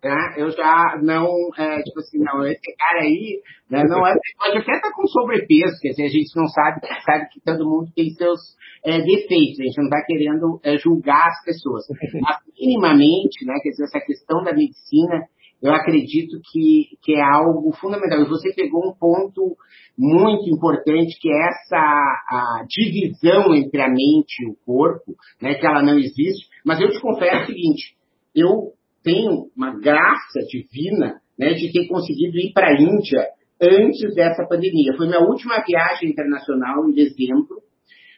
Tá? 0.04 0.36
Eu 0.38 0.52
já 0.52 1.00
não, 1.02 1.30
é, 1.58 1.82
tipo 1.82 1.98
assim, 2.02 2.20
não, 2.20 2.46
esse 2.46 2.76
cara 2.78 3.04
aí, 3.04 3.40
né, 3.72 3.84
não 3.86 4.06
é, 4.06 4.14
pode 4.38 4.58
até 4.58 4.74
estar 4.74 4.90
tá 4.90 4.94
com 4.94 5.08
sobrepeso, 5.08 5.80
quer 5.82 5.92
dizer, 5.92 6.04
a 6.04 6.10
gente 6.10 6.36
não 6.36 6.46
sabe, 6.48 6.82
sabe 7.06 7.30
que 7.32 7.40
todo 7.40 7.64
mundo 7.64 7.90
tem 7.96 8.10
seus 8.10 8.42
é, 8.84 9.00
defeitos, 9.00 9.62
a 9.62 9.64
gente 9.64 9.78
não 9.78 9.86
está 9.86 10.04
querendo 10.06 10.60
é, 10.62 10.78
julgar 10.78 11.26
as 11.30 11.46
pessoas. 11.46 11.86
Mas, 12.22 12.36
minimamente, 12.60 13.46
né, 13.46 13.54
quer 13.64 13.70
dizer, 13.70 13.86
essa 13.86 14.06
questão 14.06 14.44
da 14.44 14.52
medicina, 14.52 15.24
eu 15.64 15.74
acredito 15.74 16.42
que, 16.52 16.98
que 17.02 17.14
é 17.14 17.22
algo 17.22 17.72
fundamental. 17.72 18.20
E 18.20 18.28
você 18.28 18.54
pegou 18.54 18.86
um 18.86 18.94
ponto 18.94 19.56
muito 19.98 20.50
importante, 20.50 21.18
que 21.22 21.30
é 21.30 21.48
essa 21.48 22.66
divisão 22.68 23.56
entre 23.56 23.82
a 23.82 23.88
mente 23.88 24.44
e 24.44 24.50
o 24.50 24.58
corpo, 24.66 25.16
né, 25.42 25.56
que 25.56 25.66
ela 25.66 25.82
não 25.82 25.98
existe. 25.98 26.48
Mas 26.66 26.82
eu 26.82 26.92
te 26.92 27.00
confesso 27.00 27.44
o 27.44 27.46
seguinte, 27.46 27.96
eu 28.36 28.74
tenho 29.02 29.50
uma 29.56 29.80
graça 29.80 30.40
divina 30.50 31.22
né, 31.40 31.54
de 31.54 31.72
ter 31.72 31.88
conseguido 31.88 32.38
ir 32.38 32.52
para 32.54 32.68
a 32.68 32.82
Índia 32.82 33.26
antes 33.62 34.14
dessa 34.14 34.46
pandemia. 34.46 34.98
Foi 34.98 35.08
minha 35.08 35.22
última 35.22 35.64
viagem 35.66 36.10
internacional 36.10 36.90
em 36.90 36.92
dezembro, 36.92 37.62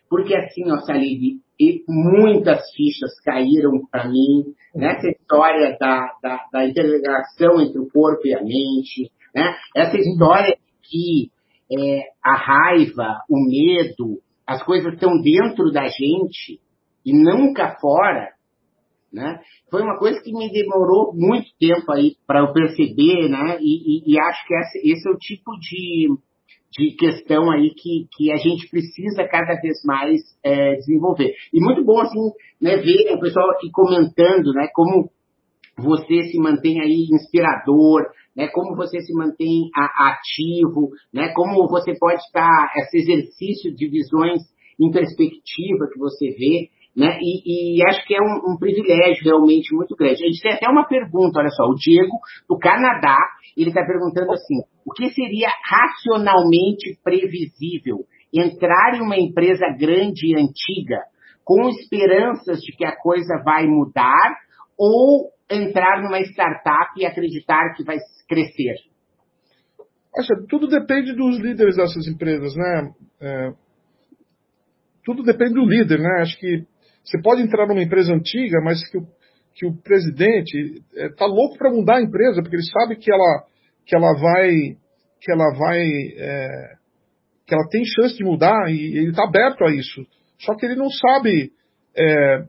porque 0.09 0.35
assim, 0.35 0.63
ó, 0.71 0.79
Salib, 0.79 1.39
muitas 1.87 2.69
fichas 2.71 3.19
caíram 3.23 3.85
para 3.89 4.09
mim 4.09 4.53
nessa 4.73 5.07
história 5.07 5.77
da, 5.79 6.11
da, 6.21 6.45
da, 6.51 6.67
integração 6.67 7.61
entre 7.61 7.79
o 7.79 7.89
corpo 7.89 8.27
e 8.27 8.35
a 8.35 8.41
mente, 8.41 9.11
né? 9.33 9.55
essa 9.75 9.97
história 9.97 10.57
que 10.83 11.31
é, 11.71 12.01
a 12.23 12.35
raiva, 12.35 13.21
o 13.29 13.37
medo, 13.39 14.21
as 14.45 14.61
coisas 14.63 14.93
estão 14.93 15.19
dentro 15.21 15.71
da 15.71 15.87
gente 15.87 16.59
e 17.05 17.13
nunca 17.13 17.77
fora, 17.79 18.35
né? 19.11 19.39
Foi 19.71 19.81
uma 19.81 19.97
coisa 19.97 20.21
que 20.21 20.33
me 20.33 20.51
demorou 20.51 21.13
muito 21.15 21.47
tempo 21.57 21.91
aí 21.91 22.15
para 22.27 22.41
eu 22.41 22.51
perceber, 22.51 23.29
né? 23.29 23.57
E, 23.61 24.11
e, 24.11 24.13
e 24.13 24.19
acho 24.19 24.45
que 24.45 24.53
esse, 24.53 24.91
esse, 24.91 25.07
é 25.07 25.11
o 25.11 25.17
tipo 25.17 25.51
de, 25.59 26.09
de 26.77 26.95
questão 26.95 27.49
aí 27.49 27.71
que, 27.73 28.07
que 28.15 28.31
a 28.31 28.37
gente 28.37 28.69
precisa 28.69 29.27
cada 29.27 29.59
vez 29.61 29.77
mais 29.85 30.21
é, 30.43 30.75
desenvolver. 30.75 31.33
E 31.53 31.59
muito 31.61 31.83
bom, 31.83 31.99
assim, 32.01 32.31
né, 32.61 32.77
ver 32.77 33.13
o 33.13 33.19
pessoal 33.19 33.49
aqui 33.51 33.69
comentando, 33.71 34.51
né? 34.53 34.67
Como 34.73 35.09
você 35.77 36.23
se 36.23 36.37
mantém 36.37 36.81
aí 36.81 37.07
inspirador, 37.11 38.03
né? 38.35 38.47
Como 38.49 38.75
você 38.75 38.99
se 39.01 39.13
mantém 39.13 39.69
ativo, 39.73 40.91
né? 41.13 41.29
Como 41.33 41.67
você 41.67 41.93
pode 41.97 42.21
estar, 42.21 42.71
esse 42.77 42.97
exercício 42.97 43.73
de 43.73 43.87
visões 43.87 44.41
em 44.79 44.91
perspectiva 44.91 45.87
que 45.91 45.97
você 45.97 46.31
vê, 46.31 46.69
né? 46.95 47.17
E, 47.21 47.77
e 47.77 47.87
acho 47.87 48.05
que 48.05 48.15
é 48.15 48.21
um, 48.21 48.53
um, 48.53 48.57
privilégio 48.57 49.25
realmente 49.25 49.75
muito 49.75 49.95
grande. 49.95 50.23
A 50.23 50.27
gente 50.27 50.41
tem 50.41 50.53
até 50.53 50.69
uma 50.69 50.87
pergunta, 50.87 51.39
olha 51.39 51.49
só, 51.49 51.65
o 51.65 51.75
Diego, 51.75 52.17
do 52.47 52.57
Canadá, 52.57 53.17
ele 53.57 53.69
está 53.69 53.85
perguntando 53.85 54.31
assim, 54.31 54.61
o 54.85 54.91
que 54.93 55.09
seria 55.09 55.49
racionalmente 55.69 56.97
previsível 57.03 58.05
entrar 58.33 58.95
em 58.95 59.01
uma 59.01 59.17
empresa 59.17 59.65
grande 59.77 60.27
e 60.27 60.35
antiga 60.35 61.01
com 61.43 61.67
esperanças 61.69 62.59
de 62.61 62.75
que 62.75 62.85
a 62.85 62.95
coisa 62.95 63.41
vai 63.43 63.65
mudar 63.67 64.35
ou 64.77 65.31
entrar 65.49 66.01
numa 66.01 66.19
startup 66.21 66.91
e 66.97 67.05
acreditar 67.05 67.73
que 67.75 67.83
vai 67.83 67.97
crescer? 68.27 68.75
Acha, 70.17 70.33
tudo 70.49 70.67
depende 70.67 71.13
dos 71.13 71.37
líderes 71.37 71.75
dessas 71.75 72.07
empresas, 72.07 72.55
né? 72.55 72.93
É, 73.21 73.51
tudo 75.03 75.23
depende 75.23 75.53
do 75.53 75.65
líder, 75.65 75.99
né? 75.99 76.21
Acho 76.21 76.39
que 76.39 76.65
você 77.05 77.21
pode 77.21 77.41
entrar 77.41 77.67
numa 77.67 77.83
empresa 77.83 78.13
antiga, 78.13 78.59
mas 78.63 78.83
que 78.89 78.97
o, 78.97 79.07
que 79.53 79.65
o 79.65 79.75
presidente 79.75 80.81
está 80.93 81.25
é, 81.25 81.27
louco 81.27 81.57
para 81.57 81.71
mudar 81.71 81.97
a 81.97 82.01
empresa, 82.01 82.41
porque 82.41 82.55
ele 82.55 82.65
sabe 82.65 82.95
que 82.95 83.11
ela, 83.11 83.43
que 83.85 83.95
ela 83.95 84.13
vai, 84.19 84.51
que 85.21 85.31
ela 85.31 85.53
vai, 85.55 85.87
é, 86.17 86.73
que 87.45 87.53
ela 87.53 87.67
tem 87.69 87.83
chance 87.85 88.17
de 88.17 88.23
mudar 88.23 88.71
e 88.71 88.97
ele 88.97 89.11
está 89.11 89.23
aberto 89.23 89.63
a 89.63 89.71
isso. 89.71 90.05
Só 90.39 90.55
que 90.55 90.65
ele 90.65 90.75
não 90.75 90.89
sabe, 90.89 91.51
é, 91.95 92.39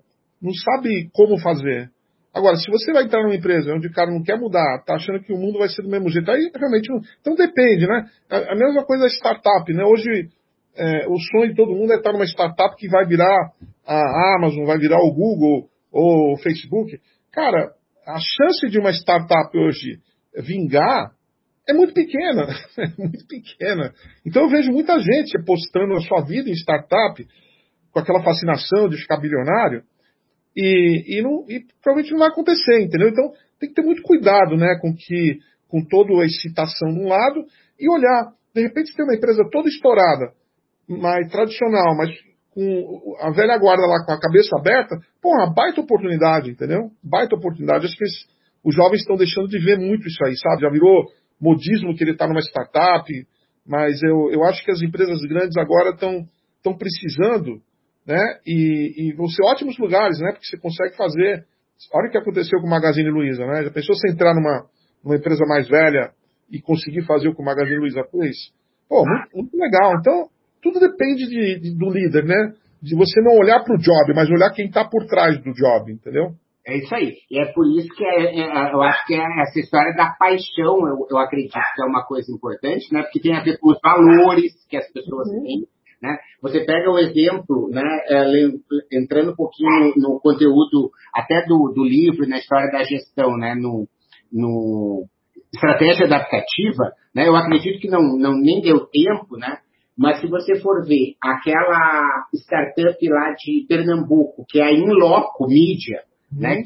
não 0.41 0.53
sabe 0.55 1.11
como 1.13 1.39
fazer. 1.39 1.91
Agora, 2.35 2.57
se 2.57 2.71
você 2.71 2.93
vai 2.93 3.05
entrar 3.05 3.23
numa 3.23 3.35
empresa 3.35 3.73
onde 3.73 3.89
o 3.89 3.93
cara 3.93 4.11
não 4.11 4.23
quer 4.23 4.39
mudar, 4.39 4.79
está 4.81 4.95
achando 4.95 5.23
que 5.23 5.33
o 5.33 5.39
mundo 5.39 5.59
vai 5.59 5.69
ser 5.69 5.83
do 5.83 5.89
mesmo 5.89 6.11
jeito, 6.11 6.31
aí 6.31 6.51
realmente 6.55 6.89
não. 6.91 7.01
Então 7.21 7.35
depende, 7.35 7.87
né? 7.87 8.07
A 8.31 8.55
mesma 8.55 8.85
coisa 8.85 9.05
da 9.05 9.11
startup, 9.11 9.73
né? 9.73 9.85
Hoje 9.85 10.29
é, 10.77 11.09
o 11.09 11.19
sonho 11.19 11.51
de 11.51 11.55
todo 11.55 11.75
mundo 11.75 11.93
é 11.93 11.97
estar 11.97 12.13
numa 12.13 12.27
startup 12.27 12.77
que 12.77 12.89
vai 12.89 13.07
virar 13.07 13.53
a 13.87 14.37
Amazon, 14.37 14.67
vai 14.67 14.79
virar 14.79 14.99
o 14.99 15.13
Google 15.13 15.69
ou 15.93 16.35
o 16.35 16.39
Facebook. 16.39 16.99
Cara, 17.33 17.73
a 18.07 18.19
chance 18.19 18.69
de 18.69 18.79
uma 18.79 18.93
startup 18.93 19.57
hoje 19.57 19.99
vingar 20.37 21.13
é 21.69 21.73
muito 21.73 21.93
pequena, 21.93 22.47
é 22.79 23.03
muito 23.03 23.27
pequena. 23.27 23.93
Então 24.25 24.43
eu 24.43 24.49
vejo 24.49 24.71
muita 24.71 24.99
gente 24.99 25.37
apostando 25.39 25.95
a 25.95 26.01
sua 26.01 26.25
vida 26.25 26.49
em 26.49 26.55
startup 26.55 27.27
com 27.91 27.99
aquela 27.99 28.23
fascinação 28.23 28.89
de 28.89 28.97
ficar 28.99 29.19
bilionário 29.19 29.83
e, 30.57 31.19
e, 31.19 31.23
não, 31.23 31.45
e 31.49 31.65
provavelmente 31.83 32.13
não 32.13 32.21
vai 32.21 32.29
acontecer, 32.29 32.81
entendeu? 32.81 33.09
Então 33.09 33.33
tem 33.59 33.69
que 33.69 33.75
ter 33.75 33.83
muito 33.83 34.03
cuidado, 34.03 34.57
né, 34.57 34.79
com 34.81 34.95
que 34.95 35.39
com 35.69 35.85
toda 35.85 36.23
a 36.23 36.27
excitação 36.27 36.93
de 36.93 37.01
um 37.01 37.09
lado 37.09 37.45
e 37.79 37.91
olhar. 37.91 38.33
De 38.55 38.63
repente 38.63 38.91
você 38.91 38.97
tem 38.97 39.05
uma 39.05 39.17
empresa 39.17 39.43
toda 39.51 39.69
estourada, 39.69 40.33
mais 40.89 41.31
tradicional, 41.31 41.97
mas 41.97 42.11
com 42.51 43.17
a 43.21 43.31
velha 43.31 43.59
guarda 43.59 43.83
lá 43.87 44.05
com 44.07 44.13
a 44.13 44.21
cabeça 44.21 44.57
aberta, 44.59 44.97
pô, 45.21 45.31
baita 45.55 45.81
oportunidade, 45.81 46.51
entendeu? 46.51 46.91
Baita 47.05 47.37
oportunidade. 47.37 47.87
Acho 47.87 47.97
que 47.97 48.05
os 48.65 48.75
jovens 48.75 49.01
estão 49.01 49.17
deixando 49.17 49.49
de 49.49 49.59
ver 49.59 49.79
muito 49.79 50.09
isso 50.09 50.25
aí, 50.25 50.35
sabe? 50.39 50.63
Já 50.63 50.71
virou 50.71 51.05
modismo 51.41 51.95
que 51.95 52.03
ele 52.03 52.13
está 52.13 52.27
numa 52.27 52.41
startup, 52.41 53.07
mas 53.67 54.03
eu, 54.03 54.31
eu 54.33 54.45
acho 54.45 54.65
que 54.65 54.71
as 54.71 54.81
empresas 54.81 55.21
grandes 55.29 55.57
agora 55.57 55.91
estão 55.91 56.77
precisando, 56.77 57.61
né? 58.07 58.23
E, 58.47 59.11
e 59.11 59.13
vão 59.13 59.29
ser 59.29 59.43
ótimos 59.45 59.77
lugares, 59.79 60.19
né? 60.21 60.33
Porque 60.33 60.47
você 60.47 60.59
consegue 60.59 60.97
fazer. 60.97 61.45
Olha 61.93 62.09
o 62.09 62.11
que 62.11 62.19
aconteceu 62.19 62.59
com 62.61 62.67
o 62.67 62.71
Magazine 62.71 63.11
Luiza, 63.11 63.45
né? 63.45 63.65
Já 63.65 63.71
pensou 63.71 63.95
você 63.95 64.11
entrar 64.11 64.35
numa, 64.35 64.67
numa 65.05 65.17
empresa 65.17 65.45
mais 65.47 65.69
velha 65.69 66.11
e 66.51 66.61
conseguir 66.61 67.03
fazer 67.03 67.29
o 67.29 67.35
que 67.35 67.43
o 67.43 67.45
Magazine 67.45 67.79
Luiza 67.79 68.03
fez? 68.11 68.37
Pô, 68.89 69.05
muito, 69.05 69.37
muito 69.37 69.57
legal. 69.57 69.95
Então, 69.99 70.29
tudo 70.67 70.81
depende 70.81 71.27
de, 71.27 71.61
de, 71.61 71.77
do 71.77 71.91
líder, 71.91 72.25
né? 72.25 72.53
De 72.83 72.97
você 72.97 73.21
não 73.21 73.37
olhar 73.39 73.63
para 73.63 73.75
o 73.75 73.79
job, 73.79 74.15
mas 74.15 74.29
olhar 74.29 74.51
quem 74.51 74.67
está 74.67 74.85
por 74.85 75.07
trás 75.07 75.39
do 75.43 75.53
job, 75.53 75.93
entendeu? 75.93 76.33
É 76.67 76.79
isso 76.79 76.93
aí. 76.95 77.15
E 77.31 77.39
é 77.39 77.53
por 77.53 77.65
isso 77.79 77.89
que 77.95 78.05
é, 78.05 78.41
é, 78.41 78.73
eu 78.73 78.83
acho 78.83 79.07
que 79.07 79.15
é 79.15 79.25
essa 79.43 79.61
história 79.61 79.95
da 79.95 80.17
paixão, 80.19 80.87
eu, 80.89 81.07
eu, 81.09 81.19
acredito 81.19 81.53
que 81.53 81.83
é 81.83 81.85
uma 81.85 82.05
coisa 82.05 82.31
importante, 82.33 82.93
né? 82.93 83.03
Porque 83.03 83.21
tem 83.21 83.37
a 83.37 83.43
ver 83.43 83.59
com 83.59 83.71
os 83.71 83.79
valores 83.81 84.53
que 84.69 84.77
as 84.77 84.91
pessoas 84.93 85.29
uhum. 85.29 85.43
têm. 85.43 85.67
Né? 86.03 86.19
Você 86.43 86.65
pega 86.65 86.91
o 86.91 86.99
exemplo, 86.99 87.71
né, 87.71 87.83
é, 88.11 88.23
entrando 88.93 89.33
um 89.33 89.35
pouquinho 89.35 89.95
no, 89.97 90.15
no 90.15 90.21
conteúdo 90.21 90.91
até 91.15 91.47
do, 91.47 91.73
do, 91.75 91.85
livro, 91.85 92.29
na 92.29 92.37
história 92.37 92.71
da 92.71 92.85
gestão, 92.85 93.35
né, 93.39 93.55
no, 93.55 93.89
no 94.31 95.07
estratégia 95.55 96.05
adaptativa, 96.05 96.93
né, 97.15 97.27
eu 97.27 97.35
acredito 97.35 97.81
que 97.81 97.89
não, 97.89 98.03
não 98.19 98.37
nem 98.39 98.61
deu 98.61 98.87
tempo, 98.87 99.39
né, 99.39 99.59
mas 99.97 100.21
se 100.21 100.27
você 100.27 100.61
for 100.61 100.85
ver 100.87 101.15
aquela 101.23 102.27
startup 102.35 103.09
lá 103.09 103.33
de 103.33 103.65
Pernambuco, 103.67 104.45
que 104.49 104.61
é 104.61 104.65
a 104.65 104.73
Inloco 104.73 105.47
Media, 105.47 106.03
uhum. 106.33 106.41
né, 106.41 106.63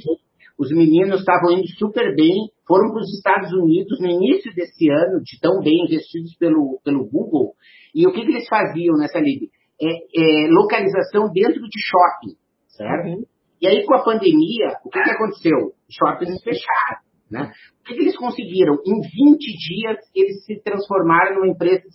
os 0.58 0.70
meninos 0.72 1.20
estavam 1.20 1.52
indo 1.52 1.68
super 1.78 2.14
bem, 2.14 2.50
foram 2.66 2.90
para 2.90 3.00
os 3.00 3.14
Estados 3.14 3.52
Unidos 3.52 3.98
no 4.00 4.08
início 4.08 4.52
desse 4.54 4.90
ano, 4.90 5.22
de 5.22 5.40
tão 5.40 5.60
bem 5.60 5.84
investidos 5.84 6.36
pelo, 6.36 6.80
pelo 6.84 7.08
Google, 7.08 7.54
e 7.94 8.06
o 8.06 8.12
que, 8.12 8.22
que 8.24 8.30
eles 8.30 8.48
faziam 8.48 8.96
nessa 8.96 9.18
lib? 9.18 9.48
É, 9.80 10.44
é, 10.44 10.48
localização 10.50 11.32
dentro 11.32 11.62
de 11.62 11.80
shopping, 11.80 12.36
certo? 12.68 13.08
Uhum. 13.08 13.24
E 13.60 13.66
aí, 13.66 13.84
com 13.84 13.94
a 13.94 14.02
pandemia, 14.02 14.68
o 14.84 14.90
que, 14.90 15.02
que 15.02 15.10
aconteceu? 15.10 15.72
Shoppings 15.88 16.42
fecharam. 16.42 17.00
Né? 17.30 17.52
O 17.80 17.84
que, 17.84 17.94
que 17.94 18.00
eles 18.00 18.16
conseguiram? 18.16 18.74
Em 18.84 19.00
20 19.00 19.38
dias, 19.38 19.98
eles 20.14 20.44
se 20.44 20.60
transformaram 20.62 21.36
numa 21.36 21.48
empresa 21.48 21.82
de 21.82 21.94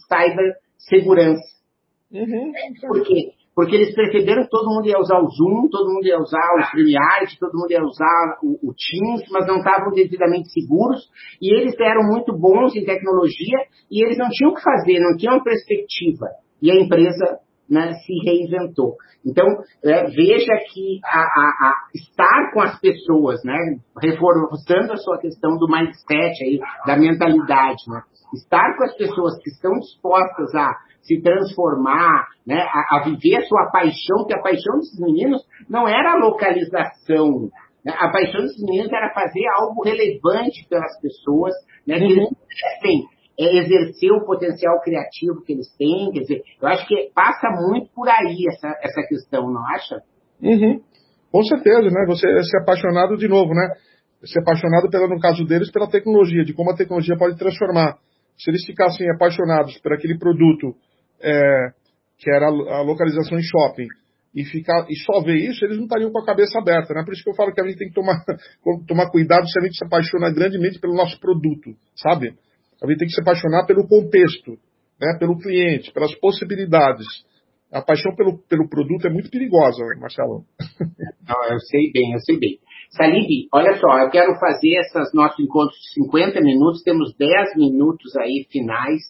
cibersegurança. 0.78 1.44
Uhum. 2.12 2.52
Por 2.88 3.04
quê? 3.04 3.32
Porque 3.56 3.76
eles 3.76 3.96
perceberam 3.96 4.44
que 4.44 4.50
todo 4.50 4.70
mundo 4.70 4.86
ia 4.86 5.00
usar 5.00 5.18
o 5.18 5.30
Zoom, 5.30 5.70
todo 5.70 5.94
mundo 5.94 6.06
ia 6.06 6.20
usar 6.20 6.56
o 6.58 6.62
StreamYard, 6.64 7.40
todo 7.40 7.58
mundo 7.58 7.72
ia 7.72 7.82
usar 7.82 8.38
o, 8.44 8.70
o 8.70 8.74
Teams, 8.76 9.24
mas 9.32 9.48
não 9.48 9.58
estavam 9.58 9.92
devidamente 9.94 10.50
seguros. 10.52 11.10
E 11.42 11.56
eles 11.56 11.74
eram 11.80 12.04
muito 12.04 12.38
bons 12.38 12.76
em 12.76 12.84
tecnologia 12.84 13.60
e 13.90 14.04
eles 14.04 14.18
não 14.18 14.28
tinham 14.30 14.52
o 14.52 14.56
que 14.56 14.62
fazer, 14.62 15.00
não 15.00 15.16
tinham 15.16 15.42
perspectiva. 15.42 16.28
E 16.62 16.70
a 16.70 16.76
empresa 16.76 17.40
né, 17.70 17.94
se 17.94 18.14
reinventou. 18.24 18.96
Então, 19.26 19.46
é, 19.84 20.04
veja 20.06 20.54
que 20.72 21.00
a, 21.04 21.20
a, 21.20 21.70
a 21.70 21.74
estar 21.94 22.52
com 22.54 22.62
as 22.62 22.80
pessoas, 22.80 23.44
né, 23.44 23.58
reforçando 24.02 24.94
a 24.94 24.98
sua 24.98 25.18
questão 25.18 25.58
do 25.58 25.68
mindset, 25.68 26.44
aí, 26.44 26.60
da 26.86 26.96
mentalidade, 26.96 27.84
né, 27.88 28.02
estar 28.34 28.78
com 28.78 28.84
as 28.84 28.96
pessoas 28.96 29.40
que 29.42 29.50
estão 29.50 29.72
dispostas 29.80 30.54
a 30.54 30.74
se 31.02 31.22
transformar, 31.22 32.28
né, 32.46 32.62
a, 32.62 32.98
a, 32.98 33.04
viver 33.04 33.38
a 33.38 33.46
sua 33.48 33.70
paixão, 33.72 34.26
que 34.28 34.36
a 34.36 34.42
paixão 34.42 34.78
desses 34.78 35.00
meninos 35.00 35.42
não 35.70 35.88
era 35.88 36.14
a 36.14 36.18
localização, 36.18 37.50
né, 37.84 37.94
a 37.98 38.10
paixão 38.12 38.42
desses 38.42 38.64
meninos 38.64 38.92
era 38.92 39.14
fazer 39.14 39.46
algo 39.56 39.84
relevante 39.84 40.68
pelas 40.70 41.00
pessoas, 41.00 41.54
né, 41.88 41.98
que 41.98 42.06
eles 42.06 42.30
pudessem 42.30 43.15
é, 43.40 43.58
exercer 43.58 44.12
o 44.12 44.26
potencial 44.26 44.80
criativo 44.82 45.42
que 45.44 45.54
eles 45.54 45.68
têm, 45.78 46.12
quer 46.12 46.22
dizer, 46.22 46.42
eu 46.62 46.68
acho 46.68 46.88
que 46.88 47.12
passa 47.14 47.50
muito 47.68 47.90
por 47.94 48.08
aí 48.08 48.38
essa, 48.50 48.68
essa 48.82 49.08
questão, 49.08 49.52
não 49.52 49.66
acha? 49.68 50.02
Uhum. 50.42 50.82
Com 51.32 51.44
certeza, 51.44 51.82
né, 51.82 52.06
você 52.08 52.28
é 52.30 52.44
ser 52.44 52.62
apaixonado 52.62 53.18
de 53.18 53.28
novo, 53.28 53.54
né, 53.54 53.68
ser 54.24 54.40
apaixonado, 54.40 54.90
pela, 54.90 55.08
no 55.08 55.20
caso 55.20 55.46
deles, 55.46 55.72
pela 55.72 55.90
tecnologia, 55.90 56.44
de 56.46 56.54
como 56.54 56.72
a 56.72 56.76
tecnologia 56.76 57.18
pode 57.18 57.38
transformar. 57.38 57.98
Se 58.38 58.50
eles 58.50 58.66
ficassem 58.66 59.10
apaixonados 59.12 59.78
por 59.80 59.94
aquele 59.94 60.18
produto 60.18 60.76
é, 61.22 61.70
que 62.18 62.32
era 62.32 62.48
a 62.48 62.82
localização 62.82 63.38
em 63.38 63.44
shopping, 63.44 63.88
e, 64.36 64.44
ficar, 64.44 64.86
e 64.90 64.96
só 64.98 65.22
ver 65.22 65.38
isso, 65.38 65.64
eles 65.64 65.78
não 65.78 65.86
estariam 65.86 66.12
com 66.12 66.20
a 66.20 66.26
cabeça 66.26 66.60
aberta. 66.60 66.94
Né? 66.94 67.04
Por 67.06 67.14
isso 67.14 67.24
que 67.24 67.30
eu 67.30 67.36
falo 67.36 67.54
que 67.54 67.62
a 67.62 67.66
gente 67.66 67.78
tem 67.78 67.88
que 67.88 67.94
tomar, 67.94 68.22
tomar 68.86 69.10
cuidado 69.10 69.48
se 69.48 69.58
a 69.58 69.64
gente 69.64 69.78
se 69.78 69.86
apaixona 69.86 70.30
grandemente 70.30 70.78
pelo 70.78 70.94
nosso 70.94 71.18
produto, 71.22 71.72
sabe? 71.96 72.36
A 72.84 72.88
gente 72.88 73.00
tem 73.00 73.08
que 73.08 73.14
se 73.14 73.22
apaixonar 73.22 73.66
pelo 73.66 73.88
contexto, 73.88 74.58
né? 75.00 75.18
pelo 75.20 75.38
cliente, 75.38 75.92
pelas 75.92 76.14
possibilidades. 76.16 77.06
A 77.72 77.82
paixão 77.82 78.16
pelo, 78.16 78.38
pelo 78.48 78.70
produto 78.70 79.08
é 79.08 79.10
muito 79.10 79.30
perigosa, 79.30 79.84
Marcelo. 80.00 80.44
Não, 81.28 81.44
eu 81.52 81.60
sei 81.60 81.92
bem, 81.92 82.14
eu 82.14 82.20
sei 82.20 82.40
bem. 82.40 82.60
Salib, 82.92 83.48
olha 83.52 83.76
só, 83.78 84.00
eu 84.00 84.10
quero 84.10 84.40
fazer 84.40 84.78
esses 84.80 85.14
nossos 85.14 85.40
encontros 85.40 85.78
de 85.80 86.06
50 86.06 86.40
minutos, 86.42 86.84
temos 86.84 87.14
10 87.18 87.58
minutos 87.58 88.16
aí 88.16 88.46
finais 88.50 89.02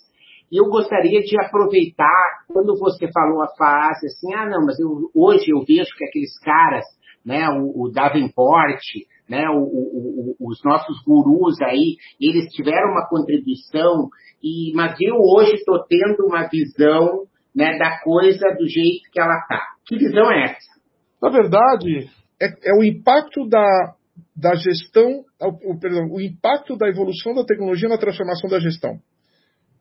e 0.52 0.58
eu 0.58 0.66
gostaria 0.70 1.22
de 1.22 1.38
aproveitar, 1.40 2.46
quando 2.48 2.78
você 2.78 3.12
falou 3.12 3.44
a 3.44 3.56
frase 3.58 4.08
assim, 4.08 4.34
ah, 4.34 4.50
não, 4.50 4.66
mas 4.66 4.80
eu, 4.80 5.10
hoje 5.14 5.52
eu 5.52 5.60
vejo 5.60 5.90
que 5.98 6.06
aqueles 6.06 6.40
caras, 6.40 6.86
né, 7.26 7.48
o, 7.50 7.84
o 7.84 7.92
Davenport, 7.92 8.82
né, 9.30 9.50
o, 9.50 9.60
o, 9.60 10.36
os 10.40 10.64
nossos 10.64 11.02
gurus 11.04 11.56
aí, 11.62 11.96
eles 12.20 12.52
tiveram 12.54 12.92
uma 12.92 13.08
contribuição, 13.08 14.10
e, 14.44 14.72
mas 14.76 14.96
eu 15.02 15.16
hoje 15.16 15.54
estou 15.54 15.84
tendo 15.88 16.28
uma 16.28 16.48
visão 16.48 17.26
né, 17.56 17.78
da 17.78 18.00
coisa 18.02 18.56
do 18.58 18.68
jeito 18.68 19.10
que 19.12 19.20
ela 19.20 19.38
está. 19.40 19.62
Que 19.86 19.98
visão 19.98 20.32
é 20.32 20.52
essa? 20.52 20.76
Na 21.22 21.30
verdade, 21.30 22.10
é, 22.42 22.48
é 22.48 22.74
o 22.78 22.84
impacto 22.84 23.48
da, 23.48 23.96
da 24.36 24.54
gestão, 24.56 25.24
o, 25.42 25.80
perdão, 25.80 26.08
o 26.12 26.22
impacto 26.22 26.76
da 26.78 26.88
evolução 26.88 27.34
da 27.34 27.46
tecnologia 27.46 27.90
na 27.90 27.98
transformação 27.98 28.50
da 28.50 28.60
gestão. 28.60 29.00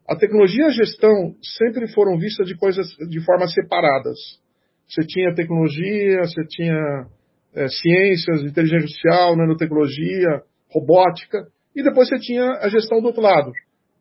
A 0.09 0.16
tecnologia 0.16 0.64
e 0.64 0.66
a 0.66 0.70
gestão 0.70 1.34
sempre 1.59 1.88
foram 1.92 2.18
vistas 2.18 2.47
de 2.47 2.57
coisas 2.57 2.86
de 3.09 3.24
formas 3.24 3.53
separadas. 3.53 4.18
Você 4.86 5.03
tinha 5.07 5.34
tecnologia, 5.34 6.20
você 6.20 6.45
tinha 6.47 7.07
é, 7.55 7.68
ciências, 7.68 8.42
inteligência 8.42 8.84
artificial, 8.84 9.36
nanotecnologia, 9.36 10.42
robótica, 10.70 11.46
e 11.74 11.82
depois 11.82 12.09
você 12.09 12.18
tinha 12.18 12.44
a 12.61 12.68
gestão 12.68 13.00
do 13.00 13.07
outro 13.07 13.22
lado, 13.22 13.52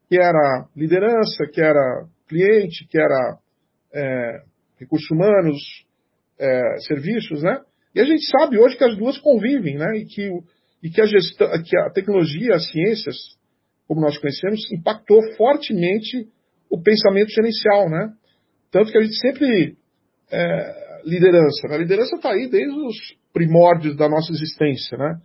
que 0.09 0.17
era 0.17 0.67
liderança, 0.75 1.45
que 1.51 1.61
era 1.61 2.05
cliente, 2.27 2.87
que 2.87 2.99
era 2.99 3.37
é, 3.93 4.41
recursos 4.79 5.09
humanos, 5.11 5.59
é, 6.39 6.61
serviços, 6.87 7.41
né? 7.43 7.61
E 7.95 8.01
a 8.01 8.05
gente 8.05 8.25
sabe 8.25 8.57
hoje 8.57 8.75
que 8.75 8.83
as 8.83 8.97
duas 8.97 9.17
convivem, 9.19 9.77
né? 9.77 9.97
E 9.97 10.05
que, 10.05 10.29
e 10.83 10.89
que 10.89 11.01
a 11.01 11.05
gestão, 11.05 11.47
que 11.63 11.77
a 11.77 11.89
tecnologia, 11.91 12.55
as 12.55 12.69
ciências, 12.71 13.15
como 13.87 14.01
nós 14.01 14.17
conhecemos, 14.17 14.59
impactou 14.71 15.19
fortemente 15.37 16.27
o 16.69 16.81
pensamento 16.81 17.29
gerencial, 17.29 17.89
né? 17.89 18.13
Tanto 18.71 18.91
que 18.91 18.97
a 18.97 19.01
gente 19.01 19.15
sempre 19.19 19.77
é, 20.31 21.01
liderança, 21.05 21.67
né? 21.67 21.75
a 21.75 21.77
liderança 21.77 22.15
está 22.15 22.31
aí 22.31 22.47
desde 22.49 22.73
os 22.73 22.95
primórdios 23.33 23.97
da 23.97 24.07
nossa 24.07 24.31
existência, 24.31 24.97
né? 24.97 25.17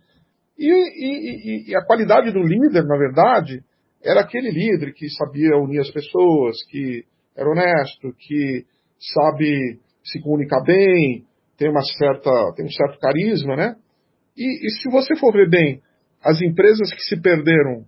E, 0.57 0.67
e, 0.67 1.71
e, 1.71 1.75
a 1.75 1.85
qualidade 1.85 2.31
do 2.33 2.41
líder, 2.41 2.83
na 2.83 2.97
verdade, 2.97 3.63
era 4.03 4.21
aquele 4.21 4.49
líder 4.49 4.93
que 4.93 5.09
sabia 5.09 5.55
unir 5.55 5.79
as 5.79 5.91
pessoas, 5.91 6.57
que 6.69 7.05
era 7.37 7.49
honesto, 7.49 8.13
que 8.17 8.65
sabe 8.99 9.79
se 10.03 10.19
comunicar 10.21 10.61
bem, 10.63 11.23
tem 11.57 11.69
uma 11.69 11.83
certa, 11.83 12.53
tem 12.55 12.65
um 12.65 12.71
certo 12.71 12.99
carisma, 12.99 13.55
né? 13.55 13.75
E, 14.35 14.67
e 14.67 14.69
se 14.71 14.89
você 14.89 15.15
for 15.15 15.31
ver 15.31 15.49
bem, 15.49 15.81
as 16.23 16.41
empresas 16.41 16.93
que 16.93 17.01
se 17.01 17.21
perderam 17.21 17.85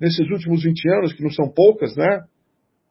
nesses 0.00 0.28
últimos 0.30 0.62
20 0.62 0.90
anos, 0.94 1.12
que 1.12 1.22
não 1.22 1.30
são 1.30 1.48
poucas, 1.48 1.94
né? 1.96 2.24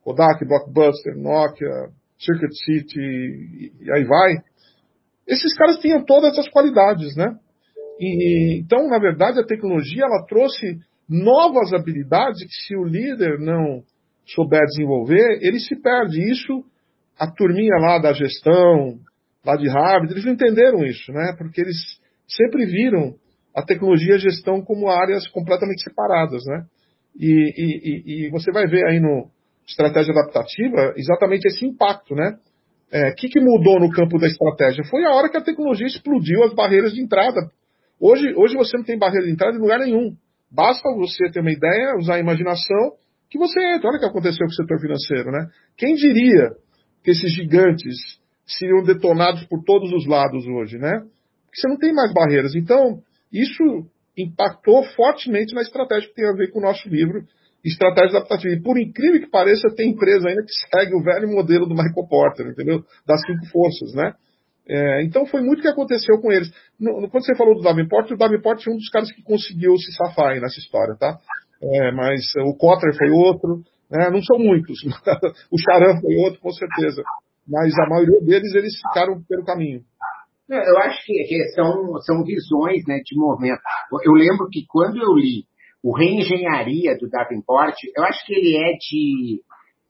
Kodak, 0.04 0.46
Blockbuster, 0.46 1.18
Nokia, 1.18 1.90
Circuit 2.18 2.54
City 2.66 3.00
e, 3.00 3.92
aí 3.92 4.04
vai. 4.06 4.36
Esses 5.28 5.54
caras 5.56 5.80
tinham 5.80 6.04
todas 6.06 6.38
as 6.38 6.48
qualidades, 6.50 7.16
né? 7.16 7.36
E, 8.00 8.60
então, 8.60 8.88
na 8.88 9.00
verdade, 9.00 9.40
a 9.40 9.46
tecnologia 9.46 10.04
ela 10.04 10.26
trouxe 10.28 10.80
novas 11.10 11.74
habilidades 11.74 12.44
que 12.44 12.68
se 12.68 12.76
o 12.76 12.84
líder 12.84 13.40
não 13.40 13.82
souber 14.26 14.64
desenvolver, 14.66 15.40
ele 15.42 15.60
se 15.60 15.76
perde. 15.82 16.22
Isso, 16.32 16.64
a 17.20 17.30
turminha 17.32 17.76
lá 17.80 17.98
da 17.98 18.14
gestão, 18.14 19.00
lá 19.46 19.56
de 19.56 19.68
Harvard, 19.70 20.12
eles 20.12 20.26
não 20.26 20.34
entenderam 20.34 20.84
isso, 20.86 21.12
né? 21.12 21.34
Porque 21.38 21.62
eles 21.62 21.78
sempre 22.28 22.66
viram 22.66 23.16
a 23.56 23.64
tecnologia 23.64 24.14
e 24.14 24.16
a 24.16 24.20
gestão 24.20 24.62
como 24.62 24.90
áreas 24.90 25.28
completamente 25.30 25.82
separadas, 25.82 26.44
né? 26.46 26.66
E, 27.20 27.32
e, 27.58 28.28
e, 28.28 28.30
você 28.30 28.52
vai 28.52 28.68
ver 28.68 28.86
aí 28.86 29.00
no 29.00 29.30
estratégia 29.68 30.14
adaptativa 30.14 30.94
exatamente 30.96 31.48
esse 31.48 31.66
impacto, 31.66 32.14
né? 32.14 32.38
O 32.92 32.96
é, 32.96 33.12
que, 33.12 33.28
que 33.28 33.40
mudou 33.40 33.80
no 33.80 33.90
campo 33.90 34.18
da 34.18 34.28
estratégia? 34.28 34.84
Foi 34.86 35.04
a 35.04 35.12
hora 35.12 35.30
que 35.30 35.38
a 35.38 35.44
tecnologia 35.44 35.88
explodiu 35.88 36.44
as 36.44 36.54
barreiras 36.54 36.94
de 36.94 37.02
entrada. 37.02 37.52
Hoje, 38.00 38.34
hoje 38.36 38.56
você 38.56 38.78
não 38.78 38.86
tem 38.86 38.98
barreira 38.98 39.26
de 39.26 39.34
entrada 39.34 39.58
em 39.58 39.60
lugar 39.62 39.80
nenhum. 39.80 40.16
Basta 40.50 40.90
você 40.96 41.30
ter 41.30 41.42
uma 41.42 41.52
ideia, 41.52 41.98
usar 41.98 42.16
a 42.16 42.20
imaginação, 42.20 42.94
que 43.30 43.38
você 43.38 43.60
entra. 43.60 43.90
Olha 43.90 43.98
o 43.98 44.00
que 44.00 44.06
aconteceu 44.06 44.46
com 44.46 44.52
o 44.52 44.56
setor 44.56 44.80
financeiro, 44.80 45.32
né? 45.32 45.48
Quem 45.78 45.96
diria 45.96 46.52
que 47.04 47.12
esses 47.12 47.34
gigantes 47.34 47.96
seriam 48.46 48.84
detonados 48.84 49.44
por 49.46 49.62
todos 49.64 49.92
os 49.92 50.08
lados 50.08 50.46
hoje, 50.48 50.78
né? 50.78 51.02
Porque 51.46 51.60
você 51.60 51.68
não 51.68 51.78
tem 51.78 51.94
mais 51.94 52.14
barreiras. 52.14 52.56
Então, 52.56 53.02
isso 53.34 53.64
impactou 54.18 54.84
fortemente 54.96 55.54
na 55.54 55.62
estratégia 55.62 56.08
que 56.08 56.16
tem 56.16 56.26
a 56.26 56.34
ver 56.34 56.52
com 56.52 56.60
o 56.60 56.62
nosso 56.62 56.88
livro, 56.88 57.24
Estratégia 57.68 58.18
Adaptativa. 58.18 58.54
E 58.54 58.62
por 58.62 58.80
incrível 58.80 59.22
que 59.22 59.30
pareça, 59.30 59.68
tem 59.76 59.92
empresa 59.92 60.30
ainda 60.30 60.44
que 60.44 60.54
segue 60.72 60.96
o 60.96 61.04
velho 61.04 61.28
modelo 61.28 61.66
do 61.66 61.76
Michael 61.76 62.08
Porter, 62.10 62.48
entendeu? 62.48 62.84
Das 63.06 63.22
cinco 63.22 63.46
forças, 63.52 63.94
né? 63.94 64.14
É, 64.70 65.04
então 65.04 65.26
foi 65.26 65.42
muito 65.42 65.62
que 65.62 65.68
aconteceu 65.68 66.20
com 66.20 66.32
eles. 66.32 66.52
No, 66.80 67.10
quando 67.10 67.26
você 67.26 67.36
falou 67.36 67.56
do 67.56 67.62
Davenport, 67.62 68.12
o 68.12 68.18
Davenport 68.18 68.62
foi 68.62 68.74
um 68.74 68.78
dos 68.78 68.90
caras 68.90 69.12
que 69.12 69.24
conseguiu 69.24 69.78
se 69.78 69.92
safar 69.94 70.34
aí 70.34 70.42
nessa 70.42 70.60
história, 70.60 70.96
tá? 71.00 71.18
É, 71.62 71.92
mas 71.92 72.22
o 72.46 72.56
Cotter 72.58 72.94
foi 72.98 73.10
outro, 73.10 73.64
né? 73.90 74.10
não 74.10 74.22
são 74.22 74.38
muitos. 74.38 74.78
o 75.52 75.58
Charan 75.58 76.00
foi 76.02 76.16
outro, 76.18 76.40
com 76.42 76.52
certeza. 76.52 77.02
Mas 77.48 77.74
a 77.80 77.88
maioria 77.88 78.20
deles, 78.22 78.54
eles 78.54 78.76
ficaram 78.76 79.22
pelo 79.28 79.46
caminho. 79.46 79.82
Eu 80.50 80.78
acho 80.80 81.04
que, 81.06 81.44
são, 81.56 81.98
são 82.02 82.24
visões 82.24 82.86
né, 82.88 83.00
de 83.04 83.18
movimento. 83.18 83.60
Eu 84.04 84.14
lembro 84.14 84.48
que 84.50 84.66
quando 84.68 84.98
eu 84.98 85.14
li 85.14 85.44
o 85.84 85.96
Reengenharia 85.96 86.98
do 86.98 87.10
Davenport, 87.10 87.76
eu 87.96 88.04
acho 88.04 88.26
que 88.26 88.34
ele 88.34 88.58
é 88.58 88.74
de 88.74 89.42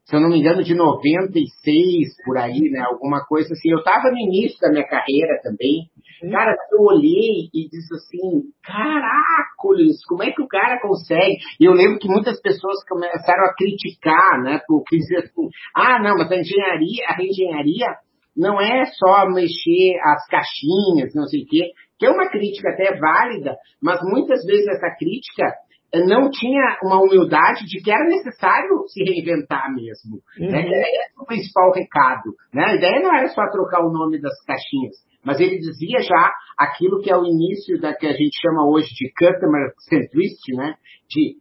se 0.07 0.15
eu 0.15 0.21
não 0.21 0.29
me 0.29 0.39
engano, 0.39 0.63
de 0.63 0.73
96 0.73 2.23
por 2.23 2.37
aí, 2.37 2.71
né? 2.71 2.79
Alguma 2.79 3.25
coisa 3.25 3.53
assim. 3.53 3.69
Eu 3.69 3.79
estava 3.79 4.09
no 4.09 4.17
início 4.17 4.57
da 4.61 4.69
minha 4.69 4.87
carreira 4.87 5.37
também. 5.43 5.89
Cara, 6.31 6.55
eu 6.71 6.79
olhei 6.79 7.49
e 7.53 7.67
disse 7.69 7.93
assim, 7.93 8.43
caracoles, 8.63 10.03
como 10.07 10.23
é 10.23 10.31
que 10.31 10.41
o 10.41 10.47
cara 10.47 10.79
consegue? 10.81 11.35
E 11.59 11.65
eu 11.65 11.73
lembro 11.73 11.99
que 11.99 12.07
muitas 12.07 12.41
pessoas 12.41 12.77
começaram 12.87 13.43
a 13.43 13.53
criticar, 13.53 14.41
né? 14.41 14.61
Porque 14.65 14.95
diziam 14.95 15.19
assim, 15.19 15.49
ah, 15.75 16.01
não, 16.01 16.15
mas 16.17 16.31
a 16.31 16.37
engenharia, 16.37 17.03
a 17.05 17.21
engenharia 17.21 17.87
não 18.35 18.61
é 18.61 18.85
só 18.85 19.27
mexer 19.27 19.99
as 20.05 20.25
caixinhas, 20.27 21.13
não 21.13 21.25
sei 21.25 21.41
o 21.41 21.45
quê, 21.47 21.71
que 21.99 22.05
é 22.05 22.09
uma 22.09 22.29
crítica 22.29 22.69
até 22.69 22.97
válida, 22.97 23.57
mas 23.81 23.99
muitas 24.03 24.45
vezes 24.45 24.67
essa 24.67 24.95
crítica 24.97 25.53
não 25.93 26.29
tinha 26.29 26.79
uma 26.83 27.01
humildade 27.01 27.65
de 27.65 27.81
que 27.81 27.91
era 27.91 28.03
necessário 28.03 28.83
se 28.87 29.03
reinventar 29.03 29.73
mesmo. 29.73 30.19
Uhum. 30.39 30.51
Né? 30.51 30.67
Esse 30.67 30.97
é 31.17 31.21
o 31.21 31.25
principal 31.25 31.71
recado. 31.71 32.35
Né? 32.53 32.65
A 32.65 32.75
ideia 32.75 32.99
não 33.01 33.15
era 33.15 33.27
só 33.29 33.41
trocar 33.49 33.85
o 33.85 33.91
nome 33.91 34.19
das 34.19 34.33
caixinhas, 34.45 34.95
mas 35.23 35.39
ele 35.39 35.57
dizia 35.59 36.01
já 36.01 36.31
aquilo 36.57 37.01
que 37.01 37.09
é 37.09 37.17
o 37.17 37.25
início 37.25 37.79
da 37.79 37.93
que 37.93 38.05
a 38.05 38.13
gente 38.13 38.37
chama 38.41 38.67
hoje 38.67 38.89
de 38.93 39.11
customer 39.17 39.71
centricity, 39.89 40.55
né? 40.55 40.75
de 41.09 41.37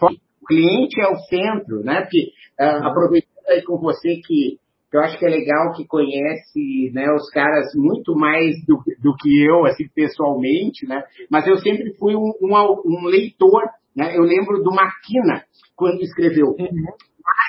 o 0.00 0.46
cliente 0.46 1.00
é 1.00 1.08
o 1.08 1.16
centro, 1.16 1.82
né? 1.82 2.02
Porque, 2.02 2.30
uh, 2.60 2.86
aproveitando 2.86 3.48
aí 3.48 3.62
com 3.64 3.78
você 3.78 4.20
que 4.24 4.58
eu 4.92 5.00
acho 5.00 5.18
que 5.18 5.26
é 5.26 5.28
legal 5.28 5.72
que 5.72 5.86
conhece 5.86 6.90
né, 6.94 7.12
os 7.12 7.28
caras 7.30 7.66
muito 7.74 8.14
mais 8.14 8.54
do, 8.66 8.78
do 9.02 9.14
que 9.16 9.44
eu, 9.44 9.66
assim, 9.66 9.88
pessoalmente, 9.94 10.86
né? 10.86 11.02
Mas 11.30 11.46
eu 11.46 11.56
sempre 11.58 11.94
fui 11.98 12.14
um, 12.14 12.32
um, 12.40 12.54
um 12.84 13.04
leitor, 13.06 13.62
né? 13.94 14.16
Eu 14.16 14.22
lembro 14.22 14.62
do 14.62 14.70
Maquina, 14.70 15.42
quando 15.74 16.00
escreveu 16.02 16.46
uhum. 16.46 16.68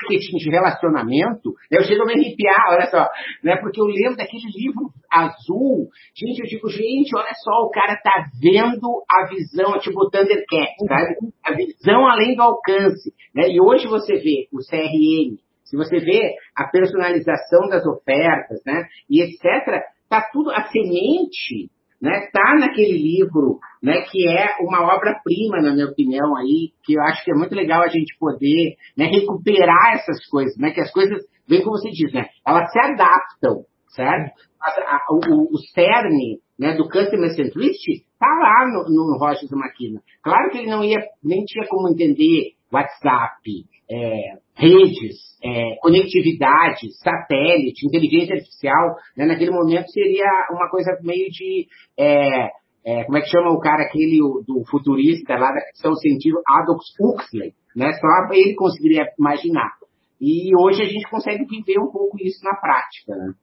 marketing 0.02 0.36
de 0.36 0.50
relacionamento, 0.50 1.54
eu 1.70 1.82
chego 1.84 2.02
a 2.02 2.06
me 2.06 2.14
arrepiar, 2.14 2.70
olha 2.70 2.86
só, 2.90 3.08
né? 3.42 3.56
Porque 3.56 3.80
eu 3.80 3.86
lembro 3.86 4.16
daquele 4.16 4.50
livro 4.54 4.90
azul, 5.10 5.88
gente, 6.14 6.40
eu 6.40 6.46
digo, 6.46 6.68
gente, 6.68 7.16
olha 7.16 7.32
só, 7.34 7.62
o 7.62 7.70
cara 7.70 7.96
tá 8.02 8.24
vendo 8.40 9.04
a 9.08 9.28
visão, 9.28 9.78
tipo 9.78 10.10
Thundercat, 10.10 10.74
sabe? 10.86 11.14
A 11.44 11.52
visão 11.52 12.06
além 12.06 12.34
do 12.34 12.42
alcance, 12.42 13.12
né? 13.34 13.48
E 13.48 13.60
hoje 13.60 13.86
você 13.86 14.16
vê 14.16 14.48
o 14.52 14.58
CRM, 14.58 15.38
se 15.68 15.76
você 15.76 15.98
vê 15.98 16.34
a 16.56 16.64
personalização 16.64 17.68
das 17.68 17.84
ofertas, 17.86 18.60
né, 18.66 18.84
e 19.08 19.22
etc., 19.22 19.84
tá 20.08 20.26
tudo, 20.32 20.50
a 20.50 20.64
semente, 20.64 21.70
né, 22.00 22.28
tá 22.32 22.54
naquele 22.58 22.96
livro, 22.96 23.58
né, 23.82 24.02
que 24.10 24.26
é 24.28 24.56
uma 24.60 24.82
obra-prima, 24.94 25.60
na 25.60 25.72
minha 25.72 25.86
opinião, 25.86 26.36
aí, 26.36 26.72
que 26.82 26.94
eu 26.94 27.02
acho 27.02 27.22
que 27.24 27.30
é 27.30 27.34
muito 27.34 27.54
legal 27.54 27.82
a 27.82 27.88
gente 27.88 28.16
poder, 28.18 28.76
né, 28.96 29.06
recuperar 29.06 29.94
essas 29.94 30.24
coisas, 30.28 30.56
né, 30.56 30.70
que 30.70 30.80
as 30.80 30.90
coisas, 30.90 31.22
bem 31.46 31.62
como 31.62 31.76
você 31.76 31.90
diz, 31.90 32.12
né, 32.12 32.26
elas 32.46 32.72
se 32.72 32.78
adaptam, 32.80 33.64
certo? 33.94 34.32
A, 34.60 34.70
a, 34.70 35.06
o, 35.10 35.54
o 35.54 35.58
cerne, 35.74 36.40
né, 36.58 36.74
do 36.74 36.88
Customer 36.88 37.30
Centricity 37.30 38.04
tá 38.18 38.26
lá 38.26 38.66
no, 38.66 38.84
no 38.88 39.18
Rochas 39.18 39.48
do 39.48 39.56
Maquina. 39.56 40.00
Claro 40.22 40.50
que 40.50 40.58
ele 40.58 40.70
não 40.70 40.82
ia, 40.82 40.98
nem 41.22 41.44
tinha 41.44 41.66
como 41.68 41.88
entender 41.88 42.57
WhatsApp, 42.72 43.42
é, 43.90 44.38
redes, 44.54 45.16
é, 45.42 45.76
conectividade, 45.80 46.92
satélite, 47.02 47.86
inteligência 47.86 48.34
artificial, 48.34 48.96
né, 49.16 49.26
naquele 49.26 49.50
momento 49.50 49.90
seria 49.90 50.48
uma 50.50 50.68
coisa 50.68 50.98
meio 51.02 51.28
de. 51.30 51.66
É, 51.98 52.50
é, 52.84 53.04
como 53.04 53.18
é 53.18 53.20
que 53.20 53.28
chama 53.28 53.50
o 53.50 53.60
cara 53.60 53.84
aquele 53.84 54.22
o, 54.22 54.42
do 54.46 54.64
futurista 54.70 55.34
lá 55.34 55.52
da 55.52 55.60
ficção 55.66 55.94
científica, 55.94 56.40
Adolf 56.48 56.80
Huxley, 56.98 57.52
né? 57.76 57.92
Só 57.92 58.32
ele 58.32 58.54
conseguiria 58.54 59.04
imaginar. 59.18 59.72
E 60.20 60.56
hoje 60.56 60.82
a 60.82 60.86
gente 60.86 61.08
consegue 61.10 61.44
viver 61.44 61.78
um 61.78 61.90
pouco 61.90 62.16
isso 62.20 62.42
na 62.44 62.56
prática, 62.56 63.14
né? 63.14 63.34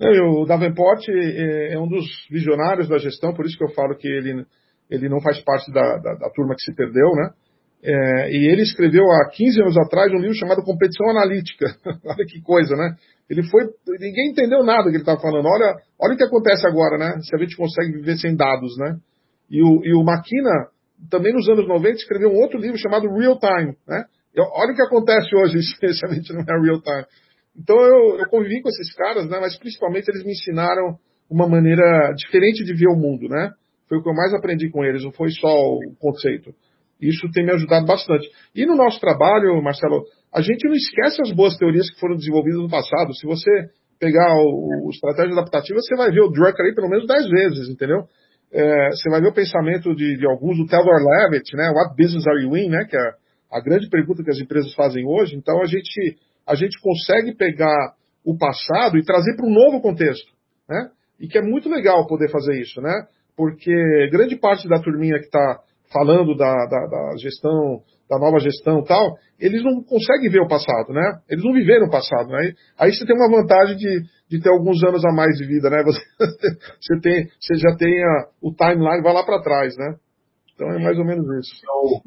É, 0.00 0.22
o 0.22 0.44
Davenport 0.44 1.08
é, 1.08 1.74
é 1.74 1.78
um 1.78 1.88
dos 1.88 2.06
visionários 2.30 2.88
da 2.88 2.98
gestão, 2.98 3.34
por 3.34 3.44
isso 3.44 3.58
que 3.58 3.64
eu 3.64 3.74
falo 3.74 3.96
que 3.96 4.06
ele, 4.06 4.44
ele 4.88 5.08
não 5.08 5.20
faz 5.20 5.40
parte 5.42 5.72
da, 5.72 5.96
da, 5.98 6.14
da 6.14 6.30
turma 6.30 6.54
que 6.54 6.62
se 6.62 6.74
perdeu, 6.74 7.10
né? 7.14 7.30
É, 7.82 8.30
e 8.30 8.50
ele 8.50 8.62
escreveu 8.62 9.04
há 9.04 9.30
15 9.30 9.62
anos 9.62 9.76
atrás 9.78 10.12
um 10.12 10.18
livro 10.18 10.34
chamado 10.34 10.64
Competição 10.64 11.10
Analítica. 11.10 11.66
olha 12.04 12.26
que 12.26 12.40
coisa, 12.42 12.74
né? 12.74 12.96
Ele 13.30 13.42
foi. 13.44 13.64
Ninguém 14.00 14.30
entendeu 14.30 14.64
nada 14.64 14.84
que 14.84 14.96
ele 14.96 14.98
estava 14.98 15.20
falando. 15.20 15.46
Olha, 15.46 15.76
olha 16.00 16.14
o 16.14 16.16
que 16.16 16.24
acontece 16.24 16.66
agora, 16.66 16.98
né? 16.98 17.20
Se 17.20 17.34
a 17.36 17.38
gente 17.38 17.56
consegue 17.56 17.92
viver 17.92 18.16
sem 18.16 18.34
dados, 18.34 18.76
né? 18.78 18.96
E 19.50 19.62
o, 19.62 19.84
e 19.84 19.94
o 19.94 20.02
Maquina, 20.02 20.68
também 21.10 21.32
nos 21.32 21.48
anos 21.48 21.68
90, 21.68 21.96
escreveu 21.96 22.30
um 22.30 22.40
outro 22.40 22.58
livro 22.58 22.76
chamado 22.78 23.08
Real 23.08 23.38
Time, 23.38 23.76
né? 23.86 24.04
E 24.34 24.40
olha 24.40 24.72
o 24.72 24.74
que 24.74 24.82
acontece 24.82 25.34
hoje, 25.34 25.62
se 25.62 26.06
a 26.06 26.08
gente 26.12 26.32
não 26.32 26.40
é 26.40 26.60
real 26.60 26.80
time. 26.80 27.04
Então 27.56 27.76
eu, 27.76 28.18
eu 28.18 28.28
convivi 28.28 28.62
com 28.62 28.68
esses 28.68 28.94
caras, 28.94 29.28
né? 29.28 29.38
Mas 29.40 29.58
principalmente 29.58 30.08
eles 30.08 30.24
me 30.24 30.32
ensinaram 30.32 30.96
uma 31.30 31.48
maneira 31.48 32.12
diferente 32.16 32.64
de 32.64 32.72
ver 32.72 32.88
o 32.88 32.96
mundo, 32.96 33.28
né? 33.28 33.50
Foi 33.88 33.98
o 33.98 34.02
que 34.02 34.08
eu 34.08 34.14
mais 34.14 34.32
aprendi 34.34 34.70
com 34.70 34.84
eles, 34.84 35.02
não 35.02 35.12
foi 35.12 35.30
só 35.30 35.48
o 35.48 35.80
conceito. 35.98 36.54
Isso 37.00 37.30
tem 37.32 37.44
me 37.44 37.52
ajudado 37.52 37.86
bastante. 37.86 38.28
E 38.54 38.66
no 38.66 38.76
nosso 38.76 39.00
trabalho, 39.00 39.62
Marcelo, 39.62 40.04
a 40.34 40.40
gente 40.40 40.66
não 40.66 40.74
esquece 40.74 41.22
as 41.22 41.32
boas 41.32 41.56
teorias 41.56 41.88
que 41.90 42.00
foram 42.00 42.16
desenvolvidas 42.16 42.60
no 42.60 42.68
passado. 42.68 43.14
Se 43.14 43.26
você 43.26 43.50
pegar 43.98 44.34
o, 44.34 44.86
o 44.86 44.90
estratégia 44.90 45.32
adaptativa, 45.32 45.80
você 45.80 45.96
vai 45.96 46.10
ver 46.10 46.20
o 46.20 46.30
Drucker 46.30 46.66
aí 46.66 46.74
pelo 46.74 46.88
menos 46.88 47.06
dez 47.06 47.28
vezes, 47.28 47.68
entendeu? 47.68 48.04
É, 48.52 48.90
você 48.90 49.10
vai 49.10 49.20
ver 49.20 49.28
o 49.28 49.34
pensamento 49.34 49.94
de, 49.94 50.16
de 50.16 50.26
alguns, 50.26 50.56
do 50.56 50.66
Theodore 50.66 51.04
Levitt, 51.04 51.54
né? 51.56 51.70
What 51.70 51.94
business 51.96 52.26
are 52.26 52.42
you 52.42 52.56
in, 52.56 52.70
né? 52.70 52.84
Que 52.88 52.96
é 52.96 53.10
a 53.52 53.60
grande 53.60 53.88
pergunta 53.88 54.22
que 54.22 54.30
as 54.30 54.38
empresas 54.38 54.72
fazem 54.74 55.06
hoje. 55.06 55.36
Então 55.36 55.60
a 55.60 55.66
gente, 55.66 56.16
a 56.46 56.54
gente 56.54 56.80
consegue 56.80 57.34
pegar 57.36 57.94
o 58.24 58.36
passado 58.36 58.98
e 58.98 59.04
trazer 59.04 59.36
para 59.36 59.46
um 59.46 59.52
novo 59.52 59.80
contexto, 59.80 60.32
né? 60.68 60.90
E 61.20 61.26
que 61.26 61.38
é 61.38 61.42
muito 61.42 61.68
legal 61.68 62.06
poder 62.06 62.30
fazer 62.30 62.60
isso, 62.60 62.80
né? 62.80 63.06
Porque 63.36 63.72
grande 64.10 64.36
parte 64.36 64.68
da 64.68 64.80
turminha 64.80 65.18
que 65.18 65.26
está 65.26 65.60
falando 65.92 66.36
da, 66.36 66.54
da, 66.66 66.86
da, 66.86 67.16
gestão, 67.16 67.80
da 68.08 68.18
nova 68.18 68.38
gestão 68.38 68.82
tal, 68.84 69.16
eles 69.38 69.62
não 69.62 69.82
conseguem 69.82 70.30
ver 70.30 70.40
o 70.40 70.48
passado, 70.48 70.92
né? 70.92 71.20
Eles 71.28 71.44
não 71.44 71.52
viveram 71.52 71.86
o 71.86 71.90
passado, 71.90 72.28
né? 72.28 72.52
Aí 72.78 72.92
você 72.92 73.06
tem 73.06 73.16
uma 73.16 73.30
vantagem 73.30 73.76
de, 73.76 74.02
de 74.30 74.40
ter 74.40 74.50
alguns 74.50 74.82
anos 74.84 75.04
a 75.04 75.12
mais 75.12 75.36
de 75.36 75.46
vida, 75.46 75.70
né? 75.70 75.82
Você, 75.88 76.02
você, 76.80 77.00
tem, 77.00 77.26
você 77.40 77.54
já 77.54 77.76
tem 77.76 78.02
a, 78.02 78.28
o 78.42 78.52
timeline, 78.52 79.02
vai 79.02 79.14
lá 79.14 79.24
para 79.24 79.42
trás, 79.42 79.76
né? 79.76 79.96
Então 80.54 80.68
é 80.70 80.78
mais 80.82 80.98
ou 80.98 81.04
menos 81.04 81.24
isso. 81.38 81.64
Eu, 81.64 82.02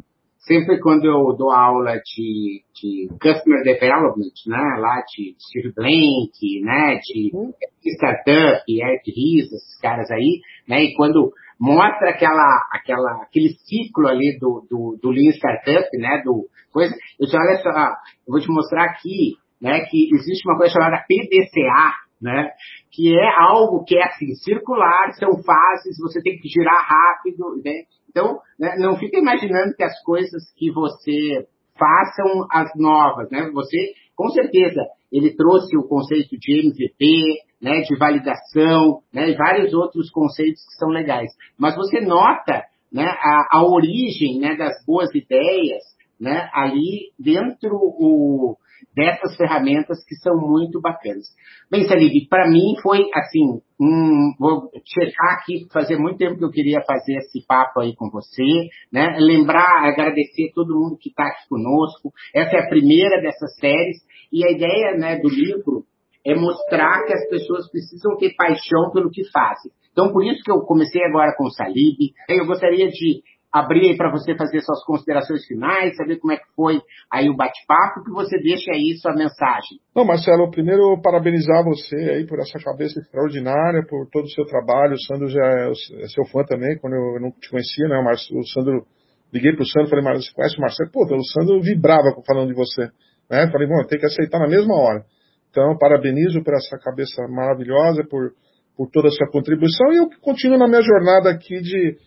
sempre 0.45 0.79
quando 0.79 1.05
eu 1.05 1.35
dou 1.37 1.51
aula 1.51 1.93
de, 1.97 2.63
de 2.75 3.07
Customer 3.21 3.63
Development, 3.63 4.33
né? 4.47 4.77
Lá 4.79 5.01
de 5.07 5.35
Steve 5.39 5.73
Blank, 5.73 6.61
né? 6.63 6.99
De 7.01 7.31
uhum. 7.33 7.53
Startup, 7.95 8.63
Eric 8.67 9.11
Ries, 9.11 9.51
esses 9.51 9.79
caras 9.79 10.09
aí, 10.11 10.41
né? 10.67 10.83
E 10.83 10.93
quando 10.95 11.31
mostra 11.61 12.09
aquela, 12.09 12.67
aquela, 12.71 13.21
aquele 13.21 13.49
ciclo 13.49 14.07
ali 14.07 14.35
do, 14.39 14.65
do, 14.67 14.97
do 14.99 15.11
Lean 15.11 15.29
Startup, 15.29 15.87
né, 15.99 16.23
do 16.25 16.47
coisa. 16.73 16.95
Eu 17.19 17.27
te 17.27 17.37
olha 17.37 17.57
só, 17.57 17.69
eu 17.69 18.31
vou 18.31 18.39
te 18.39 18.49
mostrar 18.49 18.85
aqui, 18.85 19.35
né, 19.61 19.81
que 19.81 20.09
existe 20.11 20.41
uma 20.49 20.57
coisa 20.57 20.73
chamada 20.73 21.05
PDCA, 21.07 21.93
né, 22.19 22.49
que 22.91 23.15
é 23.15 23.29
algo 23.37 23.85
que 23.85 23.95
é 23.95 24.03
assim, 24.03 24.33
circular, 24.43 25.13
são 25.13 25.29
fases, 25.43 25.99
você 25.99 26.19
tem 26.23 26.39
que 26.39 26.49
girar 26.49 26.83
rápido, 26.83 27.61
né, 27.63 27.83
então, 28.09 28.39
né, 28.59 28.75
não 28.79 28.97
fica 28.97 29.19
imaginando 29.19 29.75
que 29.75 29.83
as 29.83 30.01
coisas 30.01 30.41
que 30.57 30.71
você 30.71 31.47
façam 31.77 32.47
as 32.51 32.71
novas, 32.75 33.29
né, 33.29 33.51
você, 33.53 33.77
com 34.15 34.29
certeza, 34.29 34.81
ele 35.11 35.35
trouxe 35.35 35.77
o 35.77 35.87
conceito 35.87 36.35
de 36.39 36.59
MVP, 36.59 37.50
né, 37.61 37.81
de 37.81 37.95
validação, 37.97 39.01
né, 39.13 39.29
e 39.29 39.35
vários 39.35 39.73
outros 39.73 40.09
conceitos 40.09 40.61
que 40.65 40.75
são 40.77 40.89
legais. 40.89 41.31
Mas 41.57 41.75
você 41.75 42.01
nota 42.01 42.63
né, 42.91 43.05
a, 43.05 43.57
a 43.57 43.63
origem 43.63 44.39
né, 44.39 44.55
das 44.55 44.73
boas 44.85 45.13
ideias 45.13 45.83
né, 46.19 46.49
ali 46.53 47.11
dentro 47.17 47.71
o, 47.73 48.57
dessas 48.95 49.35
ferramentas 49.35 50.03
que 50.05 50.15
são 50.15 50.35
muito 50.37 50.81
bacanas. 50.81 51.27
Bem, 51.69 51.87
Salib, 51.87 52.27
para 52.29 52.49
mim 52.49 52.75
foi 52.83 52.99
assim, 53.13 53.61
um, 53.79 54.33
vou 54.39 54.69
checar 54.85 55.37
aqui, 55.37 55.67
fazer 55.71 55.97
muito 55.97 56.17
tempo 56.17 56.37
que 56.37 56.45
eu 56.45 56.51
queria 56.51 56.81
fazer 56.85 57.17
esse 57.17 57.45
papo 57.47 57.79
aí 57.79 57.95
com 57.95 58.09
você, 58.09 58.67
né? 58.91 59.15
Lembrar, 59.19 59.87
agradecer 59.87 60.51
todo 60.53 60.77
mundo 60.77 60.97
que 60.99 61.09
está 61.09 61.23
aqui 61.23 61.47
conosco. 61.49 62.11
Essa 62.35 62.57
é 62.57 62.59
a 62.59 62.69
primeira 62.69 63.21
dessas 63.21 63.55
séries 63.55 63.97
e 64.31 64.45
a 64.45 64.51
ideia, 64.51 64.97
né, 64.97 65.17
do 65.19 65.29
livro 65.29 65.85
é 66.25 66.35
mostrar 66.35 67.05
que 67.05 67.13
as 67.13 67.27
pessoas 67.29 67.69
precisam 67.69 68.15
ter 68.17 68.33
paixão 68.35 68.91
pelo 68.93 69.09
que 69.09 69.23
fazem. 69.31 69.71
Então, 69.91 70.11
por 70.11 70.23
isso 70.23 70.41
que 70.43 70.51
eu 70.51 70.61
comecei 70.61 71.03
agora 71.03 71.35
com 71.37 71.45
o 71.45 71.51
Salib. 71.51 71.97
Eu 72.29 72.45
gostaria 72.45 72.87
de 72.87 73.21
abrir 73.51 73.89
aí 73.89 73.97
para 73.97 74.09
você 74.09 74.33
fazer 74.35 74.61
suas 74.61 74.83
considerações 74.85 75.45
finais, 75.45 75.97
saber 75.97 76.17
como 76.19 76.31
é 76.31 76.37
que 76.37 76.47
foi 76.55 76.79
aí 77.11 77.29
o 77.29 77.35
bate-papo, 77.35 78.03
que 78.05 78.11
você 78.11 78.37
deixa 78.39 78.71
aí 78.71 78.95
sua 78.95 79.13
mensagem. 79.13 79.79
Não, 79.93 80.05
Marcelo, 80.05 80.49
primeiro 80.49 80.99
parabenizar 81.01 81.63
você 81.65 81.95
aí 81.95 82.25
por 82.25 82.39
essa 82.39 82.57
cabeça 82.63 82.99
extraordinária, 82.99 83.85
por 83.89 84.07
todo 84.09 84.23
o 84.23 84.29
seu 84.29 84.45
trabalho. 84.45 84.93
O 84.93 85.01
Sandro 85.01 85.27
já 85.27 85.45
é, 85.45 85.69
é 85.69 86.07
seu 86.07 86.25
fã 86.31 86.45
também, 86.45 86.77
quando 86.79 86.93
eu 86.93 87.19
não 87.19 87.31
te 87.31 87.49
conhecia, 87.49 87.89
né? 87.89 87.97
O 87.99 88.47
Sandro, 88.47 88.85
liguei 89.33 89.53
pro 89.53 89.65
Sandro, 89.65 89.89
falei, 89.89 90.05
mas 90.05 90.25
você 90.25 90.33
conhece 90.33 90.57
o 90.57 90.61
Marcelo? 90.61 90.91
Pô, 90.91 91.03
o 91.03 91.23
Sandro 91.25 91.61
vibrava 91.61 92.15
falando 92.25 92.47
de 92.47 92.55
você, 92.55 92.87
né? 93.29 93.51
Falei, 93.51 93.67
bom, 93.67 93.83
tem 93.85 93.99
que 93.99 94.05
aceitar 94.05 94.39
na 94.39 94.47
mesma 94.47 94.75
hora. 94.75 95.03
Então, 95.51 95.77
parabenizo 95.77 96.43
por 96.43 96.55
essa 96.55 96.77
cabeça 96.79 97.21
maravilhosa, 97.27 98.03
por, 98.09 98.31
por 98.75 98.89
toda 98.89 99.09
a 99.09 99.11
sua 99.11 99.29
contribuição 99.29 99.91
e 99.93 99.97
eu 99.97 100.09
continuo 100.21 100.57
na 100.57 100.67
minha 100.67 100.81
jornada 100.81 101.29
aqui 101.29 101.61
de 101.61 101.97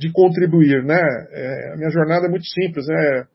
de 0.00 0.10
contribuir, 0.12 0.82
né? 0.82 0.98
É, 1.30 1.74
a 1.74 1.76
minha 1.76 1.90
jornada 1.90 2.26
é 2.26 2.30
muito 2.30 2.46
simples, 2.46 2.86
né? 2.86 3.26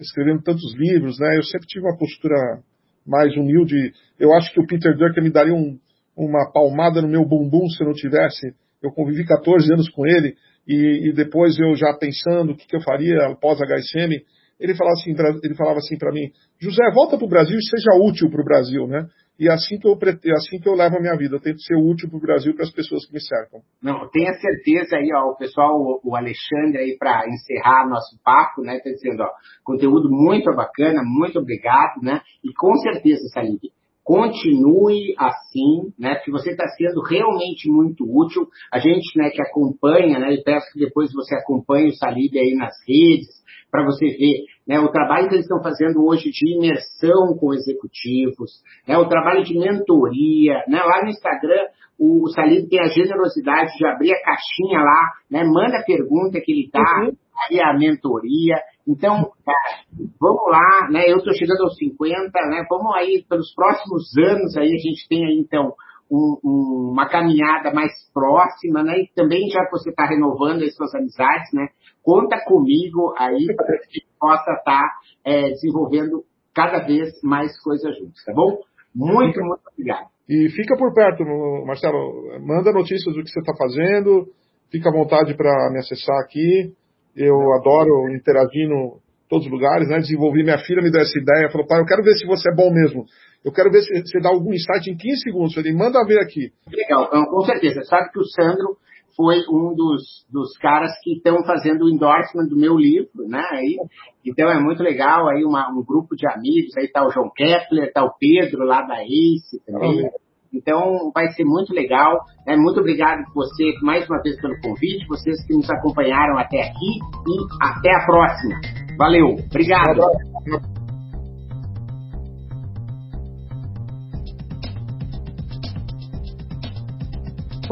Escrevendo 0.00 0.40
tantos 0.40 0.72
livros, 0.76 1.18
né? 1.18 1.36
Eu 1.36 1.42
sempre 1.42 1.66
tive 1.66 1.84
uma 1.84 1.98
postura 1.98 2.62
mais 3.04 3.36
humilde. 3.36 3.92
Eu 4.20 4.32
acho 4.34 4.52
que 4.52 4.60
o 4.60 4.66
Peter 4.66 4.96
Drucker 4.96 5.20
me 5.20 5.32
daria 5.32 5.52
um, 5.52 5.76
uma 6.16 6.48
palmada 6.52 7.02
no 7.02 7.08
meu 7.08 7.26
bumbum 7.26 7.66
se 7.68 7.82
eu 7.82 7.88
não 7.88 7.94
tivesse. 7.94 8.54
Eu 8.80 8.92
convivi 8.92 9.26
14 9.26 9.72
anos 9.72 9.88
com 9.90 10.06
ele 10.06 10.36
e, 10.64 11.08
e 11.08 11.12
depois 11.12 11.58
eu 11.58 11.74
já 11.74 11.92
pensando 11.98 12.52
o 12.52 12.56
que, 12.56 12.68
que 12.68 12.76
eu 12.76 12.82
faria 12.82 13.26
após 13.26 13.60
a 13.60 13.64
HSM, 13.66 14.22
ele 14.62 14.76
falava 14.76 14.94
assim, 14.94 15.14
ele 15.42 15.54
falava 15.54 15.78
assim 15.78 15.98
para 15.98 16.12
mim, 16.12 16.30
José, 16.60 16.82
volta 16.94 17.18
para 17.18 17.26
o 17.26 17.28
Brasil 17.28 17.58
e 17.58 17.68
seja 17.68 17.98
útil 18.00 18.30
para 18.30 18.40
o 18.40 18.44
Brasil, 18.44 18.86
né? 18.86 19.06
E 19.38 19.48
assim 19.48 19.76
que 19.78 19.88
eu 19.88 19.98
assim 20.36 20.60
que 20.60 20.68
eu 20.68 20.74
levo 20.74 20.96
a 20.96 21.00
minha 21.00 21.16
vida. 21.16 21.34
Eu 21.34 21.40
tento 21.40 21.60
ser 21.62 21.74
útil 21.74 22.08
para 22.08 22.18
o 22.18 22.20
Brasil 22.20 22.54
para 22.54 22.64
as 22.64 22.70
pessoas 22.70 23.04
que 23.06 23.12
me 23.12 23.20
cercam. 23.20 23.60
Não, 23.82 24.08
tenha 24.10 24.32
certeza 24.34 24.96
aí, 24.96 25.10
ó, 25.12 25.32
o 25.32 25.36
pessoal, 25.36 26.00
o 26.04 26.14
Alexandre 26.14 26.78
aí 26.78 26.96
para 26.96 27.24
encerrar 27.26 27.88
nosso 27.88 28.16
papo, 28.22 28.62
né? 28.62 28.76
Está 28.76 28.90
dizendo, 28.90 29.22
ó, 29.22 29.28
conteúdo 29.64 30.08
muito 30.10 30.54
bacana, 30.54 31.02
muito 31.04 31.40
obrigado, 31.40 32.00
né? 32.02 32.20
E 32.44 32.52
com 32.54 32.76
certeza, 32.76 33.26
Salib, 33.32 33.58
continue 34.04 35.14
assim, 35.18 35.92
né? 35.98 36.16
Porque 36.16 36.30
você 36.30 36.50
está 36.50 36.66
sendo 36.76 37.00
realmente 37.02 37.70
muito 37.70 38.04
útil. 38.04 38.46
A 38.72 38.78
gente, 38.78 39.16
né, 39.16 39.30
que 39.30 39.40
acompanha, 39.42 40.18
né? 40.18 40.34
Eu 40.36 40.42
peço 40.44 40.66
que 40.72 40.78
depois 40.78 41.12
você 41.12 41.34
acompanhe 41.34 41.88
o 41.88 41.96
Salib 41.96 42.36
aí 42.38 42.54
nas 42.54 42.74
redes, 42.86 43.41
para 43.72 43.86
você 43.86 44.04
ver 44.04 44.44
né, 44.68 44.78
o 44.78 44.92
trabalho 44.92 45.28
que 45.28 45.34
eles 45.34 45.46
estão 45.46 45.62
fazendo 45.62 46.04
hoje 46.04 46.30
de 46.30 46.56
imersão 46.56 47.34
com 47.40 47.54
executivos, 47.54 48.50
né, 48.86 48.98
o 48.98 49.08
trabalho 49.08 49.42
de 49.42 49.58
mentoria. 49.58 50.62
Né, 50.68 50.78
lá 50.78 51.02
no 51.02 51.08
Instagram, 51.08 51.64
o, 51.98 52.22
o 52.22 52.28
Salib 52.28 52.68
tem 52.68 52.78
a 52.78 52.88
generosidade 52.88 53.72
de 53.78 53.86
abrir 53.86 54.12
a 54.12 54.22
caixinha 54.22 54.78
lá, 54.78 55.10
né, 55.30 55.42
manda 55.42 55.78
a 55.78 55.84
pergunta 55.84 56.38
que 56.44 56.52
ele 56.52 56.66
está, 56.66 56.80
uhum. 56.80 57.16
aí 57.50 57.60
a 57.60 57.72
mentoria. 57.72 58.56
Então, 58.86 59.32
cara, 59.42 59.84
vamos 60.20 60.50
lá, 60.50 60.90
né, 60.90 61.10
eu 61.10 61.16
estou 61.16 61.32
chegando 61.32 61.62
aos 61.62 61.74
50, 61.78 62.30
né, 62.50 62.66
vamos 62.68 62.94
aí, 62.94 63.24
pelos 63.26 63.54
próximos 63.54 64.12
anos 64.18 64.54
aí, 64.54 64.68
a 64.68 64.78
gente 64.78 65.08
tem 65.08 65.24
aí, 65.24 65.38
então, 65.38 65.72
um, 66.12 66.38
um, 66.44 66.90
uma 66.92 67.08
caminhada 67.08 67.72
mais 67.72 67.90
próxima, 68.12 68.82
né? 68.82 68.98
E 68.98 69.10
também 69.16 69.48
já 69.48 69.64
que 69.64 69.70
você 69.70 69.88
está 69.88 70.04
renovando 70.06 70.62
as 70.62 70.74
suas 70.74 70.94
amizades, 70.94 71.50
né? 71.54 71.68
Conta 72.02 72.38
comigo 72.44 73.14
aí 73.16 73.46
para 73.56 73.64
que 73.64 73.72
a 73.72 73.92
gente 73.92 74.06
possa 74.20 74.52
estar 74.52 74.62
tá, 74.62 74.90
é, 75.24 75.48
desenvolvendo 75.50 76.22
cada 76.54 76.80
vez 76.80 77.10
mais 77.22 77.58
coisas 77.62 77.96
juntos, 77.98 78.22
tá 78.26 78.32
bom? 78.34 78.58
Muito, 78.94 79.40
muito 79.40 79.62
obrigado. 79.72 80.08
E 80.28 80.50
fica 80.50 80.76
por 80.76 80.92
perto, 80.92 81.24
Marcelo. 81.66 82.38
Manda 82.46 82.72
notícias 82.72 83.14
do 83.14 83.22
que 83.22 83.30
você 83.30 83.40
está 83.40 83.54
fazendo. 83.56 84.26
Fica 84.70 84.90
à 84.90 84.92
vontade 84.92 85.34
para 85.34 85.70
me 85.72 85.78
acessar 85.78 86.18
aqui. 86.20 86.72
Eu 87.16 87.36
adoro 87.54 88.08
interagir 88.14 88.70
em 88.70 88.92
todos 89.28 89.46
os 89.46 89.52
lugares, 89.52 89.88
né? 89.88 89.98
Desenvolvi 89.98 90.44
minha 90.44 90.58
filha, 90.58 90.82
me 90.82 90.90
deu 90.90 91.00
essa 91.00 91.18
ideia, 91.18 91.50
falou, 91.50 91.66
pai, 91.66 91.80
eu 91.80 91.86
quero 91.86 92.02
ver 92.02 92.14
se 92.14 92.26
você 92.26 92.50
é 92.50 92.54
bom 92.54 92.70
mesmo. 92.70 93.04
Eu 93.44 93.52
quero 93.52 93.70
ver 93.70 93.82
se 93.82 94.00
você 94.02 94.20
dá 94.20 94.28
algum 94.28 94.52
insight 94.52 94.90
em 94.90 94.96
15 94.96 95.22
segundos. 95.22 95.56
Ele 95.56 95.72
manda 95.72 96.04
ver 96.06 96.20
aqui. 96.20 96.52
Legal, 96.70 97.06
então, 97.08 97.24
com 97.26 97.40
certeza. 97.42 97.82
Sabe 97.82 98.10
que 98.10 98.18
o 98.18 98.24
Sandro 98.24 98.76
foi 99.16 99.40
um 99.50 99.74
dos, 99.74 100.24
dos 100.30 100.56
caras 100.58 100.92
que 101.02 101.14
estão 101.16 101.44
fazendo 101.44 101.84
o 101.84 101.90
endorsement 101.90 102.48
do 102.48 102.56
meu 102.56 102.76
livro, 102.76 103.28
né? 103.28 103.44
Aí, 103.50 103.76
então 104.24 104.48
é 104.48 104.58
muito 104.58 104.82
legal, 104.82 105.28
aí 105.28 105.44
uma, 105.44 105.70
um 105.70 105.84
grupo 105.84 106.16
de 106.16 106.26
amigos, 106.26 106.76
aí 106.78 106.88
tá 106.88 107.04
o 107.04 107.10
João 107.10 107.30
Kepler, 107.34 107.92
tá 107.92 108.04
o 108.04 108.14
Pedro 108.18 108.64
lá 108.64 108.82
da 108.82 109.02
ACE 109.02 109.60
também. 109.66 110.10
Então 110.52 111.10
vai 111.14 111.28
ser 111.32 111.44
muito 111.44 111.72
legal. 111.72 112.20
Né? 112.46 112.56
Muito 112.56 112.80
obrigado 112.80 113.24
por 113.32 113.46
você 113.46 113.72
mais 113.82 114.08
uma 114.08 114.22
vez 114.22 114.40
pelo 114.40 114.60
convite, 114.60 115.06
vocês 115.08 115.44
que 115.46 115.54
nos 115.54 115.68
acompanharam 115.70 116.38
até 116.38 116.60
aqui 116.60 116.98
e 117.26 117.46
até 117.62 117.90
a 117.90 118.06
próxima. 118.06 118.60
Valeu, 118.98 119.36
obrigado. 119.50 120.00